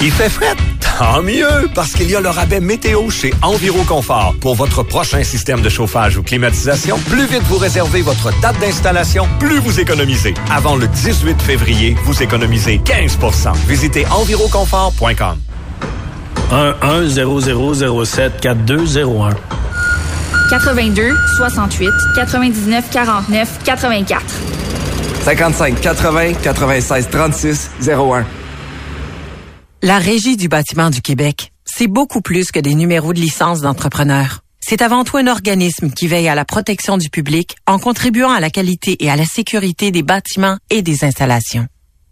Il 0.00 0.10
fait 0.10 0.28
fret? 0.28 0.56
Tant 1.02 1.20
mieux, 1.20 1.68
parce 1.74 1.92
qu'il 1.94 2.08
y 2.08 2.14
a 2.14 2.20
le 2.20 2.28
rabais 2.28 2.60
météo 2.60 3.10
chez 3.10 3.34
Enviroconfort. 3.42 4.36
Pour 4.40 4.54
votre 4.54 4.84
prochain 4.84 5.24
système 5.24 5.60
de 5.60 5.68
chauffage 5.68 6.16
ou 6.16 6.22
climatisation, 6.22 6.96
plus 7.10 7.26
vite 7.26 7.42
vous 7.48 7.56
réservez 7.56 8.02
votre 8.02 8.30
date 8.40 8.56
d'installation, 8.60 9.26
plus 9.40 9.58
vous 9.58 9.80
économisez. 9.80 10.32
Avant 10.48 10.76
le 10.76 10.86
18 10.86 11.42
février, 11.42 11.96
vous 12.04 12.22
économisez 12.22 12.80
15% 12.84 13.52
Visitez 13.66 14.06
enviroconfort.com. 14.06 15.38
1-1-0-0-0-7-4-2-0-1. 16.52 19.34
82 20.50 21.16
68 21.36 21.90
99 22.14 22.90
49 22.92 23.58
84. 23.64 24.22
55 25.24 25.80
80 25.80 26.34
96 26.34 27.08
36 27.10 27.70
01. 27.88 28.24
La 29.84 29.98
Régie 29.98 30.36
du 30.36 30.46
bâtiment 30.46 30.90
du 30.90 31.02
Québec, 31.02 31.52
c'est 31.64 31.88
beaucoup 31.88 32.20
plus 32.20 32.52
que 32.52 32.60
des 32.60 32.76
numéros 32.76 33.12
de 33.12 33.18
licence 33.18 33.62
d'entrepreneur. 33.62 34.44
C'est 34.60 34.80
avant 34.80 35.02
tout 35.02 35.16
un 35.16 35.26
organisme 35.26 35.90
qui 35.90 36.06
veille 36.06 36.28
à 36.28 36.36
la 36.36 36.44
protection 36.44 36.98
du 36.98 37.10
public 37.10 37.56
en 37.66 37.80
contribuant 37.80 38.30
à 38.30 38.38
la 38.38 38.48
qualité 38.48 39.04
et 39.04 39.10
à 39.10 39.16
la 39.16 39.24
sécurité 39.24 39.90
des 39.90 40.04
bâtiments 40.04 40.56
et 40.70 40.82
des 40.82 41.02
installations. 41.02 41.66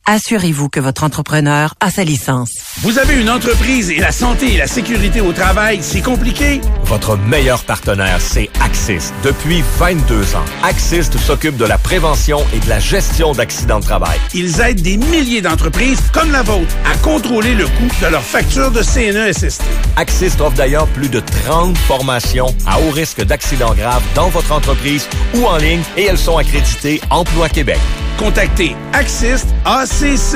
Assurez-vous 0.06 0.68
que 0.68 0.80
votre 0.80 1.04
entrepreneur 1.04 1.74
a 1.78 1.90
sa 1.90 2.02
licence. 2.02 2.50
Vous 2.82 2.98
avez 2.98 3.20
une 3.20 3.30
entreprise 3.30 3.90
et 3.90 3.98
la 3.98 4.10
santé 4.10 4.54
et 4.54 4.56
la 4.56 4.66
sécurité 4.66 5.20
au 5.20 5.32
travail, 5.32 5.78
c'est 5.82 6.00
compliqué? 6.00 6.60
Votre 6.84 7.16
meilleur 7.16 7.62
partenaire, 7.62 8.20
c'est 8.20 8.50
Axis. 8.60 9.12
Depuis 9.22 9.62
22 9.78 10.34
ans, 10.34 10.44
Axis 10.64 11.04
s'occupe 11.24 11.56
de 11.56 11.64
la 11.64 11.78
prévention 11.78 12.44
et 12.54 12.58
de 12.58 12.68
la 12.68 12.80
gestion 12.80 13.32
d'accidents 13.32 13.78
de 13.78 13.84
travail. 13.84 14.18
Ils 14.34 14.60
aident 14.60 14.82
des 14.82 14.96
milliers 14.96 15.42
d'entreprises 15.42 16.00
comme 16.12 16.32
la 16.32 16.42
vôtre 16.42 16.74
à 16.90 16.96
contrôler 16.98 17.54
le 17.54 17.66
coût 17.66 17.88
de 18.02 18.06
leur 18.06 18.22
facture 18.22 18.72
de 18.72 18.82
CNESST. 18.82 19.62
Axis 19.96 20.32
offre 20.40 20.56
d'ailleurs 20.56 20.88
plus 20.88 21.08
de 21.08 21.20
30 21.20 21.76
formations 21.78 22.52
à 22.66 22.80
haut 22.80 22.90
risque 22.90 23.22
d'accidents 23.22 23.74
graves 23.74 24.02
dans 24.16 24.30
votre 24.30 24.50
entreprise 24.52 25.06
ou 25.36 25.44
en 25.44 25.58
ligne 25.58 25.82
et 25.96 26.06
elles 26.06 26.18
sont 26.18 26.38
accréditées 26.38 27.00
Emploi 27.10 27.48
Québec. 27.48 27.78
Contactez 28.18 28.76
Axist, 28.92 29.46
A-C-C-I-S-S-T.com. 30.00 30.32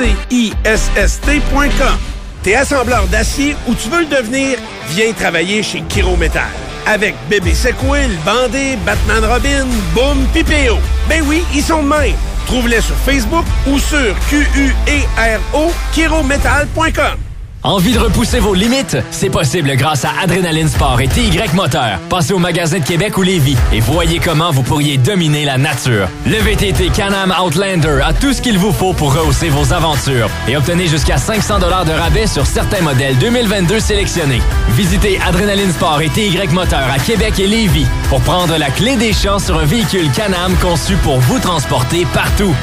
T'es 2.43 2.53
assembleur 2.53 3.07
d'acier 3.07 3.55
ou 3.67 3.73
tu 3.73 3.89
veux 3.89 4.01
le 4.01 4.05
devenir? 4.05 4.59
Viens 4.89 5.11
travailler 5.13 5.63
chez 5.63 5.83
Metal. 6.19 6.43
Avec 6.85 7.15
Bébé 7.29 7.55
Sequil, 7.55 8.15
Bandé, 8.23 8.77
Batman 8.85 9.25
Robin, 9.25 9.65
Boom, 9.95 10.27
Pipéo. 10.33 10.77
Ben 11.09 11.23
oui, 11.27 11.43
ils 11.55 11.63
sont 11.63 11.81
de 11.81 11.87
même. 11.87 12.13
Trouve-les 12.45 12.81
sur 12.81 12.95
Facebook 12.97 13.45
ou 13.65 13.79
sur 13.79 14.13
Q-U-E-R-O, 14.29 15.71
kirometal.com. 15.93 17.24
Envie 17.65 17.93
de 17.93 17.99
repousser 17.99 18.37
vos 18.37 18.53
limites? 18.53 18.95
C'est 19.09 19.31
possible 19.31 19.75
grâce 19.75 20.05
à 20.05 20.11
Adrenaline 20.21 20.69
Sport 20.69 21.01
et 21.01 21.07
TY 21.07 21.39
Moteur. 21.55 21.97
Passez 22.11 22.31
au 22.31 22.37
magasin 22.37 22.77
de 22.77 22.83
Québec 22.83 23.17
ou 23.17 23.23
Lévis 23.23 23.57
et 23.73 23.79
voyez 23.79 24.19
comment 24.19 24.51
vous 24.51 24.61
pourriez 24.61 24.99
dominer 24.99 25.45
la 25.45 25.57
nature. 25.57 26.07
Le 26.27 26.35
VTT 26.35 26.91
Can-Am 26.95 27.33
Outlander 27.43 28.01
a 28.05 28.13
tout 28.13 28.33
ce 28.33 28.41
qu'il 28.43 28.59
vous 28.59 28.71
faut 28.71 28.93
pour 28.93 29.15
rehausser 29.15 29.49
vos 29.49 29.73
aventures 29.73 30.29
et 30.47 30.55
obtenez 30.55 30.85
jusqu'à 30.85 31.17
500 31.17 31.57
de 31.57 31.91
rabais 31.91 32.27
sur 32.27 32.45
certains 32.45 32.81
modèles 32.81 33.17
2022 33.17 33.79
sélectionnés. 33.79 34.43
Visitez 34.73 35.19
Adrenaline 35.27 35.71
Sport 35.71 36.03
et 36.03 36.09
TY 36.09 36.37
Moteur 36.51 36.87
à 36.93 36.99
Québec 36.99 37.39
et 37.39 37.47
Lévis 37.47 37.87
pour 38.09 38.21
prendre 38.21 38.57
la 38.57 38.69
clé 38.69 38.95
des 38.95 39.11
champs 39.11 39.39
sur 39.39 39.57
un 39.57 39.65
véhicule 39.65 40.11
Can-Am 40.15 40.55
conçu 40.61 40.97
pour 40.97 41.19
vous 41.19 41.39
transporter 41.39 42.05
partout. 42.13 42.53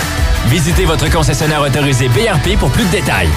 Visitez 0.47 0.85
votre 0.85 1.11
concessionnaire 1.11 1.63
autorisé 1.63 2.07
BRP 2.07 2.57
pour 2.57 2.71
plus 2.71 2.85
de 2.85 2.91
détails. 2.93 3.31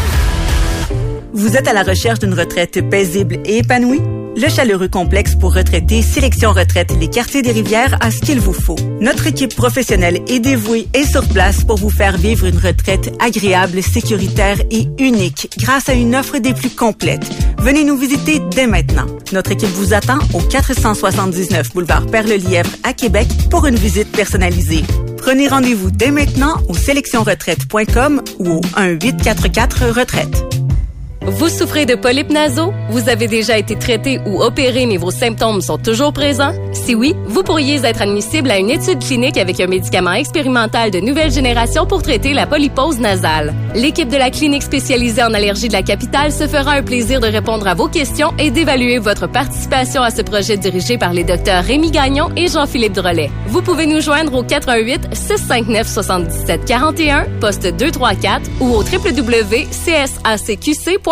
Vous 1.38 1.58
êtes 1.58 1.67
à 1.67 1.74
la 1.74 1.84
recherche 1.84 2.19
d'une 2.19 2.34
retraite 2.34 2.89
paisible 2.89 3.39
et 3.43 3.58
épanouie? 3.58 4.00
Le 4.38 4.48
chaleureux 4.48 4.88
complexe 4.88 5.36
pour 5.36 5.54
retraités 5.54 6.02
Sélection 6.02 6.54
Retraite 6.54 6.93
Les 6.98 7.10
Quartiers 7.10 7.41
des 7.41 7.52
Rivières 7.52 7.98
a 8.00 8.10
ce 8.10 8.19
qu'il 8.19 8.39
vous 8.39 8.54
faut. 8.54 8.78
Notre 9.02 9.28
équipe 9.28 9.54
professionnelle 9.54 10.21
est 10.30 10.39
dévouée 10.39 10.88
et 10.93 11.04
sur 11.04 11.28
place 11.28 11.65
pour 11.65 11.76
vous 11.76 11.89
faire 11.89 12.15
vivre 12.15 12.45
une 12.45 12.58
retraite 12.58 13.13
agréable, 13.19 13.84
sécuritaire 13.84 14.62
et 14.71 14.88
unique 14.98 15.50
grâce 15.58 15.89
à 15.89 15.93
une 15.93 16.15
offre 16.15 16.38
des 16.38 16.54
plus 16.54 16.69
complètes. 16.69 17.30
Venez 17.58 17.84
nous 17.84 17.98
visiter 17.98 18.39
dès 18.52 18.67
maintenant. 18.67 19.08
Notre 19.34 19.52
équipe 19.52 19.74
vous 19.76 19.93
attend 19.93 20.19
au 20.34 20.39
479 20.39 21.74
boulevard 21.74 22.06
Perle-Lièvre 22.06 22.71
à 22.84 22.93
Québec 22.93 23.28
pour 23.52 23.65
une 23.65 23.76
visite 23.76 24.12
personnalisée. 24.13 24.86
Prenez 25.17 25.50
rendez-vous 25.50 25.91
dès 25.91 26.12
maintenant 26.12 26.54
au 26.69 26.76
sélectionretraite.com 26.76 28.21
ou 28.39 28.52
au 28.52 28.62
1-844-retraite. 28.78 30.55
Vous 31.28 31.50
souffrez 31.50 31.88
de 31.88 31.96
polypes 31.96 32.30
nasaux? 32.30 32.72
Vous 32.90 33.10
avez 33.10 33.28
déjà 33.28 33.58
été 33.58 33.76
traité 33.76 34.20
ou 34.28 34.44
opéré 34.44 34.86
mais 34.86 34.98
vos 34.98 35.10
symptômes 35.10 35.60
sont 35.60 35.80
toujours 35.80 36.14
présents? 36.14 36.54
Si 36.72 36.94
oui, 36.94 37.16
vous 37.26 37.42
pourriez 37.42 37.84
être 37.84 38.04
admissible 38.04 38.52
à 38.52 38.60
une 38.60 38.70
étude 38.70 39.00
clinique 39.00 39.38
avec 39.38 39.60
un 39.60 39.66
médicament 39.66 40.14
expérimental 40.14 40.92
de 40.92 41.00
nouvelle 41.00 41.32
génération 41.32 41.88
pour 41.88 42.04
traiter 42.04 42.34
la 42.34 42.46
polypose 42.46 43.00
nasale. 43.00 43.56
L'équipe 43.74 44.08
de 44.08 44.18
la 44.18 44.30
clinique 44.30 44.62
spécialisée 44.62 45.24
en 45.24 45.34
allergie 45.34 45.68
de 45.68 45.74
la 45.74 45.82
capitale 45.82 46.32
se 46.32 46.48
fera 46.48 46.74
un 46.74 46.84
plaisir 46.84 47.20
de 47.20 47.28
répondre 47.28 47.68
à 47.68 47.74
vos 47.74 47.88
questions 47.88 48.32
et 48.38 48.52
d'évaluer 48.52 49.00
votre 49.00 49.26
participation 49.26 50.04
à 50.04 50.12
ce 50.12 50.22
projet 50.22 50.58
dirigé 50.58 51.00
par 51.00 51.12
les 51.12 51.24
docteurs 51.24 51.64
Rémi 51.64 51.90
Gagnon 51.90 52.30
et 52.38 52.48
Jean-Philippe 52.48 52.94
Drolet. 52.94 53.32
Vous 53.48 53.64
pouvez 53.64 53.88
nous 53.88 54.00
joindre 54.00 54.36
au 54.36 54.44
88 54.44 55.08
659 55.12 55.88
77 55.88 56.66
41 56.66 57.26
poste 57.42 57.66
234 57.66 58.42
ou 58.60 58.76
au 58.76 58.84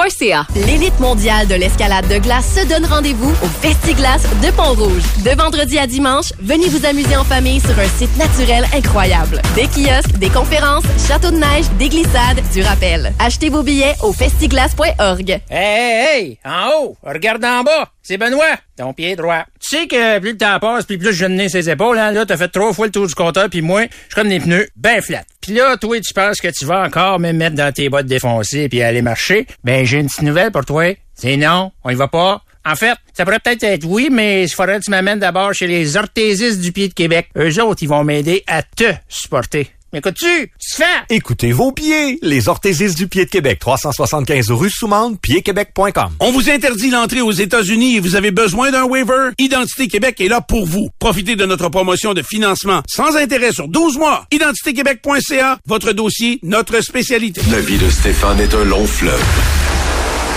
L'élite 0.03 0.99
mondiale 0.99 1.47
de 1.47 1.55
l'escalade 1.55 2.05
de 2.09 2.17
glace 2.17 2.55
se 2.59 2.67
donne 2.67 2.85
rendez-vous 2.85 3.29
au 3.29 3.47
Festiglace 3.61 4.23
de 4.41 4.51
Pont-Rouge. 4.51 5.01
De 5.23 5.29
vendredi 5.29 5.79
à 5.79 5.87
dimanche, 5.87 6.33
venez 6.41 6.67
vous 6.67 6.85
amuser 6.85 7.15
en 7.15 7.23
famille 7.23 7.61
sur 7.61 7.79
un 7.79 7.87
site 7.87 8.17
naturel 8.17 8.65
incroyable. 8.75 9.41
Des 9.55 9.67
kiosques, 9.67 10.17
des 10.17 10.27
conférences, 10.27 10.83
châteaux 11.07 11.31
de 11.31 11.37
neige, 11.37 11.69
des 11.79 11.87
glissades, 11.87 12.41
du 12.53 12.61
rappel. 12.63 13.13
Achetez 13.17 13.49
vos 13.49 13.63
billets 13.63 13.95
au 14.03 14.11
festiglace.org. 14.11 15.29
Hey, 15.29 15.39
hey, 15.49 16.05
hey! 16.05 16.39
En 16.43 16.71
haut! 16.75 16.97
Regarde 17.01 17.45
en 17.45 17.63
bas! 17.63 17.92
C'est 18.05 18.17
Benoît! 18.17 18.57
Ton 18.75 18.91
pied 18.91 19.15
droit. 19.15 19.45
Tu 19.61 19.77
sais 19.77 19.87
que 19.87 20.19
plus 20.19 20.33
le 20.33 20.37
temps 20.37 20.59
passe, 20.59 20.85
puis 20.85 20.97
plus 20.97 21.13
je 21.13 21.25
donne 21.25 21.47
ses 21.47 21.69
épaules, 21.69 21.97
hein? 21.97 22.11
Là, 22.11 22.25
t'as 22.25 22.35
fait 22.35 22.49
trois 22.49 22.73
fois 22.73 22.87
le 22.87 22.91
tour 22.91 23.07
du 23.07 23.15
compteur, 23.15 23.49
puis 23.49 23.61
moi, 23.61 23.85
je 24.09 24.15
comme 24.15 24.27
des 24.27 24.41
pneus 24.41 24.67
ben 24.75 25.01
flat. 25.01 25.23
Puis 25.39 25.53
là, 25.53 25.77
toi, 25.77 26.01
tu 26.01 26.13
penses 26.13 26.41
que 26.41 26.49
tu 26.49 26.65
vas 26.65 26.81
encore 26.81 27.17
me 27.21 27.31
mettre 27.31 27.55
dans 27.55 27.71
tes 27.71 27.87
bottes 27.87 28.05
défoncées 28.05 28.67
puis 28.67 28.81
aller 28.81 29.01
marcher? 29.01 29.47
Ben, 29.63 29.85
j'ai 29.85 29.99
une 29.99 30.07
petite 30.07 30.23
nouvelle 30.23 30.51
pour 30.51 30.65
toi. 30.65 30.93
C'est 31.13 31.37
non, 31.37 31.71
on 31.85 31.91
y 31.91 31.95
va 31.95 32.09
pas. 32.09 32.41
En 32.65 32.75
fait, 32.75 32.97
ça 33.13 33.23
pourrait 33.23 33.39
peut-être 33.39 33.63
être 33.63 33.85
oui, 33.85 34.09
mais 34.11 34.43
il 34.43 34.49
faudrait 34.49 34.79
que 34.79 34.83
tu 34.83 34.91
m'amènes 34.91 35.19
d'abord 35.19 35.53
chez 35.53 35.67
les 35.67 35.95
orthésistes 35.95 36.59
du 36.59 36.73
pied 36.73 36.89
de 36.89 36.93
Québec. 36.93 37.29
Eux 37.37 37.61
autres, 37.61 37.83
ils 37.83 37.89
vont 37.89 38.03
m'aider 38.03 38.43
à 38.47 38.63
te 38.63 38.91
supporter. 39.07 39.71
M'écoutes-tu? 39.93 40.51
Tu 40.59 40.75
fais? 40.75 40.83
Écoutez 41.11 41.51
vos 41.51 41.71
pieds. 41.71 42.17
Les 42.23 42.49
orthésistes 42.49 42.97
du 42.97 43.07
pied 43.07 43.25
de 43.25 43.29
Québec, 43.29 43.59
375 43.59 44.49
rue 44.49 44.71
Soumande, 44.71 45.19
piedquebec.com. 45.21 46.13
On 46.19 46.31
vous 46.31 46.49
interdit 46.49 46.89
l'entrée 46.89 47.21
aux 47.21 47.31
États-Unis 47.31 47.97
et 47.97 47.99
vous 47.99 48.15
avez 48.15 48.31
besoin 48.31 48.71
d'un 48.71 48.85
waiver? 48.85 49.29
Identité 49.37 49.87
Québec 49.87 50.19
est 50.19 50.29
là 50.29 50.41
pour 50.41 50.65
vous. 50.65 50.89
Profitez 50.97 51.35
de 51.35 51.45
notre 51.45 51.69
promotion 51.69 52.15
de 52.15 52.23
financement 52.23 52.81
sans 52.87 53.15
intérêt 53.15 53.51
sur 53.51 53.67
12 53.67 53.99
mois. 53.99 54.25
Identitéquebec.ca, 54.31 55.59
votre 55.67 55.93
dossier, 55.93 56.39
notre 56.41 56.81
spécialité. 56.81 57.41
La 57.51 57.59
vie 57.59 57.77
de 57.77 57.91
Stéphane 57.91 58.39
est 58.39 58.55
un 58.55 58.63
long 58.63 58.87
fleuve. 58.87 59.23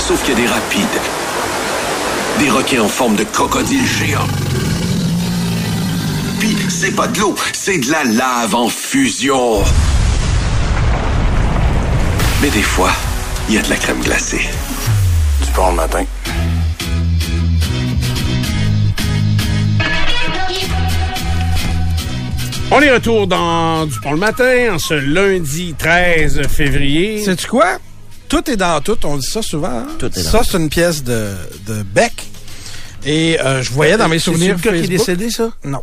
Sauf 0.00 0.22
qu'il 0.22 0.34
y 0.34 0.36
a 0.36 0.40
des 0.42 0.48
rapides. 0.48 1.00
Des 2.40 2.50
requins 2.50 2.82
en 2.82 2.88
forme 2.88 3.16
de 3.16 3.24
crocodile 3.24 3.86
géant. 3.86 4.26
Puis, 6.38 6.56
c'est 6.68 6.92
pas 6.92 7.06
de 7.08 7.18
l'eau, 7.20 7.34
c'est 7.52 7.78
de 7.78 7.90
la 7.90 8.04
lave 8.04 8.54
en 8.54 8.68
fusion. 8.68 9.62
Mais 12.42 12.50
des 12.50 12.62
fois, 12.62 12.92
il 13.48 13.54
y 13.54 13.58
a 13.58 13.62
de 13.62 13.70
la 13.70 13.76
crème 13.76 14.00
glacée. 14.02 14.46
Du 15.44 15.50
bon 15.52 15.72
matin. 15.72 16.04
On 22.70 22.80
est 22.80 22.90
retour 22.90 23.26
dans 23.26 23.86
Du 23.86 23.98
Pont 24.00 24.12
le 24.12 24.18
matin, 24.18 24.74
en 24.74 24.78
ce 24.78 24.94
lundi 24.94 25.74
13 25.78 26.42
février. 26.48 27.22
Sais-tu 27.24 27.46
quoi? 27.46 27.78
Tout 28.28 28.50
est 28.50 28.56
dans 28.56 28.80
tout, 28.80 28.98
on 29.04 29.16
dit 29.16 29.26
ça 29.26 29.40
souvent. 29.40 29.68
hein? 29.68 29.86
Tout 29.98 30.06
est 30.06 30.22
dans 30.24 30.30
ça, 30.30 30.40
c'est 30.42 30.58
une 30.58 30.68
pièce 30.68 31.04
de, 31.04 31.30
de 31.66 31.82
Beck. 31.84 32.24
Et 33.04 33.38
euh, 33.40 33.62
je 33.62 33.70
voyais 33.70 33.96
dans 33.96 34.08
mes 34.08 34.18
C'est 34.18 34.24
souvenirs. 34.24 34.56
le 34.56 34.60
gars 34.60 34.76
qui 34.76 34.84
est 34.84 34.88
décédé, 34.88 35.30
ça? 35.30 35.50
Non. 35.64 35.82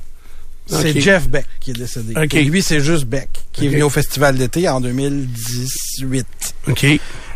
C'est. 0.66 1.00
Jeff 1.00 1.28
Beck 1.28 1.46
qui 1.60 1.72
est 1.72 1.74
décédé. 1.74 2.14
Ok. 2.16 2.34
Et 2.36 2.44
lui, 2.44 2.62
c'est 2.62 2.80
juste 2.80 3.06
Beck, 3.06 3.30
qui 3.52 3.66
est 3.66 3.70
venu 3.70 3.84
au 3.84 3.90
Festival 3.90 4.38
d'été 4.38 4.68
en 4.70 4.80
2018. 4.82 6.26
OK. 6.68 6.86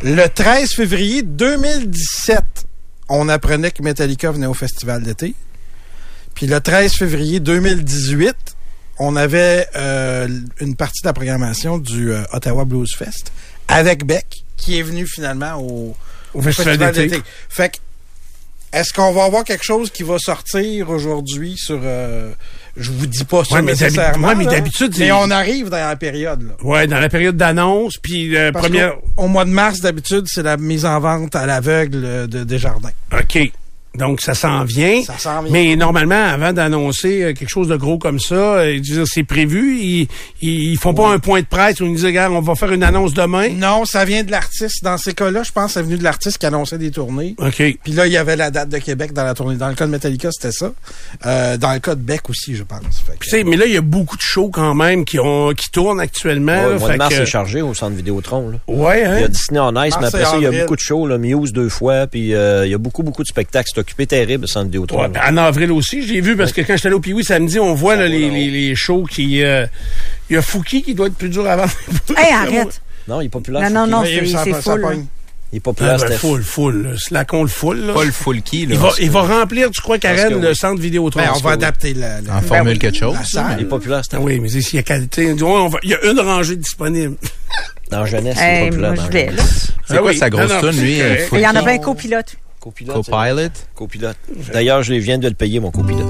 Le 0.04 0.28
13 0.28 0.72
février 0.74 1.24
2017, 1.24 2.42
on 3.10 3.28
apprenait 3.30 3.72
que 3.72 3.84
Metallica 3.84 4.32
venait 4.32 4.46
au 4.48 4.54
Festival 4.54 5.04
d'été. 5.04 5.34
Puis 6.36 6.48
le 6.48 6.62
13 6.62 6.94
février 6.94 7.40
2018, 7.40 8.36
on 9.00 9.16
avait 9.16 9.68
euh, 9.76 10.28
une 10.60 10.76
partie 10.76 11.02
de 11.02 11.08
la 11.08 11.14
programmation 11.14 11.78
du 11.80 12.12
euh, 12.12 12.24
Ottawa 12.32 12.64
Blues 12.66 12.94
Fest 12.96 13.32
avec 13.68 14.06
Beck, 14.06 14.28
qui 14.56 14.78
est 14.80 14.84
venu 14.84 15.06
finalement 15.06 15.56
au, 15.60 15.96
Au 16.34 16.42
Festival 16.42 16.94
d'été. 16.94 17.22
Fait 17.50 17.70
que, 17.70 17.78
est-ce 18.72 18.94
qu'on 18.94 19.12
va 19.12 19.26
avoir 19.26 19.44
quelque 19.44 19.64
chose 19.66 19.90
qui 19.92 20.04
va 20.04 20.18
sortir 20.20 20.90
aujourd'hui 20.92 21.56
sur... 21.58 21.80
euh, 21.84 22.32
je 22.78 22.92
vous 22.92 23.06
dis 23.08 23.24
pas 23.24 23.44
ça 23.44 23.56
Ouais, 23.56 23.62
mais 23.62 23.74
d'habi- 23.74 23.84
nécessairement. 23.84 24.28
ouais, 24.30 24.36
mais 24.36 24.46
d'habitude, 24.46 24.94
Mais 25.00 25.12
on 25.12 25.30
arrive 25.32 25.70
dans 25.70 25.78
la 25.78 25.96
période, 25.96 26.42
là. 26.44 26.54
Ouais, 26.64 26.88
dans 26.88 27.00
la 27.00 27.10
période 27.10 27.36
d'annonce, 27.38 27.98
puis 28.02 28.36
euh, 28.38 28.52
première... 28.52 28.94
Au 29.18 29.28
mois 29.28 29.46
de 29.46 29.50
mars, 29.50 29.80
d'habitude, 29.82 30.26
c'est 30.28 30.44
la 30.44 30.58
mise 30.58 30.86
en 30.86 31.00
vente 31.00 31.36
à 31.36 31.46
l'aveugle 31.46 32.02
euh, 32.04 32.28
de 32.28 32.44
Desjardins. 32.44 32.92
OK. 33.14 33.52
Donc, 33.98 34.22
ça 34.22 34.34
s'en 34.34 34.64
vient. 34.64 35.02
Ça 35.04 35.18
s'en 35.18 35.42
vient. 35.42 35.52
Mais 35.52 35.76
normalement, 35.76 36.24
avant 36.24 36.54
d'annoncer 36.54 37.24
euh, 37.24 37.34
quelque 37.34 37.50
chose 37.50 37.68
de 37.68 37.76
gros 37.76 37.98
comme 37.98 38.20
ça, 38.20 38.36
euh, 38.36 38.80
c'est 39.06 39.24
prévu. 39.24 39.78
Ils, 39.80 40.08
ils, 40.42 40.72
ils 40.74 40.78
font 40.78 40.94
pas 40.94 41.10
un 41.10 41.20
point 41.20 41.42
de 41.42 41.46
presse 41.48 41.80
où 41.82 41.86
ils 41.86 41.96
disent, 41.96 42.06
regarde, 42.06 42.34
on 42.34 42.42
va 42.42 42.56
faire 42.56 42.72
une 42.72 42.84
annonce 42.84 43.14
demain. 43.14 43.50
Non, 43.50 43.86
ça 43.86 44.06
vient 44.06 44.24
de 44.24 44.32
l'artiste. 44.32 44.84
Dans 44.84 44.98
ces 44.98 45.14
cas-là, 45.14 45.44
je 45.44 45.52
pense 45.52 45.68
que 45.68 45.72
c'est 45.74 45.84
venu 45.84 45.98
de 45.98 46.04
l'artiste 46.04 46.38
qui 46.38 46.46
annonçait 46.46 46.78
des 46.78 46.92
tournées. 46.92 47.36
OK. 47.40 47.56
Puis 47.84 47.92
là, 47.94 48.08
il 48.08 48.14
y 48.14 48.18
avait 48.18 48.36
la 48.36 48.52
date 48.52 48.70
de 48.70 48.78
Québec 48.78 49.14
dans 49.14 49.24
la 49.24 49.34
tournée. 49.34 49.56
Dans 49.56 49.70
le 49.70 49.76
cas 49.76 49.86
de 49.86 49.92
Metallica, 49.92 50.30
c'était 50.32 50.52
ça. 50.52 50.72
Euh, 51.26 51.58
dans 51.58 51.74
le 51.74 51.80
cas 51.80 51.96
de 51.96 52.02
Beck 52.02 52.30
aussi, 52.30 52.56
je 52.56 52.64
pense. 52.64 52.80
Fait 53.06 53.14
que- 53.14 53.18
Puis, 53.20 53.30
tu 53.30 53.38
sais, 53.38 53.44
mais 53.44 53.58
là, 53.58 53.66
il 53.66 53.74
y 53.74 53.78
a 53.78 53.82
beaucoup 53.82 54.16
de 54.16 54.22
shows 54.22 54.50
quand 54.50 54.76
même 54.76 55.06
qui 55.06 55.20
ont 55.20 55.54
qui 55.54 55.70
tournent 55.72 56.00
actuellement. 56.00 56.52
Ouais, 56.54 56.62
là, 56.62 56.70
le 56.74 56.80
mois 56.80 56.88
de 56.88 56.92
fait 56.94 56.98
mars 56.98 57.16
que- 57.16 57.22
est 57.22 57.26
chargé 57.26 57.62
au 57.62 57.74
centre 57.74 57.96
Vidéotron. 57.96 58.50
Là. 58.50 58.58
Ouais, 58.68 59.04
hein? 59.04 59.16
Il 59.18 59.22
y 59.22 59.26
a 59.26 59.28
Disney 59.28 59.60
en 59.60 59.72
Ice, 59.84 59.96
mais 60.00 60.08
après 60.08 60.24
ça, 60.24 60.34
il 60.38 60.44
y 60.44 60.46
a 60.46 60.52
beaucoup 60.62 60.76
de 60.76 60.82
shows. 60.82 61.08
Là, 61.08 61.18
Muse 61.18 61.52
deux 61.54 61.70
fois, 61.70 62.08
puis 62.08 62.34
euh, 62.36 62.66
il 62.66 62.72
y 62.72 62.76
a 62.76 62.78
beaucoup, 62.78 63.04
beaucoup 63.04 63.24
de 63.24 63.28
spectacles. 63.28 63.68
C'est 63.88 63.94
occupé 63.94 64.06
terrible, 64.08 64.42
le 64.42 64.48
centre 64.48 64.66
Vidéotron. 64.66 64.98
Ouais, 64.98 65.04
là. 65.04 65.10
ben, 65.10 65.22
en 65.34 65.38
avril 65.46 65.72
aussi, 65.72 66.06
j'ai 66.06 66.20
vu 66.20 66.36
parce 66.36 66.52
que 66.52 66.60
quand 66.60 66.76
j'étais 66.76 66.88
allé 66.88 66.96
au 66.96 67.00
Piwi 67.00 67.24
samedi, 67.24 67.58
on 67.58 67.74
voit 67.74 67.96
là, 67.96 68.06
les, 68.08 68.30
les, 68.30 68.50
les 68.52 68.76
shows 68.76 69.04
qui. 69.06 69.42
euh, 69.42 69.66
Il 70.30 70.34
y 70.34 70.38
a 70.38 70.42
Fouki 70.42 70.82
qui 70.84 70.94
doit 70.94 71.08
être 71.08 71.16
plus 71.16 71.30
dur 71.30 71.48
à 71.48 71.56
vendre. 71.56 71.72
Hey, 72.18 72.34
arrête. 72.34 72.82
Non, 73.08 73.22
il 73.22 73.28
est 73.28 73.30
populaire. 73.30 73.70
Non, 73.70 73.88
non, 73.88 74.00
non, 74.00 74.04
c'est 74.04 74.26
c'est 74.26 74.62
full. 74.62 74.82
pogne. 74.82 75.06
Il 75.54 75.58
est 75.58 75.60
populaire, 75.62 75.98
Ah, 76.02 76.06
ben, 76.10 76.18
full, 76.18 76.44
full. 76.44 76.84
là. 76.84 76.90
Slacon 76.98 77.44
le 77.44 77.48
full. 77.48 77.86
Là. 77.86 77.94
Paul 77.94 78.12
Fulky, 78.12 78.66
là. 78.66 78.74
Il 78.76 78.80
va, 78.82 78.90
il 79.00 79.10
va 79.10 79.22
remplir, 79.22 79.72
tu 79.72 79.80
crois, 79.82 79.98
Karen, 79.98 80.42
le 80.42 80.54
centre 80.54 80.82
Vidéotron. 80.82 81.22
Ben, 81.22 81.32
on 81.34 81.40
va 81.40 81.52
adapter 81.52 81.94
la, 81.94 82.20
la- 82.20 82.36
En 82.36 82.42
formule 82.42 82.78
quelque 82.80 82.98
chose. 82.98 83.14
la 83.14 83.22
Il 83.22 83.24
est 83.24 83.30
salle. 83.60 83.68
populaire, 83.70 84.00
oui. 84.00 84.04
Steph. 84.04 84.18
Ah 84.20 84.24
oui, 84.24 84.40
mais 84.42 84.50
s'il 84.50 84.76
y 84.76 84.80
a 84.80 84.84
qualité, 84.84 85.34
on 85.42 85.70
va- 85.70 85.80
il 85.84 85.92
y 85.92 85.94
a 85.94 86.04
une 86.12 86.20
rangée 86.20 86.58
disponible. 86.58 87.16
Dans 87.90 88.06
Jeunesse, 88.06 88.36
il 88.38 88.44
Hey, 88.44 88.66
est 88.66 88.70
populaire. 88.72 88.94
moi, 88.96 89.04
je 89.10 89.18
là. 89.18 89.44
C'est 89.88 89.94
Ah 89.94 89.98
quoi 90.00 90.12
oui. 90.12 90.18
sa 90.18 90.30
grosse 90.30 90.52
tune, 90.60 90.72
c'est 90.74 90.82
lui? 90.82 91.02
euh? 91.02 91.16
Il 91.32 91.40
y 91.40 91.48
en 91.48 91.56
a 91.56 91.62
bien 91.62 91.78
copilote. 91.78 92.36
Copilote. 92.68 92.96
Copilot? 93.06 93.50
Copilote. 93.76 94.18
D'ailleurs, 94.52 94.84
je 94.84 94.94
viens 94.96 95.18
de 95.18 95.30
le 95.30 95.34
payer, 95.34 95.62
mon 95.62 95.72
copilote. 95.72 96.06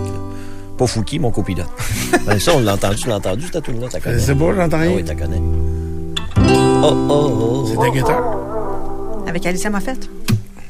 Pas 0.76 0.88
Fouki, 0.88 1.20
mon 1.20 1.30
copilote. 1.30 1.68
ben, 2.26 2.40
ça, 2.40 2.52
on 2.56 2.62
l'a 2.62 2.74
entendu. 2.74 2.96
Tu 2.96 3.08
l'as 3.08 3.18
entendu, 3.18 3.48
ta 3.52 3.62
tune 3.62 3.80
là 3.80 3.88
t'as 3.92 4.00
connais. 4.00 4.18
C'est 4.20 4.34
beau, 4.34 4.52
j'entends 4.56 4.78
Ah 4.78 4.82
rien. 4.82 4.92
oui, 4.96 5.04
t'as 5.06 5.14
connais. 5.14 5.40
Oh, 6.82 6.84
oh, 6.84 7.10
oh. 7.10 7.66
C'est 7.68 7.76
de 7.76 7.94
guitare? 7.94 8.24
Avec 9.28 9.46
Alicia 9.46 9.70
Moffett. 9.70 10.10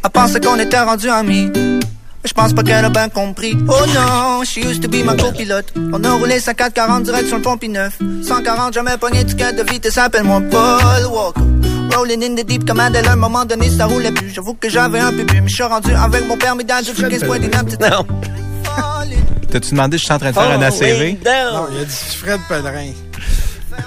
Elle 0.04 0.10
pensait 0.10 0.42
qu'on 0.42 0.60
était 0.60 0.80
rendu 0.82 1.10
amis. 1.10 1.50
Mais 1.56 1.80
je 2.26 2.34
pense 2.34 2.52
pas 2.52 2.64
qu'elle 2.64 2.84
a 2.84 2.90
bien 2.90 3.08
compris. 3.08 3.56
Oh 3.70 3.86
non, 3.96 4.44
she 4.44 4.58
used 4.58 4.82
to 4.82 4.90
be 4.90 5.06
ma 5.06 5.16
copilote. 5.16 5.72
On 5.94 6.04
a 6.04 6.12
roulé 6.16 6.42
5440 6.42 7.04
direct 7.04 7.28
sur 7.28 7.38
le 7.38 7.44
pont 7.44 7.56
P9. 7.56 7.92
140, 8.24 8.74
jamais 8.74 8.98
pogné 9.00 9.24
de 9.24 9.30
ticket 9.30 9.54
de 9.54 9.64
vitesse, 9.64 9.98
appelle-moi 9.98 10.42
Paul 10.52 11.06
Walker. 11.14 11.42
Rolling 11.96 12.24
in 12.24 12.36
the 12.36 12.46
deep 12.46 12.66
comme 12.68 12.80
Adèle, 12.80 13.08
à 13.08 13.14
un 13.14 13.16
moment 13.16 13.46
donné 13.46 13.70
ça 13.70 13.86
roulait 13.86 14.12
plus. 14.12 14.30
J'avoue 14.34 14.54
que 14.54 14.70
j'avais 14.70 15.00
un 15.00 15.12
peu 15.12 15.24
bu, 15.24 15.42
mais 15.42 15.48
je 15.50 15.56
suis 15.56 15.64
rendu 15.64 15.94
avec 15.94 16.28
mon 16.28 16.38
permis 16.38 16.64
d'âge 16.64 16.86
jusqu'à 16.86 17.10
15 17.10 17.24
points. 17.24 17.40
Non. 17.40 18.06
T'as-tu 19.50 19.72
demandé 19.72 19.98
si 19.98 20.02
je 20.02 20.06
suis 20.06 20.14
en 20.14 20.20
train 20.20 20.30
de 20.30 20.36
faire 20.36 20.52
un 20.52 20.62
ACV? 20.62 21.18
Non, 21.26 21.68
il 21.74 21.82
a 21.82 21.86
dit 21.86 22.16
Fred 22.18 22.40
Pellerin. 22.50 22.92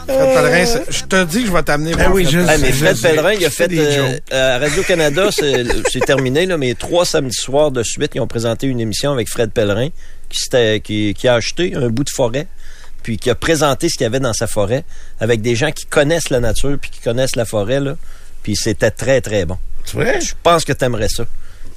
Fred 0.06 0.34
Pellerin, 0.34 0.66
c'est- 0.66 0.84
je 0.90 1.04
te 1.04 1.24
dis 1.24 1.40
que 1.42 1.46
je 1.48 1.52
vais 1.52 1.62
t'amener 1.62 1.94
Ben 1.94 2.10
oui, 2.12 2.24
Fred 2.24 2.32
je- 2.34 2.48
Ah, 2.48 2.58
mais 2.58 2.72
Fred 2.72 2.96
je- 2.96 3.02
Pellerin, 3.02 3.32
il 3.34 3.44
a 3.44 3.48
je 3.48 3.54
fais 3.54 3.62
fait 3.64 3.68
des 3.68 3.78
euh, 3.80 4.12
jokes. 4.14 4.32
à 4.32 4.58
Radio-Canada, 4.58 5.28
c'est 5.32 6.00
terminé, 6.06 6.46
là, 6.46 6.56
mais 6.56 6.74
trois 6.74 7.04
samedis 7.04 7.36
soirs 7.36 7.70
de 7.70 7.82
suite, 7.82 8.12
ils 8.14 8.20
ont 8.20 8.26
présenté 8.26 8.66
une 8.66 8.80
émission 8.80 9.12
avec 9.12 9.28
Fred 9.28 9.50
Pellerin 9.52 9.88
qui, 10.28 10.38
s'était- 10.40 10.80
qui, 10.80 11.12
qui 11.14 11.28
a 11.28 11.34
acheté 11.34 11.74
un 11.76 11.88
bout 11.88 12.04
de 12.04 12.10
forêt, 12.10 12.46
puis 13.10 13.18
qui 13.18 13.28
a 13.28 13.34
présenté 13.34 13.88
ce 13.88 13.94
qu'il 13.94 14.04
y 14.04 14.06
avait 14.06 14.20
dans 14.20 14.32
sa 14.32 14.46
forêt 14.46 14.84
avec 15.18 15.42
des 15.42 15.56
gens 15.56 15.72
qui 15.72 15.84
connaissent 15.84 16.30
la 16.30 16.38
nature 16.38 16.78
puis 16.80 16.92
qui 16.92 17.00
connaissent 17.00 17.34
la 17.34 17.44
forêt, 17.44 17.80
là, 17.80 17.96
puis 18.44 18.54
c'était 18.54 18.92
très, 18.92 19.20
très 19.20 19.46
bon. 19.46 19.56
C'est 19.84 19.96
vrai? 19.96 20.20
Je 20.20 20.32
pense 20.44 20.64
que 20.64 20.72
t'aimerais 20.72 21.08
ça. 21.08 21.24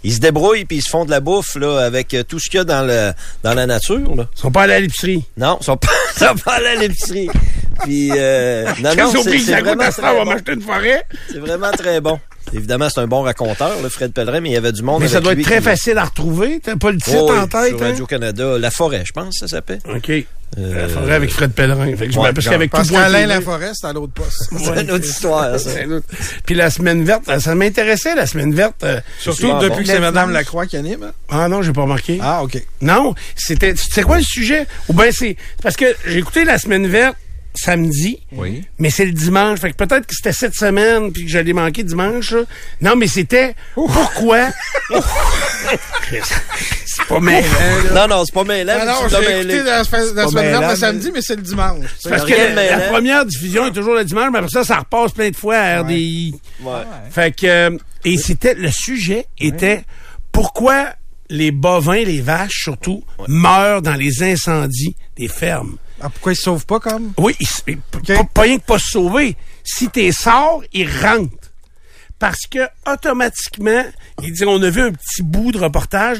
Ils 0.03 0.13
se 0.13 0.19
débrouillent 0.19 0.65
puis 0.65 0.77
ils 0.77 0.83
se 0.83 0.91
font 0.91 1.05
de 1.05 1.09
la 1.09 1.21
bouffe 1.21 1.55
là, 1.55 1.79
avec 1.79 2.13
euh, 2.13 2.21
tout 2.21 2.37
ce 2.39 2.51
qu'il 2.51 2.59
y 2.59 2.61
a 2.61 2.65
dans, 2.65 2.83
le, 2.85 3.13
dans 3.41 3.55
la 3.55 3.65
nature. 3.65 4.15
Là. 4.15 4.27
Ils 4.31 4.39
sont 4.41 4.51
pas 4.51 4.61
allés 4.61 4.73
à 4.75 4.79
l'épicerie. 4.79 5.25
Non, 5.35 5.57
ils 5.59 5.63
sont 5.63 5.77
pas, 5.77 5.87
sont 6.15 6.35
pas 6.35 6.51
allés 6.53 6.67
à 6.67 6.75
l'épicerie. 6.75 7.29
Puis, 7.81 8.11
euh, 8.15 8.65
non, 8.83 8.93
non, 8.95 9.23
c'est 9.23 9.59
vraiment, 9.59 9.89
très 9.89 10.13
bon. 10.13 10.25
m'acheter 10.25 10.53
une 10.53 10.61
forêt? 10.61 11.03
C'est 11.31 11.39
vraiment 11.39 11.71
très 11.71 11.99
bon. 11.99 12.19
Évidemment, 12.53 12.89
c'est 12.89 12.99
un 12.99 13.07
bon 13.07 13.21
raconteur, 13.21 13.81
le 13.81 13.89
Fred 13.89 14.13
Pellerin, 14.13 14.41
mais 14.41 14.49
il 14.49 14.53
y 14.53 14.57
avait 14.57 14.71
du 14.71 14.84
monde 14.84 15.01
Mais 15.01 15.07
ça 15.07 15.21
doit 15.21 15.34
être 15.34 15.41
très 15.41 15.61
facile 15.61 15.97
à 15.97 16.05
retrouver. 16.05 16.59
T'as 16.61 16.75
pas 16.75 16.91
le 16.91 16.97
titre 16.97 17.17
Oh, 17.19 17.34
en 17.34 17.47
tête, 17.47 17.69
sur 17.69 17.81
hein? 17.81 17.89
Radio-Canada. 17.89 18.59
La 18.59 18.69
Forêt, 18.69 19.03
je 19.05 19.11
pense, 19.11 19.38
ça 19.39 19.47
s'appelle. 19.47 19.79
OK. 19.89 20.11
Euh, 20.58 20.82
La 20.84 20.88
forêt 20.88 21.14
avec 21.16 21.32
Fred 21.32 21.51
Pellerin. 21.51 21.95
Fait 21.95 22.08
que 22.08 22.14
je 22.14 22.20
Ouais, 22.20 22.32
genre, 22.36 22.51
qu'avec 22.54 22.72
Parce 22.72 22.89
qu'Alain 22.91 23.26
Laforêt, 23.26 23.72
c'est 23.74 23.88
à 23.88 23.93
l'autre 23.93 24.14
poste. 24.14 24.49
C'est 24.58 24.82
une 24.82 24.91
autre 24.91 25.06
histoire, 25.06 25.60
ça. 25.60 25.70
Puis 26.45 26.56
la 26.56 26.70
semaine 26.70 27.04
verte, 27.04 27.24
ça 27.39 27.56
m'intéressait, 27.56 28.16
la 28.16 28.28
semaine 28.28 28.54
verte. 28.54 28.84
euh, 28.84 28.99
Surtout 29.20 29.54
depuis 29.60 29.70
bon. 29.70 29.78
que 29.78 29.86
c'est 29.88 29.99
Madame. 29.99 30.32
Lacroix 30.32 30.66
qui 30.66 30.78
anime. 30.78 31.04
hein? 31.04 31.12
Ah 31.30 31.47
non, 31.47 31.62
j'ai 31.62 31.74
pas 31.74 31.82
remarqué. 31.82 32.20
Ah, 32.22 32.43
OK. 32.43 32.62
Non, 32.82 33.16
c'était. 33.36 33.74
C'est 33.76 34.04
quoi 34.04 34.18
le 34.18 34.24
sujet? 34.24 34.68
Ou 34.89 34.93
bien 34.93 35.10
c'est. 35.12 35.36
Parce 35.62 35.76
que 35.76 35.86
j'ai 36.06 36.20
écouté 36.20 36.45
la 36.45 36.58
semaine 36.58 36.88
verte 36.88 37.16
samedi. 37.56 38.20
Oui. 38.32 38.64
Mais 38.80 38.89
c'est 38.89 39.06
le 39.06 39.12
dimanche. 39.12 39.60
Fait 39.60 39.72
que 39.72 39.78
peut-être 39.78 40.06
que 40.06 40.14
c'était 40.16 40.34
cette 40.34 40.56
semaine 40.56 41.12
puis 41.12 41.24
que 41.26 41.30
j'allais 41.30 41.54
manquer 41.54 41.84
dimanche. 41.84 42.32
là. 42.32 42.41
Non, 42.82 42.95
mais 42.95 43.08
c'était 43.08 43.56
pourquoi? 43.74 44.49
c'est 46.86 47.06
pas 47.08 47.20
mêlant, 47.20 47.47
là. 47.93 48.08
Non, 48.08 48.16
non, 48.18 48.26
c'est 48.26 48.34
pas 48.34 48.43
mêlant. 48.43 48.74
Mais 48.80 48.86
non, 48.86 48.93
tu 49.08 49.14
l'as 49.14 49.22
j'ai 49.22 49.28
mêlé. 49.28 49.54
écouté 49.56 49.64
la, 49.70 49.78
la 49.78 49.84
semaine 50.28 50.70
le 50.70 50.76
samedi, 50.76 51.12
mais 51.14 51.22
c'est 51.22 51.36
le 51.36 51.41
dimanche. 51.41 51.86
C'est 51.99 52.10
Parce 52.10 52.24
que 52.24 52.34
rien 52.34 52.51
de 52.51 52.56
la, 52.56 52.66
la 52.72 52.78
mêlant. 52.78 52.91
première 52.91 53.26
diffusion 53.26 53.68
est 53.68 53.72
toujours 53.72 53.95
le 53.95 54.04
dimanche, 54.06 54.30
mais 54.32 54.39
après 54.39 54.51
ça, 54.51 54.64
ça 54.64 54.78
repasse 54.80 55.12
plein 55.12 55.30
de 55.30 55.36
fois 55.36 55.58
à 55.58 55.82
RDI. 55.82 56.36
Ouais. 56.62 56.72
Fait 57.12 57.36
que 57.36 57.45
euh, 57.47 57.78
et 58.06 58.18
c'était 58.18 58.54
le 58.54 58.70
sujet 58.72 59.26
était 59.39 59.84
pourquoi 60.32 60.88
les 61.30 61.51
bovins, 61.51 62.04
les 62.04 62.22
vaches 62.22 62.64
surtout, 62.64 63.04
meurent 63.28 63.82
dans 63.82 63.95
les 63.95 64.24
incendies 64.24 64.95
des 65.16 65.28
fermes. 65.28 65.78
Ah, 66.06 66.10
pourquoi 66.10 66.34
ils 66.34 66.36
se 66.36 66.43
sauvent 66.43 66.66
pas 66.66 66.80
comme? 66.82 67.14
Oui, 67.18 67.34
ils 67.39 67.47
ils- 67.68 67.78
pas, 67.78 68.24
pas 68.26 68.41
rien 68.41 68.58
que 68.60 68.66
pas 68.66 68.78
se 68.78 68.89
sauver. 68.89 69.38
Si 69.64 69.88
t'es 69.88 70.12
sors, 70.12 70.62
ils 70.74 70.89
rentrent. 70.89 71.51
Parce 72.20 72.41
que 72.49 72.60
automatiquement, 72.86 73.84
il 74.22 74.34
dit, 74.34 74.43
on 74.45 74.62
a 74.62 74.70
vu 74.70 74.82
un 74.82 74.91
petit 74.91 75.24
bout 75.24 75.51
de 75.51 75.58
reportage, 75.60 76.20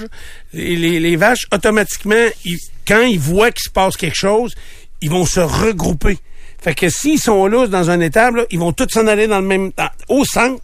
les, 0.54 0.76
les- 0.76 1.00
les 1.00 1.16
vaches, 1.18 1.46
automatiquement, 1.54 2.28
ils- 2.46 2.60
quand 2.88 3.02
ils 3.02 3.20
voient 3.20 3.52
qu'il 3.52 3.64
se 3.64 3.70
passe 3.70 3.96
quelque 3.98 4.16
chose, 4.18 4.56
ils 5.02 5.10
vont 5.10 5.26
se 5.26 5.40
regrouper. 5.42 6.18
Fait 6.62 6.74
que 6.76 6.90
s'ils 6.90 7.20
sont 7.20 7.46
là 7.48 7.68
dans 7.68 7.90
un 7.90 8.00
étable, 8.00 8.40
là, 8.40 8.46
ils 8.52 8.60
vont 8.60 8.72
tous 8.72 8.88
s'en 8.90 9.08
aller 9.08 9.28
dans 9.28 9.40
le 9.42 9.48
même 9.48 9.72
dans- 9.78 9.90
au 10.08 10.24
centre, 10.26 10.64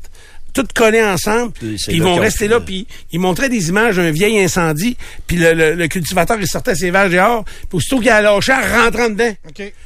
tous 0.64 0.74
collés 0.74 1.04
ensemble, 1.04 1.52
Puis 1.54 1.78
ils 1.90 2.02
vont 2.04 2.16
rester 2.16 2.48
là, 2.48 2.60
puis 2.60 2.88
ils 3.12 3.20
montraient 3.20 3.50
des 3.50 3.70
images 3.70 3.96
d'un 3.98 4.12
vieil 4.12 4.40
incendie, 4.40 4.98
puis 5.28 5.38
le, 5.38 5.54
le- 5.54 5.74
le 5.76 5.88
cultivateur, 5.88 6.38
il 6.40 6.48
sortait 6.48 6.76
ses 6.76 6.92
vaches 6.92 7.12
dehors, 7.12 7.44
puis 7.46 7.78
aussitôt 7.78 8.00
qu'il 8.00 8.10
a 8.10 8.22
lâché, 8.22 8.52
en 8.54 8.84
rentrant 8.84 9.10
dedans. 9.10 9.34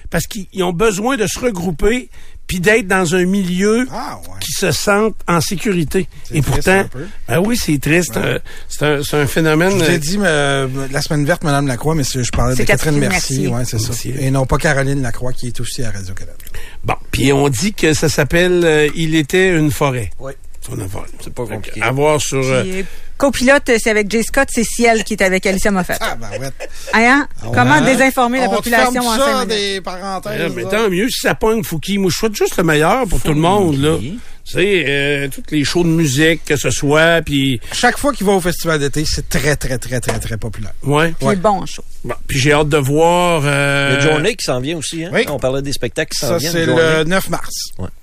Parce 0.10 0.26
qu'ils 0.28 0.46
ils 0.54 0.64
ont 0.64 0.74
besoin 0.74 1.18
de 1.18 1.28
se 1.28 1.40
regrouper 1.40 2.10
puis 2.46 2.60
d'être 2.60 2.88
dans 2.88 3.16
un 3.16 3.24
milieu 3.26 3.88
Ah, 3.90 4.18
ouais. 4.22 4.34
qui 4.42 4.52
se 4.52 4.72
sentent 4.74 5.16
en 5.30 5.40
sécurité. 5.40 6.10
C'est 6.26 6.36
Et 6.36 6.42
pourtant, 6.42 6.84
ben 7.30 7.40
oui, 7.40 7.56
c'est 7.58 7.80
triste. 7.80 8.18
euh, 8.18 8.38
C'est 8.68 9.14
un, 9.16 9.26
phénomène. 9.28 9.72
Je 9.72 9.76
vous 9.86 9.90
ai 9.90 9.98
dit 9.98 10.20
euh, 10.22 10.68
la 10.92 11.02
semaine 11.02 11.26
verte, 11.26 11.46
Madame 11.46 11.68
Lacroix, 11.68 11.96
mais 11.96 12.04
je 12.04 12.30
parlais 12.32 12.54
de 12.56 12.64
Catherine 12.64 12.96
Catherine 12.96 13.00
Mercier. 13.00 13.48
Mercier. 13.48 13.48
Ouais, 13.48 13.64
c'est 13.66 13.80
ça. 13.80 13.94
Et 14.20 14.30
non 14.30 14.46
pas 14.46 14.58
Caroline 14.58 15.02
Lacroix, 15.02 15.32
qui 15.32 15.48
est 15.48 15.60
aussi 15.62 15.84
à 15.84 15.92
Radio-Canada. 15.92 16.38
Bon, 16.84 16.96
puis 17.12 17.32
on 17.32 17.48
dit 17.48 17.74
que 17.74 17.94
ça 17.94 18.10
s'appelle 18.10 18.62
euh, 18.66 18.90
Il 18.94 19.16
était 19.16 19.58
une 19.58 19.72
forêt. 19.72 20.10
Oui. 20.20 20.34
Son 20.66 20.80
affaire. 20.80 21.04
C'est 21.22 21.34
pas 21.34 21.46
compliqué. 21.46 21.82
À 21.82 21.92
voir 21.92 22.22
sur. 22.22 22.38
euh, 22.42 22.84
copilote, 23.18 23.64
c'est 23.78 23.90
avec 23.90 24.10
Jay 24.10 24.24
Scott, 24.24 24.48
c'est 24.52 24.64
Ciel 24.64 25.04
qui 25.04 25.14
est 25.14 25.22
avec 25.22 25.46
Alicia 25.46 25.72
Moffett. 25.72 25.98
Ah, 26.00 26.16
ben 26.16 26.30
ouais. 26.40 26.50
Hein? 26.94 27.28
Comment 27.42 27.74
Hein? 27.74 27.82
désinformer 27.82 28.40
la 28.40 28.48
te 28.48 28.56
population 28.56 28.92
ferme 29.02 29.06
en 29.08 29.18
ça, 29.18 29.46
des 29.46 29.82
parenthèses. 29.82 30.52
mais 30.56 30.64
tant 30.64 30.90
mieux 30.90 31.10
si 31.10 31.20
ça 31.22 31.36
pogne 31.36 31.64
Fouki. 31.64 31.98
Moi, 31.98 32.10
je 32.12 32.18
souhaite 32.18 32.36
juste 32.36 32.58
le 32.58 32.64
meilleur 32.64 33.06
pour 33.08 33.20
tout 33.22 33.34
le 33.34 33.40
monde, 33.42 33.78
là. 33.78 33.98
Tu 34.46 34.54
sais, 34.54 34.84
euh, 34.88 35.28
toutes 35.30 35.52
les 35.52 35.64
shows 35.64 35.84
de 35.86 35.90
musique, 35.90 36.44
que 36.44 36.58
ce 36.58 36.70
soit, 36.70 37.22
puis... 37.22 37.62
Chaque 37.72 37.98
fois 37.98 38.12
qu'il 38.12 38.26
va 38.28 38.34
au 38.34 38.42
festival 38.42 38.78
d'été, 38.78 39.06
c'est 39.06 39.30
très, 39.30 39.56
très, 39.56 39.78
très, 39.78 40.02
très, 40.02 40.20
très 40.20 40.36
populaire. 40.38 40.74
Ouais. 40.84 41.14
Il 41.22 41.30
est 41.30 41.36
bon 41.38 41.62
en 41.62 41.66
show. 41.66 41.82
Bon, 42.04 42.14
puis 42.28 42.40
j'ai 42.40 42.52
hâte 42.52 42.68
de 42.68 42.76
voir... 42.78 43.44
euh, 43.46 43.96
a 43.96 44.00
Journée 44.02 44.36
qui 44.36 44.44
s'en 44.44 44.60
vient 44.60 44.78
aussi. 44.78 45.06
Hein? 45.06 45.12
Oui. 45.14 45.24
On 45.30 45.40
parlait 45.40 45.62
des 45.62 45.72
spectacles 45.72 46.12
qui 46.12 46.18
s'en 46.20 46.28
Ça, 46.28 46.38
viennent. 46.40 46.52
c'est 46.52 46.66
Journée. 46.66 46.82
le 46.98 47.04
9 47.06 47.30
mars. 47.30 47.54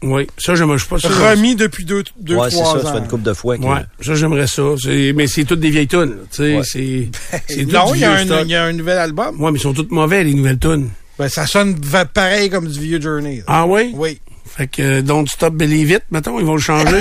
Oui, 0.02 0.26
ça, 0.38 0.54
je 0.54 0.64
suis 0.78 0.88
pas 0.88 0.98
sûr. 0.98 1.10
Remis 1.10 1.56
depuis 1.56 1.84
deux, 1.84 2.04
deux 2.18 2.36
Ouais, 2.36 2.48
c'est 2.50 2.56
trois 2.56 2.78
ça. 2.78 2.82
Ça 2.84 2.88
ans. 2.88 2.92
fait 2.94 2.98
une 3.00 3.08
couple 3.08 3.22
de 3.24 3.34
fois. 3.34 3.58
que- 3.58 3.62
Ouais, 3.62 3.80
ça 4.00 4.14
j'aimerais 4.14 4.46
ça. 4.46 4.62
C'est- 4.82 5.12
Mais 5.14 5.26
c'est 5.26 5.44
toutes 5.44 5.60
des 5.60 5.70
vieilles 5.70 5.88
tunes. 5.88 6.16
Tu 6.30 6.36
sais, 6.38 6.56
Ouais. 6.56 6.62
c'est. 6.64 7.08
c'est 7.48 7.64
tout 7.66 7.70
non, 7.72 7.92
il 7.94 8.00
y, 8.00 8.04
a 8.04 8.14
vieux 8.14 8.22
un, 8.22 8.24
stock. 8.24 8.42
il 8.46 8.50
y 8.50 8.54
a 8.54 8.64
un 8.64 8.72
nouvel 8.72 8.96
album. 8.98 9.38
Ouais, 9.42 9.50
mais 9.52 9.58
ils 9.58 9.62
sont 9.62 9.74
toutes 9.74 9.90
mauvais 9.90 10.24
les 10.24 10.32
nouvelles 10.32 10.58
tunes. 10.58 10.88
Ben, 11.18 11.28
ça 11.28 11.46
sonne 11.46 11.78
pareil 12.14 12.48
comme 12.48 12.66
du 12.66 12.80
vieux 12.80 12.98
Journey. 12.98 13.36
là. 13.38 13.44
Ah 13.46 13.66
oui? 13.66 13.92
Oui. 13.94 14.18
Fait 14.60 14.66
que 14.66 14.82
euh, 14.82 15.00
Don't 15.00 15.26
Stop 15.26 15.54
Believe 15.54 15.90
It, 15.90 16.02
mettons, 16.10 16.38
ils 16.38 16.44
vont 16.44 16.56
le 16.56 16.60
changer. 16.60 17.00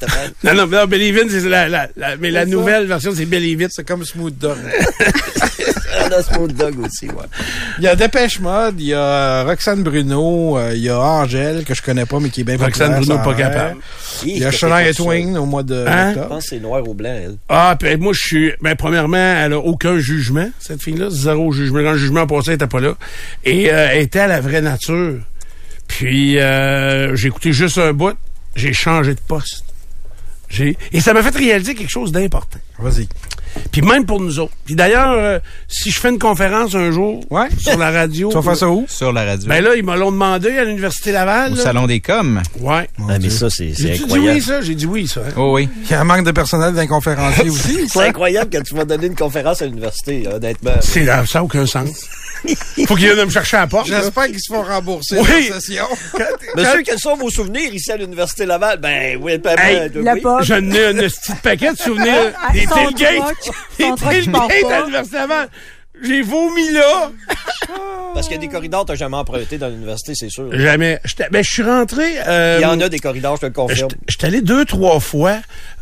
t'as 0.00 0.06
fait. 0.06 0.34
non, 0.44 0.54
non, 0.54 0.66
non, 0.66 0.86
Believe 0.86 1.16
It, 1.16 1.30
c'est 1.30 1.48
la, 1.48 1.66
la, 1.66 1.88
la- 1.96 2.16
mais 2.18 2.30
la 2.30 2.44
nouvelle 2.44 2.86
version, 2.86 3.10
c'est 3.16 3.24
Believe 3.24 3.62
It. 3.62 3.70
C'est 3.72 3.88
comme 3.88 4.04
Smooth 4.04 4.36
Dog. 4.36 4.58
On 6.04 6.12
a 6.12 6.22
Smooth 6.22 6.52
Dog 6.54 6.78
aussi, 6.80 7.06
ouais. 7.06 7.24
Il 7.78 7.84
y 7.84 7.88
a 7.88 7.96
Dépêche 7.96 8.38
Mode, 8.40 8.80
il 8.80 8.88
y 8.88 8.94
a 8.94 9.44
Roxane 9.44 9.82
Bruno, 9.82 10.58
euh, 10.58 10.72
il 10.74 10.82
y 10.82 10.90
a 10.90 10.98
Angèle, 10.98 11.64
que 11.64 11.74
je 11.74 11.80
connais 11.80 12.04
pas, 12.04 12.20
mais 12.20 12.28
qui 12.28 12.42
est 12.42 12.44
bien 12.44 12.58
Roxane 12.58 12.96
populaire, 12.96 13.16
Bruno, 13.18 13.32
pas 13.32 13.34
capable. 13.34 13.80
Il 14.24 14.38
y 14.38 14.44
a 14.44 14.50
Shania 14.50 14.92
Twain 14.92 15.36
au 15.36 15.46
mois 15.46 15.62
de 15.62 15.86
Hein? 15.88 16.12
Je 16.14 16.20
pense 16.20 16.44
que 16.44 16.50
c'est 16.50 16.60
noir 16.60 16.86
au 16.86 16.92
blanc, 16.92 17.14
elle. 17.14 17.36
Ah, 17.48 17.76
puis 17.80 17.96
moi, 17.96 18.12
je 18.12 18.20
suis. 18.20 18.52
Ben, 18.60 18.74
premièrement, 18.76 19.16
elle 19.16 19.54
a 19.54 19.58
aucun 19.58 19.98
jugement, 19.98 20.50
cette 20.58 20.82
fille-là. 20.82 21.06
Zéro 21.08 21.50
jugement. 21.50 21.82
Quand 21.82 21.92
le 21.92 21.98
jugement 21.98 22.26
passé, 22.26 22.50
elle 22.50 22.54
était 22.56 22.66
pas 22.66 22.80
là. 22.80 22.94
Et 23.44 23.72
euh, 23.72 23.88
elle 23.92 24.02
était 24.02 24.20
à 24.20 24.26
la 24.26 24.40
vraie 24.42 24.60
nature. 24.60 25.20
Puis, 25.98 26.38
euh, 26.38 27.14
j'ai 27.16 27.28
écouté 27.28 27.52
juste 27.52 27.76
un 27.76 27.92
bout. 27.92 28.16
J'ai 28.56 28.72
changé 28.72 29.14
de 29.14 29.20
poste. 29.20 29.64
J'ai 30.48 30.76
Et 30.92 31.00
ça 31.00 31.12
m'a 31.14 31.22
fait 31.22 31.36
réaliser 31.36 31.74
quelque 31.74 31.90
chose 31.90 32.12
d'important. 32.12 32.58
Vas-y. 32.78 33.08
Puis 33.70 33.82
même 33.82 34.06
pour 34.06 34.18
nous 34.20 34.38
autres. 34.38 34.52
Puis 34.64 34.74
d'ailleurs, 34.74 35.12
euh, 35.12 35.38
si 35.68 35.90
je 35.90 35.98
fais 36.00 36.08
une 36.08 36.18
conférence 36.18 36.74
un 36.74 36.90
jour 36.90 37.22
Ouais. 37.30 37.48
sur 37.58 37.76
la 37.78 37.90
radio. 37.90 38.28
Tu 38.30 38.34
vas 38.34 38.42
faire 38.42 38.56
ça 38.56 38.68
où? 38.68 38.84
Sur 38.88 39.12
la 39.12 39.24
radio. 39.24 39.46
Ben 39.48 39.62
là, 39.62 39.74
ils 39.76 39.84
me 39.84 39.94
l'ont 39.96 40.12
demandé 40.12 40.50
à 40.58 40.64
l'Université 40.64 41.12
Laval. 41.12 41.52
Au 41.52 41.56
là. 41.56 41.62
Salon 41.62 41.86
des 41.86 42.00
coms. 42.00 42.42
Ouais. 42.60 42.88
Ah, 43.08 43.18
mais 43.20 43.28
ça, 43.30 43.48
c'est 43.50 43.72
c'est 43.74 43.88
J'ai 43.88 43.98
dit 43.98 44.02
incroyable. 44.04 44.36
oui, 44.36 44.42
ça. 44.42 44.60
J'ai 44.62 44.74
dit 44.74 44.86
oui, 44.86 45.06
ça. 45.08 45.20
hein. 45.20 45.32
Oh 45.36 45.52
oui. 45.54 45.68
Il 45.84 45.90
y 45.90 45.94
a 45.94 46.00
un 46.00 46.04
manque 46.04 46.24
de 46.24 46.32
personnel 46.32 46.74
d'un 46.74 46.86
conférencier 46.86 47.50
aussi, 47.50 47.88
C'est 47.88 48.08
incroyable 48.08 48.50
quand 48.52 48.62
tu 48.62 48.74
vas 48.74 48.84
donner 48.86 49.06
une 49.08 49.16
conférence 49.16 49.60
à 49.60 49.66
l'université, 49.66 50.26
honnêtement. 50.26 50.72
C'est 50.80 51.04
ça 51.04 51.22
n'a 51.34 51.44
aucun 51.44 51.66
sens. 51.66 52.06
Faut 52.86 52.94
qu'ils 52.96 53.12
viennent 53.12 53.24
me 53.24 53.30
chercher 53.30 53.56
à 53.56 53.60
la 53.60 53.66
porte. 53.66 53.86
J'espère 53.86 54.26
qu'ils 54.26 54.40
se 54.40 54.52
font 54.52 54.62
rembourser 54.62 55.18
Oui. 55.18 55.48
la 55.50 55.60
session. 55.60 55.84
Monsieur, 56.56 56.82
quels 56.82 56.98
sont 56.98 57.16
vos 57.16 57.30
souvenirs 57.30 57.72
ici 57.72 57.92
à 57.92 57.96
l'Université 57.96 58.46
Laval? 58.46 58.78
Ben, 58.78 59.18
oui, 59.20 59.38
ben, 59.38 59.56
Hey, 59.58 59.88
ben, 59.90 60.04
la 60.04 60.14
oui. 60.14 60.20
J'en 60.42 60.70
ai 60.70 60.86
un 60.86 60.94
petit 60.94 61.32
paquet 61.42 61.72
de 61.72 61.78
souvenirs 61.78 62.32
Ah, 62.42 62.52
des 62.52 62.62
son 62.62 62.68
tailgates. 62.74 63.50
Des 63.78 63.84
tailgates 63.94 64.70
à 64.72 64.80
l'Université 64.80 65.16
Laval. 65.18 65.48
J'ai 66.04 66.22
vomi 66.22 66.70
là. 66.72 67.12
Parce 68.14 68.26
qu'il 68.26 68.34
y 68.34 68.38
a 68.38 68.40
des 68.40 68.48
corridors 68.48 68.82
que 68.82 68.88
t'as 68.88 68.94
jamais 68.96 69.16
emprunté 69.16 69.56
dans 69.56 69.68
l'université, 69.68 70.14
c'est 70.16 70.30
sûr. 70.30 70.48
Jamais. 70.52 70.98
J'étais- 71.04 71.28
Ben, 71.30 71.44
je 71.44 71.50
suis 71.50 71.62
rentré. 71.62 72.14
euh, 72.26 72.56
Il 72.60 72.62
y 72.62 72.66
en 72.66 72.80
a 72.80 72.88
des 72.88 72.98
corridors, 72.98 73.36
je 73.36 73.42
te 73.42 73.46
le 73.46 73.52
confirme. 73.52 73.88
J'étais 73.90 74.00
j'étais 74.08 74.26
allé 74.26 74.40
deux, 74.40 74.64
trois 74.64 74.98
fois 74.98 75.36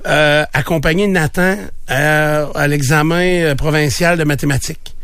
euh, 0.06 0.44
accompagner 0.52 1.06
Nathan 1.06 1.56
à, 1.88 2.42
à 2.54 2.66
l'examen 2.68 3.22
euh, 3.22 3.54
provincial 3.54 4.18
de 4.18 4.24
mathématiques. 4.24 4.94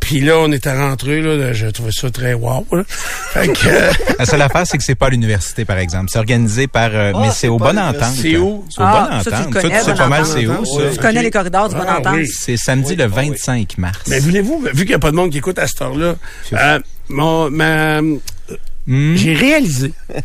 Puis 0.00 0.20
là, 0.20 0.38
on 0.38 0.52
était 0.52 0.72
rentré, 0.72 1.20
là, 1.20 1.52
je 1.52 1.66
trouvais 1.66 1.90
ça 1.90 2.08
très 2.10 2.32
wow. 2.34 2.64
là. 2.70 2.84
Fait 2.88 3.48
que, 3.48 3.66
euh, 3.66 3.90
La 4.20 4.24
seule 4.26 4.42
affaire, 4.42 4.64
c'est 4.64 4.78
que 4.78 4.84
c'est 4.84 4.94
pas 4.94 5.06
à 5.06 5.10
l'université, 5.10 5.64
par 5.64 5.78
exemple. 5.78 6.06
C'est 6.12 6.18
organisé 6.20 6.68
par, 6.68 6.90
euh, 6.94 7.12
Ah, 7.14 7.18
mais 7.22 7.30
c'est 7.32 7.48
au 7.48 7.58
l'université. 7.58 7.80
Entente. 7.80 8.14
C'est 8.14 8.36
où? 8.36 8.64
C'est 8.70 8.80
au 8.80 8.84
Ah, 8.84 9.08
Bonne 9.10 9.22
ça, 9.22 9.24
tu 9.24 9.30
le 9.30 9.36
Entente. 9.36 9.52
connais, 9.52 9.78
tu 9.78 9.80
sais 9.80 9.86
Bonne 9.86 9.96
pas 9.98 10.08
mal 10.08 10.22
Entente? 10.22 10.34
c'est 10.38 10.46
où, 10.46 10.64
ça? 10.64 10.90
Tu 10.92 10.98
connais 10.98 11.22
les 11.22 11.30
corridors 11.30 11.68
du 11.68 11.74
Bon 11.74 11.82
Ah, 11.88 11.98
Entente? 11.98 12.14
oui. 12.18 12.26
C'est 12.28 12.56
samedi 12.56 12.94
le 12.94 13.06
25 13.06 13.78
mars. 13.78 13.98
mais 14.06 14.20
voulez-vous, 14.20 14.60
vu 14.72 14.80
qu'il 14.80 14.88
n'y 14.88 14.94
a 14.94 14.98
pas 15.00 15.10
de 15.10 15.16
monde 15.16 15.30
qui 15.30 15.38
écoute 15.38 15.58
à 15.58 15.66
cette 15.66 15.82
heure-là, 15.82 16.14
euh, 16.52 16.78
mon, 17.08 17.50
ma, 17.50 18.00
Hmm? 18.88 19.16
j'ai 19.16 19.34
réalisé. 19.34 19.92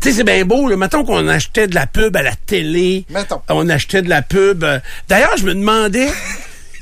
Tu 0.00 0.10
sais, 0.10 0.16
c'est 0.16 0.24
bien 0.24 0.44
beau, 0.44 0.68
là. 0.68 0.76
Mettons 0.76 1.02
qu'on 1.04 1.28
achetait 1.28 1.66
de 1.66 1.74
la 1.74 1.86
pub 1.86 2.14
à 2.16 2.22
la 2.22 2.34
télé. 2.34 3.06
Mettons. 3.08 3.40
On 3.48 3.68
achetait 3.70 4.02
de 4.02 4.08
la 4.10 4.20
pub. 4.20 4.62
D'ailleurs, 5.08 5.34
je 5.38 5.44
me 5.44 5.54
demandais 5.54 6.08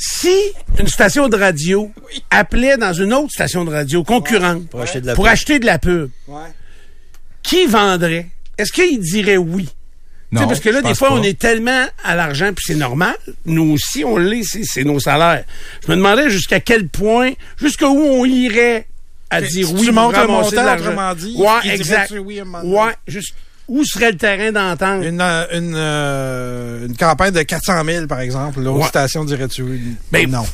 si 0.05 0.35
une 0.81 0.89
station 0.89 1.29
de 1.29 1.37
radio 1.37 1.93
appelait 2.31 2.77
dans 2.77 2.93
une 2.93 3.15
autre 3.15 3.31
station 3.31 3.65
de 3.65 3.71
radio 3.71 4.03
concurrente 4.03 4.69
Pour 4.69 4.81
acheter 4.81 5.01
de 5.01 5.07
la 5.07 5.15
pour 5.15 5.25
pub. 5.25 5.33
acheter 5.33 5.59
de 5.61 5.67
la 5.67 5.79
pub, 5.79 6.11
Ouais. 6.27 6.41
qui 7.43 7.67
vendrait? 7.67 8.27
Est-ce 8.59 8.73
qu'il 8.73 8.99
dirait 8.99 9.37
oui? 9.37 9.69
Non, 10.33 10.49
parce 10.49 10.61
que 10.61 10.71
là, 10.71 10.81
des 10.83 10.95
fois, 10.95 11.11
pas. 11.11 11.15
on 11.15 11.23
est 11.23 11.39
tellement 11.39 11.87
à 12.03 12.17
l'argent, 12.17 12.53
puis 12.55 12.65
c'est 12.67 12.75
normal. 12.75 13.15
Nous 13.45 13.75
aussi, 13.75 14.03
on 14.05 14.17
l'est, 14.17 14.43
c'est, 14.45 14.65
c'est 14.65 14.83
nos 14.83 14.99
salaires. 14.99 15.45
Je 15.87 15.91
me 15.93 15.97
demandais 15.97 16.31
jusqu'à 16.31 16.59
quel 16.59 16.89
point, 16.89 17.33
jusqu'à 17.59 17.87
où 17.89 17.99
on 18.01 18.25
irait 18.25 18.87
à 19.31 19.41
dire 19.43 19.67
si 19.69 19.75
oui 19.75 19.87
tu 19.87 19.93
montes 19.93 20.15
de 20.15 20.27
montant, 20.27 21.15
dit, 21.15 21.37
ouais, 21.37 21.75
exact. 21.75 22.13
oui 22.19 22.41
un 22.41 22.65
ouais, 22.65 22.93
juste, 23.07 23.35
où 23.73 23.85
serait 23.85 24.13
le 24.13 24.19
terrain 24.19 24.53
d'entente? 24.53 25.03
Une, 25.05 25.21
euh, 25.21 25.47
une, 25.53 25.73
euh, 25.75 26.87
une 26.87 26.97
campagne 26.97 27.33
de 27.33 27.43
400 27.43 27.85
000, 27.85 28.07
par 28.07 28.21
exemple. 28.21 28.61
L'autre 28.61 28.81
Ouais. 28.81 28.87
station 28.89 29.25
dirait-tu? 29.25 29.97
Ben, 30.13 30.31
non. 30.31 30.45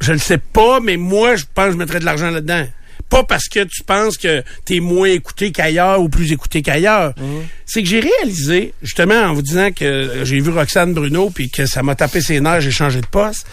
Je 0.00 0.12
le 0.12 0.18
sais 0.18 0.38
pas, 0.38 0.78
mais 0.80 0.96
moi, 0.96 1.34
je 1.36 1.44
pense 1.54 1.66
que 1.66 1.72
je 1.72 1.76
mettrais 1.76 1.98
de 2.00 2.04
l'argent 2.04 2.30
là-dedans. 2.30 2.66
Pas 3.08 3.24
parce 3.24 3.48
que 3.48 3.64
tu 3.64 3.82
penses 3.84 4.18
que 4.18 4.42
t'es 4.64 4.80
moins 4.80 5.08
écouté 5.08 5.50
qu'ailleurs 5.52 6.00
ou 6.00 6.08
plus 6.08 6.32
écouté 6.32 6.62
qu'ailleurs. 6.62 7.14
C'est 7.64 7.82
que 7.82 7.88
j'ai 7.88 8.00
réalisé, 8.00 8.72
justement, 8.82 9.20
en 9.22 9.34
vous 9.34 9.42
disant 9.42 9.70
que 9.72 10.22
j'ai 10.24 10.40
vu 10.40 10.50
Roxane 10.50 10.94
Bruno 10.94 11.30
puis 11.30 11.50
que 11.50 11.66
ça 11.66 11.82
m'a 11.82 11.94
tapé 11.94 12.20
ses 12.20 12.40
nerfs, 12.40 12.60
j'ai 12.60 12.70
changé 12.70 13.00
de 13.00 13.06
poste, 13.06 13.46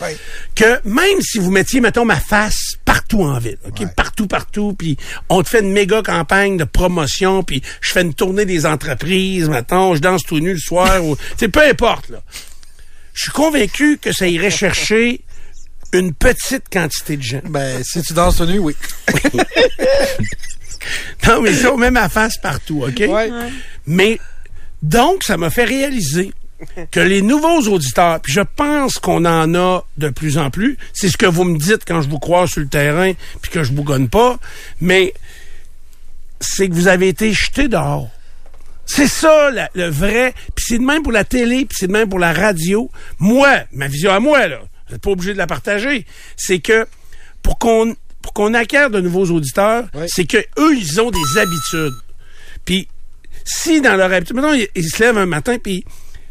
que 0.56 0.80
même 0.88 1.22
si 1.22 1.39
vous 1.39 1.51
mettiez, 1.51 1.82
mettons, 1.82 2.06
ma 2.06 2.20
face 2.20 2.78
partout 2.86 3.24
en 3.24 3.39
ville, 3.39 3.58
OK? 3.68 3.86
Partout, 3.95 4.28
partout, 4.28 4.74
puis 4.78 4.97
on 5.30 5.43
te 5.43 5.49
fait 5.49 5.60
une 5.60 5.72
méga 5.72 6.01
campagne 6.01 6.58
de 6.58 6.64
promotion, 6.64 7.43
puis 7.43 7.62
je 7.82 7.91
fais 7.91 8.01
une 8.01 8.14
tournée 8.14 8.45
des 8.45 8.66
entreprises, 8.66 9.49
mettons, 9.49 9.95
je 9.95 10.01
danse 10.01 10.24
tout 10.24 10.39
nu 10.39 10.53
le 10.53 10.60
soir, 10.60 11.03
ou... 11.06 11.18
Tu 11.38 11.49
peu 11.49 11.62
importe, 11.68 12.10
là. 12.10 12.22
Je 13.14 13.24
suis 13.24 13.32
convaincu 13.32 13.97
que 13.97 14.12
ça 14.12 14.28
irait 14.28 14.51
chercher 14.51 15.22
une 16.00 16.14
petite 16.14 16.64
quantité 16.72 17.18
de 17.18 17.22
gens. 17.24 17.41
Ben, 17.50 17.84
si 17.84 18.02
tu 18.02 18.14
danses 18.14 18.41
nu, 18.41 18.60
oui. 18.60 18.76
non, 21.28 21.41
mais 21.41 21.54
ça, 21.54 21.74
on 21.74 21.78
met 21.78 21.91
ma 21.91 22.10
face 22.10 22.38
partout, 22.38 22.84
OK? 22.88 23.00
Mais, 23.88 24.20
donc, 24.82 25.24
ça 25.24 25.38
m'a 25.38 25.50
fait 25.50 25.66
réaliser 25.66 26.32
que 26.91 27.00
les 27.00 27.22
nouveaux 27.22 27.62
auditeurs, 27.68 28.20
puis 28.22 28.32
je 28.34 28.41
pense 28.41 28.93
qu'on 28.98 29.26
en 29.26 29.54
a 29.56 29.84
de 29.98 30.10
plus 30.10 30.38
en 30.38 30.50
plus, 30.50 30.78
c'est 30.93 31.10
ce 31.10 31.18
que 31.18 31.26
vous 31.26 31.43
me 31.43 31.58
dites 31.58 31.84
quand 31.86 32.02
je 32.02 32.10
vous 32.10 32.20
croise 32.20 32.50
sur 32.50 32.62
le 32.62 32.68
terrain, 32.68 33.12
puis 33.41 33.52
que 33.52 33.64
je 33.64 33.72
bougonne 33.74 34.08
pas, 34.08 34.38
mais 34.80 35.14
c'est 36.39 36.70
que 36.70 36.74
vous 36.74 36.88
avez 36.88 37.10
été 37.10 37.34
jetés 37.34 37.68
dehors. 37.68 38.10
C'est 38.86 39.08
ça, 39.08 39.50
la- 39.52 39.70
le 39.74 39.89
vrai. 39.89 40.34
Puis 40.54 40.66
c'est 40.68 40.78
de 40.78 40.84
même 40.84 41.02
pour 41.02 41.12
la 41.12 41.24
télé, 41.24 41.66
puis 41.66 41.76
c'est 41.80 41.88
de 41.88 41.91
même 41.91 42.08
pour 42.08 42.20
la 42.20 42.34
radio. 42.34 42.89
Moi, 43.20 43.50
ma 43.72 43.88
vision 43.88 44.12
à 44.12 44.20
moi, 44.20 44.48
là, 44.48 44.60
vous 44.88 44.94
n'êtes 44.94 45.02
pas 45.02 45.12
obligé 45.12 45.34
de 45.34 45.38
la 45.38 45.48
partager, 45.48 46.06
c'est 46.38 46.60
que 46.60 46.86
pour 47.42 47.58
qu'on 47.60 47.96
pour 48.22 48.34
qu'on 48.34 48.54
acquiert 48.56 48.90
de 48.90 49.00
nouveaux 49.02 49.28
auditeurs, 49.30 49.86
c'est 50.08 50.26
que 50.26 50.38
eux, 50.58 50.76
ils 50.76 51.00
ont 51.00 51.12
des 51.12 51.38
habitudes. 51.40 51.94
Puis 52.66 52.88
si 53.44 53.82
dans 53.82 53.96
leur 53.96 54.12
habitude, 54.12 54.36
maintenant, 54.36 54.54
ils, 54.54 54.68
ils 54.76 54.90
se 54.90 55.04
lèvent 55.04 55.20
un 55.20 55.28
matin, 55.28 55.58
puis 55.62 55.86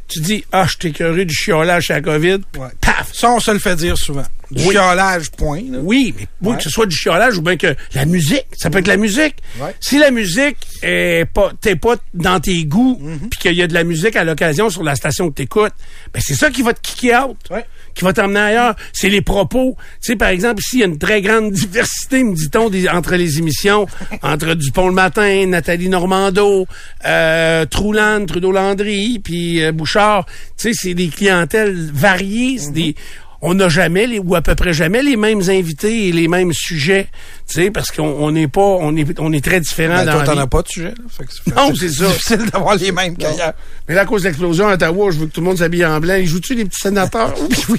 tu 0.09 0.21
dis, 0.21 0.45
ah, 0.53 0.67
je 0.69 0.77
t'ai 0.77 0.89
écœuré 0.89 1.25
du 1.25 1.33
chiolage 1.35 1.85
chez 1.85 1.93
la 1.95 2.03
COVID. 2.03 2.41
Paf! 2.81 3.11
Ça, 3.15 3.31
on 3.31 3.39
se 3.41 3.51
le 3.53 3.59
fait 3.61 3.77
dire 3.77 3.97
souvent. 3.97 4.25
Du 4.51 4.63
Oui. 4.67 4.73
chiolage, 4.73 5.31
point. 5.31 5.63
là. 5.71 5.79
Oui, 5.83 6.15
mais 6.19 6.27
oui, 6.43 6.51
Ouais. 6.51 6.57
que 6.59 6.65
ce 6.65 6.69
soit 6.71 6.85
du 6.87 6.95
chiolage 6.97 7.39
ou 7.39 7.43
bien 7.43 7.57
que 7.57 7.75
la 7.95 8.05
musique, 8.05 8.47
ça 8.59 8.69
peut 8.71 8.79
être 8.79 8.87
la 8.89 8.97
musique. 8.99 9.37
Ouais. 9.61 9.75
Si 9.81 9.99
la 9.99 10.11
musique 10.11 10.59
est 10.83 11.25
pas, 11.33 11.53
t'es 11.61 11.77
pas 11.77 11.95
dans 12.13 12.39
tes 12.41 12.65
goûts, 12.65 12.99
Mm-hmm. 13.01 13.29
puis 13.31 13.39
qu'il 13.41 13.55
y 13.55 13.63
a 13.63 13.67
de 13.67 13.73
la 13.75 13.85
musique 13.85 14.17
à 14.17 14.25
l'occasion 14.25 14.69
sur 14.69 14.83
la 14.83 14.95
station 14.97 15.31
que 15.31 15.35
t'écoutes, 15.37 15.73
ben 16.13 16.21
c'est 16.21 16.35
ça 16.35 16.51
qui 16.51 16.63
va 16.63 16.75
te 16.75 16.81
kicker 16.81 17.15
out, 17.25 17.39
qui 17.95 18.05
va 18.05 18.13
t'emmener 18.13 18.41
ailleurs. 18.41 18.75
C'est 18.93 19.09
les 19.09 19.21
propos. 19.21 19.77
Tu 20.01 20.13
sais, 20.13 20.17
par 20.17 20.29
exemple, 20.29 20.61
ici, 20.61 20.77
il 20.77 20.81
y 20.81 20.83
a 20.83 20.87
une 20.87 20.99
très 20.99 21.23
grande 21.23 21.53
diversité, 21.53 22.23
me 22.23 22.35
dit-on, 22.35 22.71
entre 22.95 23.17
les 23.17 23.39
émissions, 23.39 23.87
entre 24.23 24.55
Dupont 24.55 24.89
le 24.89 24.95
matin, 24.95 25.47
Nathalie 25.47 25.89
Normando, 25.89 26.67
euh, 27.07 27.65
Trudeau-Landry, 27.67 29.21
puis 29.23 29.63
euh, 29.63 29.73
Bouchard. 29.73 30.27
Tu 30.57 30.69
sais, 30.69 30.73
c'est 30.75 30.95
des 30.95 31.09
clientèles 31.09 31.91
variées, 31.93 32.59
c'est 32.59 32.73
des 32.73 32.95
on 33.47 33.55
n'a 33.55 33.69
jamais 33.69 34.07
les, 34.07 34.19
ou 34.19 34.35
à 34.35 34.41
peu 34.43 34.55
près 34.55 34.73
jamais 34.73 35.03
les 35.03 35.17
mêmes 35.17 35.43
invités 35.51 36.09
et 36.09 36.13
les 36.13 36.29
mêmes 36.29 36.53
sujets, 36.53 37.09
tu 37.47 37.55
sais, 37.63 37.71
parce 37.71 37.91
qu'on 37.91 38.03
on 38.09 38.31
n'est 38.31 38.49
pas, 38.49 38.61
on 38.63 38.97
est, 38.97 39.21
on 39.21 39.33
est 39.33 39.45
très 39.45 39.61
différents 39.61 39.97
Ben, 39.97 40.07
dans 40.07 40.13
toi, 40.13 40.21
la 40.21 40.27
t'en 40.27 40.33
vie. 40.33 40.39
as 40.41 40.47
pas 40.47 40.63
de 40.63 40.69
sujet. 40.69 40.89
là. 40.89 41.05
Fait 41.09 41.25
que 41.25 41.31
c'est 41.33 41.55
Non, 41.55 41.75
c'est 41.75 41.89
ça. 41.91 42.07
difficile 42.07 42.51
d'avoir 42.51 42.77
les 42.77 42.91
mêmes 42.91 43.17
qu'ailleurs. 43.17 43.53
Mais 43.89 43.95
là, 43.95 44.01
à 44.01 44.05
cause 44.07 44.23
de 44.23 44.29
l'explosion 44.29 44.67
à 44.69 44.75
Ottawa, 44.75 45.11
je 45.11 45.19
veux 45.19 45.27
que 45.27 45.33
tout 45.33 45.41
le 45.41 45.47
monde 45.47 45.59
s'habille 45.59 45.85
en 45.85 46.01
blanc. 46.01 46.15
Ils 46.15 46.27
jouent-tu 46.27 46.55
les 46.55 46.65
petits 46.65 46.81
sénateurs? 46.81 47.35
Oui, 47.49 47.57
oui. 47.69 47.79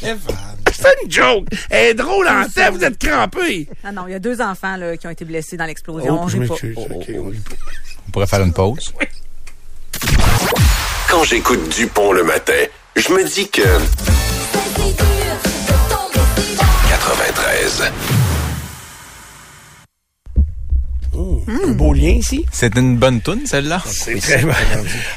C'est 0.72 0.88
une 1.03 1.11
joke. 1.11 1.47
Elle 1.70 1.86
est 1.88 1.93
drôle 1.95 2.28
en 2.28 2.43
tête, 2.47 2.74
vous 2.74 2.84
êtes 2.84 2.97
crampés. 2.99 3.68
Ah 3.84 3.91
non, 3.91 4.03
il 4.07 4.11
y 4.11 4.16
a 4.16 4.20
deux 4.20 4.41
enfants 4.41 4.76
là, 4.78 4.95
qui 4.97 5.07
ont 5.07 5.11
été 5.11 5.26
blessés 5.26 5.57
dans 5.57 5.66
l'explosion. 5.66 6.22
Oh, 6.24 6.28
je 6.30 6.38
m'excuse. 6.38 6.76
OK, 6.78 7.05
on. 7.18 7.32
On 8.07 8.11
pourrait 8.11 8.28
faire 8.28 8.41
une 8.43 8.53
pause. 8.53 8.93
Quand 11.09 11.24
j'écoute 11.24 11.70
Dupont 11.76 12.11
le 12.13 12.24
matin, 12.24 12.53
je 12.95 13.09
me 13.13 13.24
dis 13.28 13.47
que... 13.49 13.61
93. 16.90 17.92
Un 21.48 21.72
beau 21.72 21.94
lien 21.94 22.10
ici. 22.10 22.46
C'est 22.52 22.76
une 22.76 22.98
bonne 22.98 23.22
toune, 23.22 23.46
celle-là? 23.46 23.82
C'est 23.86 24.20
très 24.20 24.42
bon. 24.42 24.52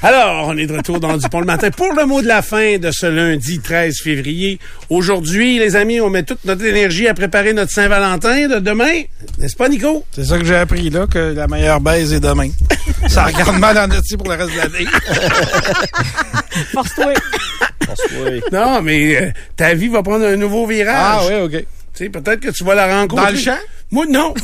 Alors, 0.03 0.49
on 0.49 0.57
est 0.57 0.67
de 0.67 0.77
retour 0.77 1.01
dans 1.01 1.17
Dupont 1.17 1.41
le 1.41 1.47
matin 1.47 1.71
pour 1.71 1.93
le 1.93 2.07
mot 2.07 2.23
de 2.23 2.27
la 2.27 2.43
fin 2.43 2.79
de 2.79 2.91
ce 2.93 3.07
lundi 3.07 3.59
13 3.59 4.01
février. 4.03 4.59
Aujourd'hui, 4.91 5.59
les 5.59 5.75
amis, 5.77 6.01
on 6.01 6.11
met 6.11 6.23
toute 6.23 6.45
notre 6.45 6.65
énergie 6.65 7.09
à 7.09 7.15
préparer 7.15 7.53
notre 7.53 7.73
Saint-Valentin 7.73 8.49
de 8.49 8.59
demain. 8.61 9.03
N'est-ce 9.39 9.57
pas, 9.57 9.69
Nico? 9.69 10.05
C'est 10.13 10.25
ça 10.25 10.39
que 10.39 10.45
j'ai 10.45 10.57
appris 10.57 10.91
là, 10.91 11.07
que 11.07 11.19
la 11.19 11.47
meilleure 11.47 11.81
baise 11.81 12.13
est 12.13 12.21
demain. 12.21 12.51
ça 13.09 13.25
regarde 13.25 13.59
mal 13.59 13.77
en 13.79 13.91
esti 13.91 14.17
pour 14.17 14.29
le 14.29 14.37
reste 14.37 14.53
de 14.53 14.59
l'année. 14.59 14.87
Force-toi. 16.73 17.13
Non, 18.53 18.83
mais 18.83 19.17
euh, 19.17 19.31
ta 19.57 19.75
vie 19.75 19.89
va 19.89 20.03
prendre 20.03 20.25
un 20.27 20.37
nouveau 20.37 20.67
virage. 20.67 20.97
Ah 20.97 21.21
oui, 21.29 21.35
OK. 21.45 21.53
Tu 21.95 22.05
sais, 22.05 22.09
peut-être 22.11 22.41
que 22.41 22.51
tu 22.51 22.65
vas 22.65 22.75
la 22.75 22.87
rencontrer. 23.01 23.25
Dans 23.27 23.33
le 23.33 23.39
champ? 23.39 23.59
Moi, 23.91 24.07
non. 24.09 24.35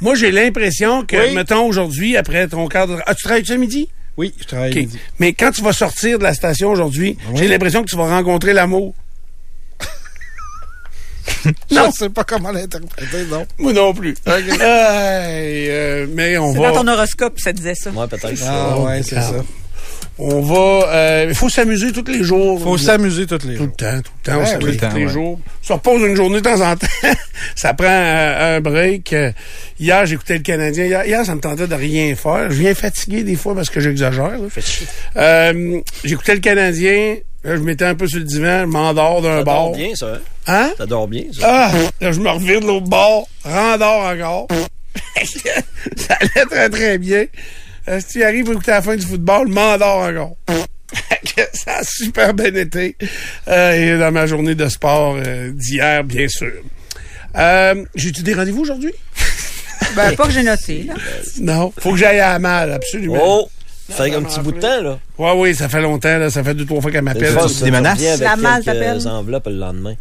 Moi, 0.00 0.14
j'ai 0.14 0.30
l'impression 0.30 1.04
que, 1.04 1.16
Oui. 1.28 1.34
mettons, 1.34 1.66
aujourd'hui, 1.66 2.16
après 2.16 2.46
ton 2.48 2.66
cadre... 2.68 3.02
Ah, 3.06 3.14
tu 3.14 3.24
travailles 3.24 3.44
ce 3.44 3.54
midi? 3.54 3.88
Oui, 4.16 4.32
je 4.40 4.44
travaille 4.44 4.74
midi. 4.74 4.98
Mais 5.18 5.32
quand 5.32 5.50
tu 5.50 5.62
vas 5.62 5.72
sortir 5.72 6.18
de 6.18 6.22
la 6.22 6.34
station 6.34 6.70
aujourd'hui, 6.70 7.16
j'ai 7.34 7.48
l'impression 7.48 7.82
que 7.82 7.90
tu 7.90 7.96
vas 7.96 8.08
rencontrer 8.08 8.52
l'amour. 8.52 8.94
Non. 11.70 11.90
Je 11.92 11.98
sais 11.98 12.08
pas 12.08 12.24
comment 12.24 12.50
l'interpréter, 12.50 13.24
non. 13.30 13.46
Moi 13.58 13.72
non 13.72 13.92
plus. 13.94 14.14
Hey, 14.26 14.44
euh, 14.60 16.06
mais 16.12 16.36
on 16.38 16.52
C'est 16.52 16.58
va... 16.60 16.70
dans 16.70 16.82
ton 16.82 16.88
horoscope, 16.88 17.38
ça 17.38 17.52
disait 17.52 17.74
ça. 17.74 17.90
Ouais, 17.90 18.06
peut-être. 18.06 18.42
Ah 18.46 18.78
ouais, 18.78 19.02
c'est 19.02 19.16
ça. 19.16 19.34
On 20.18 20.40
va... 20.40 20.88
euh, 20.92 21.26
Il 21.30 21.34
faut 21.34 21.48
s'amuser 21.48 21.90
tous 21.92 22.04
les 22.10 22.22
jours. 22.22 22.60
Faut 22.62 22.76
s'amuser 22.78 23.26
tous 23.26 23.34
les 23.46 23.56
Tout 23.56 23.62
le 23.62 23.66
jours. 23.68 23.76
temps, 23.76 24.00
tout 24.02 24.12
le 24.24 24.32
temps. 24.32 24.38
on 24.40 24.46
s'amuse 24.46 24.58
tout 24.60 24.66
le 24.66 24.72
tous 24.76 24.78
temps, 24.80 24.94
les 24.94 25.06
ouais. 25.06 25.12
jours. 25.12 25.40
On 25.62 25.66
se 25.66 25.72
repose 25.72 26.02
une 26.02 26.14
journée 26.16 26.36
de 26.40 26.44
temps 26.44 26.60
en 26.60 26.76
temps. 26.76 26.86
ça 27.56 27.74
prend 27.74 27.86
euh, 27.88 28.56
un 28.56 28.60
break. 28.60 29.12
Euh, 29.14 29.32
Hier, 29.80 30.04
j'écoutais 30.06 30.34
le 30.34 30.42
Canadien. 30.42 30.84
Hier, 30.84 31.04
hier, 31.06 31.24
ça 31.24 31.34
me 31.34 31.40
tentait 31.40 31.66
de 31.66 31.74
rien 31.74 32.14
faire. 32.14 32.50
Je 32.50 32.56
viens 32.56 32.74
fatigué 32.74 33.24
des 33.24 33.36
fois 33.36 33.54
parce 33.54 33.70
que 33.70 33.80
j'exagère. 33.80 34.28
là. 34.28 34.38
Euh, 35.16 35.80
j'écoutais 36.04 36.34
le 36.34 36.40
Canadien. 36.40 37.16
Là, 37.44 37.56
je 37.56 37.60
m'étais 37.62 37.86
un 37.86 37.94
peu 37.96 38.06
sur 38.06 38.18
le 38.18 38.24
divan. 38.24 38.60
Je 38.60 38.66
m'endors 38.66 39.22
d'un 39.22 39.38
Ça 39.38 39.44
bord. 39.44 39.68
dort 39.70 39.76
bien, 39.76 39.94
ça. 39.96 40.06
Hein? 40.06 40.18
Hein? 40.46 40.72
Ça 40.78 40.86
dort 40.86 41.08
bien, 41.08 41.24
ça. 41.36 41.70
Ah! 41.72 41.72
Là, 42.00 42.12
je 42.12 42.20
me 42.20 42.28
revire 42.28 42.60
de 42.60 42.66
l'autre 42.66 42.86
bord. 42.86 43.26
Rendors 43.44 44.04
encore. 44.04 44.46
ça 45.96 46.14
allait 46.20 46.46
très, 46.48 46.68
très 46.68 46.98
bien. 46.98 47.24
Euh, 47.88 48.00
si 48.00 48.06
tu 48.14 48.24
arrives 48.24 48.44
pour 48.44 48.54
écouter 48.54 48.70
la 48.70 48.82
fin 48.82 48.96
du 48.96 49.04
football, 49.06 49.48
m'endors 49.48 49.98
encore. 50.08 50.36
ça 51.54 51.78
a 51.78 51.84
super 51.84 52.34
bien 52.34 52.54
été. 52.54 52.96
Euh, 53.48 53.72
et 53.72 53.98
dans 53.98 54.12
ma 54.12 54.26
journée 54.26 54.54
de 54.54 54.68
sport 54.68 55.16
euh, 55.24 55.50
d'hier, 55.52 56.04
bien 56.04 56.28
sûr. 56.28 56.52
Euh, 57.36 57.84
J'ai-tu 57.94 58.22
des 58.22 58.34
rendez-vous 58.34 58.62
aujourd'hui? 58.62 58.92
Ben, 59.96 60.14
pas 60.16 60.24
que 60.26 60.30
j'ai 60.32 60.42
noté. 60.44 60.84
Là. 60.84 60.94
Non. 61.40 61.72
Faut 61.78 61.90
que 61.90 61.98
j'aille 61.98 62.20
à 62.20 62.32
la 62.34 62.38
malle, 62.38 62.72
absolument. 62.72 63.18
Oh! 63.20 63.50
Ça 63.90 64.04
fait 64.04 64.14
un 64.14 64.22
petit 64.22 64.40
bout 64.40 64.52
de 64.52 64.60
temps, 64.60 64.80
là. 64.80 64.98
Ouais, 65.18 65.32
oui, 65.36 65.54
ça 65.54 65.68
fait 65.68 65.82
longtemps, 65.82 66.16
là. 66.18 66.30
Ça 66.30 66.42
fait 66.42 66.54
deux, 66.54 66.64
trois 66.64 66.80
fois 66.80 66.90
qu'elle 66.90 67.02
m'appelle. 67.02 67.36
tu 67.58 67.64
Des 67.64 67.70
menaces? 67.72 67.98
reviens 67.98 68.16
La 68.16 68.30
avec 68.52 68.64
t'appelle. 68.64 69.06
enveloppes 69.08 69.46
le 69.48 69.56
lendemain. 69.56 69.94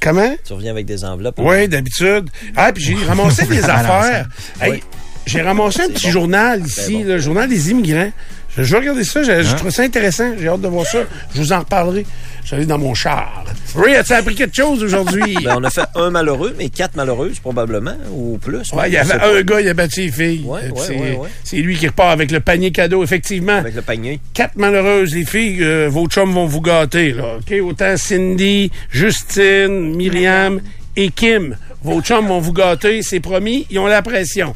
Comment? 0.00 0.34
Tu 0.46 0.52
reviens 0.54 0.70
avec 0.70 0.86
des 0.86 1.04
enveloppes. 1.04 1.34
Oui, 1.38 1.68
d'habitude. 1.68 2.30
Ah, 2.54 2.72
puis 2.72 2.82
j'ai 2.84 2.94
ramassé 3.04 3.44
des 3.46 3.60
Mal 3.60 3.70
affaires. 3.70 4.26
ensemble. 4.60 4.74
Hey, 4.74 4.82
J'ai 5.26 5.42
ramassé 5.42 5.82
un 5.82 5.88
petit 5.88 6.10
journal 6.10 6.64
ici, 6.64 7.02
le 7.02 7.18
journal 7.18 7.48
des 7.48 7.70
immigrants. 7.70 8.10
Je 8.56 8.62
je 8.62 8.72
vais 8.72 8.78
regarder 8.78 9.04
ça, 9.04 9.22
je, 9.22 9.42
je 9.42 9.50
Hein? 9.52 9.56
trouve 9.56 9.70
ça 9.70 9.82
intéressant. 9.82 10.32
J'ai 10.40 10.48
hâte 10.48 10.62
de 10.62 10.68
voir 10.68 10.86
ça. 10.86 11.00
Je 11.34 11.40
vous 11.42 11.52
en 11.52 11.58
reparlerai. 11.58 12.06
J'allais 12.44 12.64
dans 12.64 12.78
mon 12.78 12.94
char. 12.94 13.44
Ray, 13.74 13.96
as-tu 13.96 14.12
appris 14.14 14.34
quelque 14.34 14.54
chose 14.56 14.82
aujourd'hui? 14.82 15.36
Ben, 15.44 15.56
on 15.58 15.64
a 15.64 15.68
fait 15.68 15.84
un 15.96 16.08
malheureux, 16.10 16.54
mais 16.56 16.68
quatre 16.70 16.94
malheureuses, 16.96 17.38
probablement, 17.40 17.96
ou 18.12 18.38
plus. 18.38 18.72
Ouais, 18.72 18.88
il 18.88 18.92
y 18.94 18.96
avait 18.96 19.18
pas. 19.18 19.36
un 19.36 19.42
gars, 19.42 19.60
il 19.60 19.68
a 19.68 19.74
battu 19.74 20.02
les 20.02 20.10
filles. 20.12 20.42
Ouais, 20.46 20.60
ouais, 20.70 20.70
c'est, 20.76 20.94
ouais, 20.96 21.16
ouais. 21.16 21.28
c'est 21.44 21.56
lui 21.56 21.76
qui 21.76 21.86
repart 21.88 22.12
avec 22.12 22.30
le 22.30 22.40
panier 22.40 22.70
cadeau, 22.70 23.02
effectivement. 23.04 23.56
Avec 23.58 23.74
le 23.74 23.82
panier. 23.82 24.20
Quatre 24.32 24.56
malheureuses, 24.56 25.12
les 25.14 25.24
filles, 25.26 25.58
euh, 25.62 25.88
vos 25.90 26.06
chums 26.06 26.32
vont 26.32 26.46
vous 26.46 26.60
gâter, 26.62 27.12
là. 27.12 27.36
OK? 27.38 27.52
Autant 27.62 27.96
Cindy, 27.98 28.70
Justine, 28.90 29.94
Myriam 29.96 30.60
et 30.96 31.10
Kim. 31.10 31.56
Vos 31.82 32.00
chums 32.00 32.26
vont 32.28 32.40
vous 32.40 32.52
gâter, 32.52 33.02
c'est 33.02 33.20
promis. 33.20 33.66
Ils 33.70 33.78
ont 33.80 33.86
la 33.86 34.02
pression. 34.02 34.54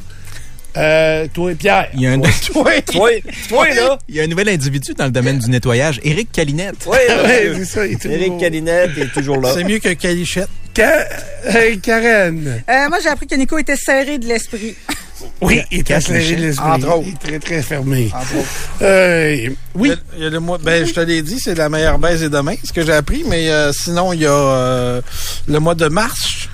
Euh, 0.77 1.27
toi 1.33 1.51
et 1.51 1.55
Pierre. 1.55 1.89
Il 1.93 2.01
y 2.01 2.07
a 2.07 2.11
un, 2.11 2.19
Toi, 2.19 2.71
toi, 3.49 3.69
là. 3.69 3.97
Il 4.07 4.15
y 4.15 4.21
a 4.21 4.23
un 4.23 4.27
nouvel 4.27 4.49
individu 4.49 4.93
dans 4.93 5.05
le 5.05 5.11
domaine 5.11 5.37
du 5.39 5.49
nettoyage, 5.49 5.99
Éric 6.03 6.31
Calinette. 6.31 6.85
Oui, 6.87 6.97
Ouais, 7.23 7.51
c'est 7.55 7.65
ça, 7.65 7.85
il 7.85 7.93
est 7.93 7.95
toujours- 8.01 8.17
Éric 8.17 8.37
Calinette 8.37 8.97
est 8.97 9.11
toujours 9.13 9.37
là. 9.41 9.51
C'est 9.53 9.63
mieux 9.63 9.79
que 9.79 9.93
Calichette. 9.93 10.47
Ca- 10.73 11.05
hey, 11.45 11.79
Karen. 11.79 12.63
Euh, 12.69 12.87
moi, 12.89 12.99
j'ai 13.03 13.09
appris 13.09 13.27
que 13.27 13.35
Nico 13.35 13.57
était 13.57 13.75
serré 13.75 14.17
de 14.17 14.25
l'esprit. 14.25 14.73
Oui, 15.41 15.61
il 15.69 15.83
Cache 15.83 16.05
assez 16.05 16.13
Michel. 16.13 16.41
l'esprit. 16.41 16.65
Entre 16.67 16.87
autres. 16.97 17.07
Il 17.07 17.13
est 17.13 17.17
très, 17.19 17.39
très 17.39 17.61
fermé. 17.61 18.09
Entre 18.15 18.37
autres. 18.37 18.47
Euh, 18.81 19.49
oui. 19.75 19.91
Il 20.17 20.23
y 20.23 20.25
a- 20.25 20.29
le 20.29 20.39
mois, 20.39 20.57
ben, 20.63 20.85
je 20.85 20.93
te 20.93 20.99
l'ai 21.01 21.21
dit, 21.21 21.39
c'est 21.39 21.55
la 21.55 21.67
meilleure 21.67 21.99
baisse 21.99 22.21
est 22.21 22.29
demain, 22.29 22.55
ce 22.63 22.71
que 22.71 22.85
j'ai 22.85 22.93
appris, 22.93 23.23
mais 23.27 23.49
euh, 23.49 23.71
sinon, 23.73 24.13
il 24.13 24.21
y 24.21 24.25
a 24.25 24.31
euh, 24.31 25.01
le 25.47 25.59
mois 25.59 25.75
de 25.75 25.87
mars. 25.89 26.47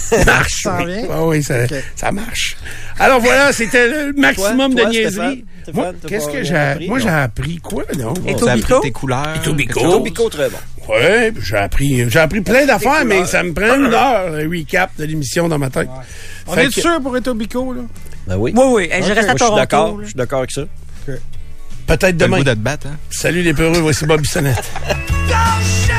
Ça 0.00 0.24
marche. 0.24 0.62
Ça 0.62 0.78
oui. 0.84 0.92
Ah 1.10 1.24
oui, 1.24 1.42
ça, 1.42 2.12
marche. 2.12 2.56
Alors 2.98 3.20
voilà, 3.20 3.52
c'était 3.52 3.88
le 3.88 4.12
maximum 4.14 4.74
Toi, 4.74 4.84
de 4.86 4.90
toi, 4.90 4.90
niaiseries. 4.90 5.44
T'as 5.72 5.92
qu'est-ce 6.08 6.28
que 6.28 6.42
j'ai 6.42 6.56
appris, 6.56 6.88
Moi, 6.88 6.98
j'ai 6.98 7.08
appris 7.08 7.58
quoi, 7.58 7.84
non? 7.98 8.14
Et 8.26 8.34
Tu 8.34 8.44
as 8.48 8.52
appris 8.52 8.62
Tobico? 8.62 8.80
tes 8.80 8.90
couleurs. 8.92 9.36
Etobicoke. 9.36 9.82
Tobico, 9.82 10.28
très 10.30 10.48
bon. 10.48 10.56
Ouais, 10.88 11.32
j'ai 11.42 11.56
appris, 11.56 12.08
j'ai 12.08 12.18
appris 12.18 12.40
plein 12.40 12.64
d'affaires, 12.64 13.04
mais 13.04 13.26
ça 13.26 13.42
me 13.42 13.52
prend 13.52 13.74
une 13.76 13.92
heure, 13.92 14.30
le 14.30 14.48
recap 14.48 14.90
de 14.98 15.04
l'émission 15.04 15.46
dans 15.48 15.58
ma 15.58 15.68
tête. 15.68 15.88
On 16.46 16.52
Fait 16.54 16.64
est 16.64 16.74
que- 16.74 16.80
sûr 16.80 17.00
pour 17.02 17.16
Etobicoke, 17.16 17.76
là? 17.76 17.82
Ben 18.26 18.36
oui. 18.38 18.52
Oui, 18.56 18.64
oui. 18.72 18.88
Hey, 18.90 19.02
Je 19.02 19.08
reste 19.12 19.18
à 19.18 19.22
Moi, 19.22 19.26
je 19.26 19.28
suis 19.30 19.38
Toronto. 19.38 19.56
d'accord. 19.56 19.98
Je 20.00 20.06
suis 20.06 20.14
d'accord 20.14 20.38
avec 20.38 20.50
ça. 20.50 20.62
Peut-être 21.86 22.00
T'as 22.00 22.06
le 22.08 22.12
demain. 22.14 22.36
goût 22.38 22.44
de 22.44 22.50
te 22.52 22.58
battre, 22.58 22.86
hein? 22.88 22.96
Salut 23.10 23.42
les 23.42 23.54
peureux, 23.54 23.78
voici 23.80 24.04
Bobby 24.06 24.28
Sonnette. 24.28 24.62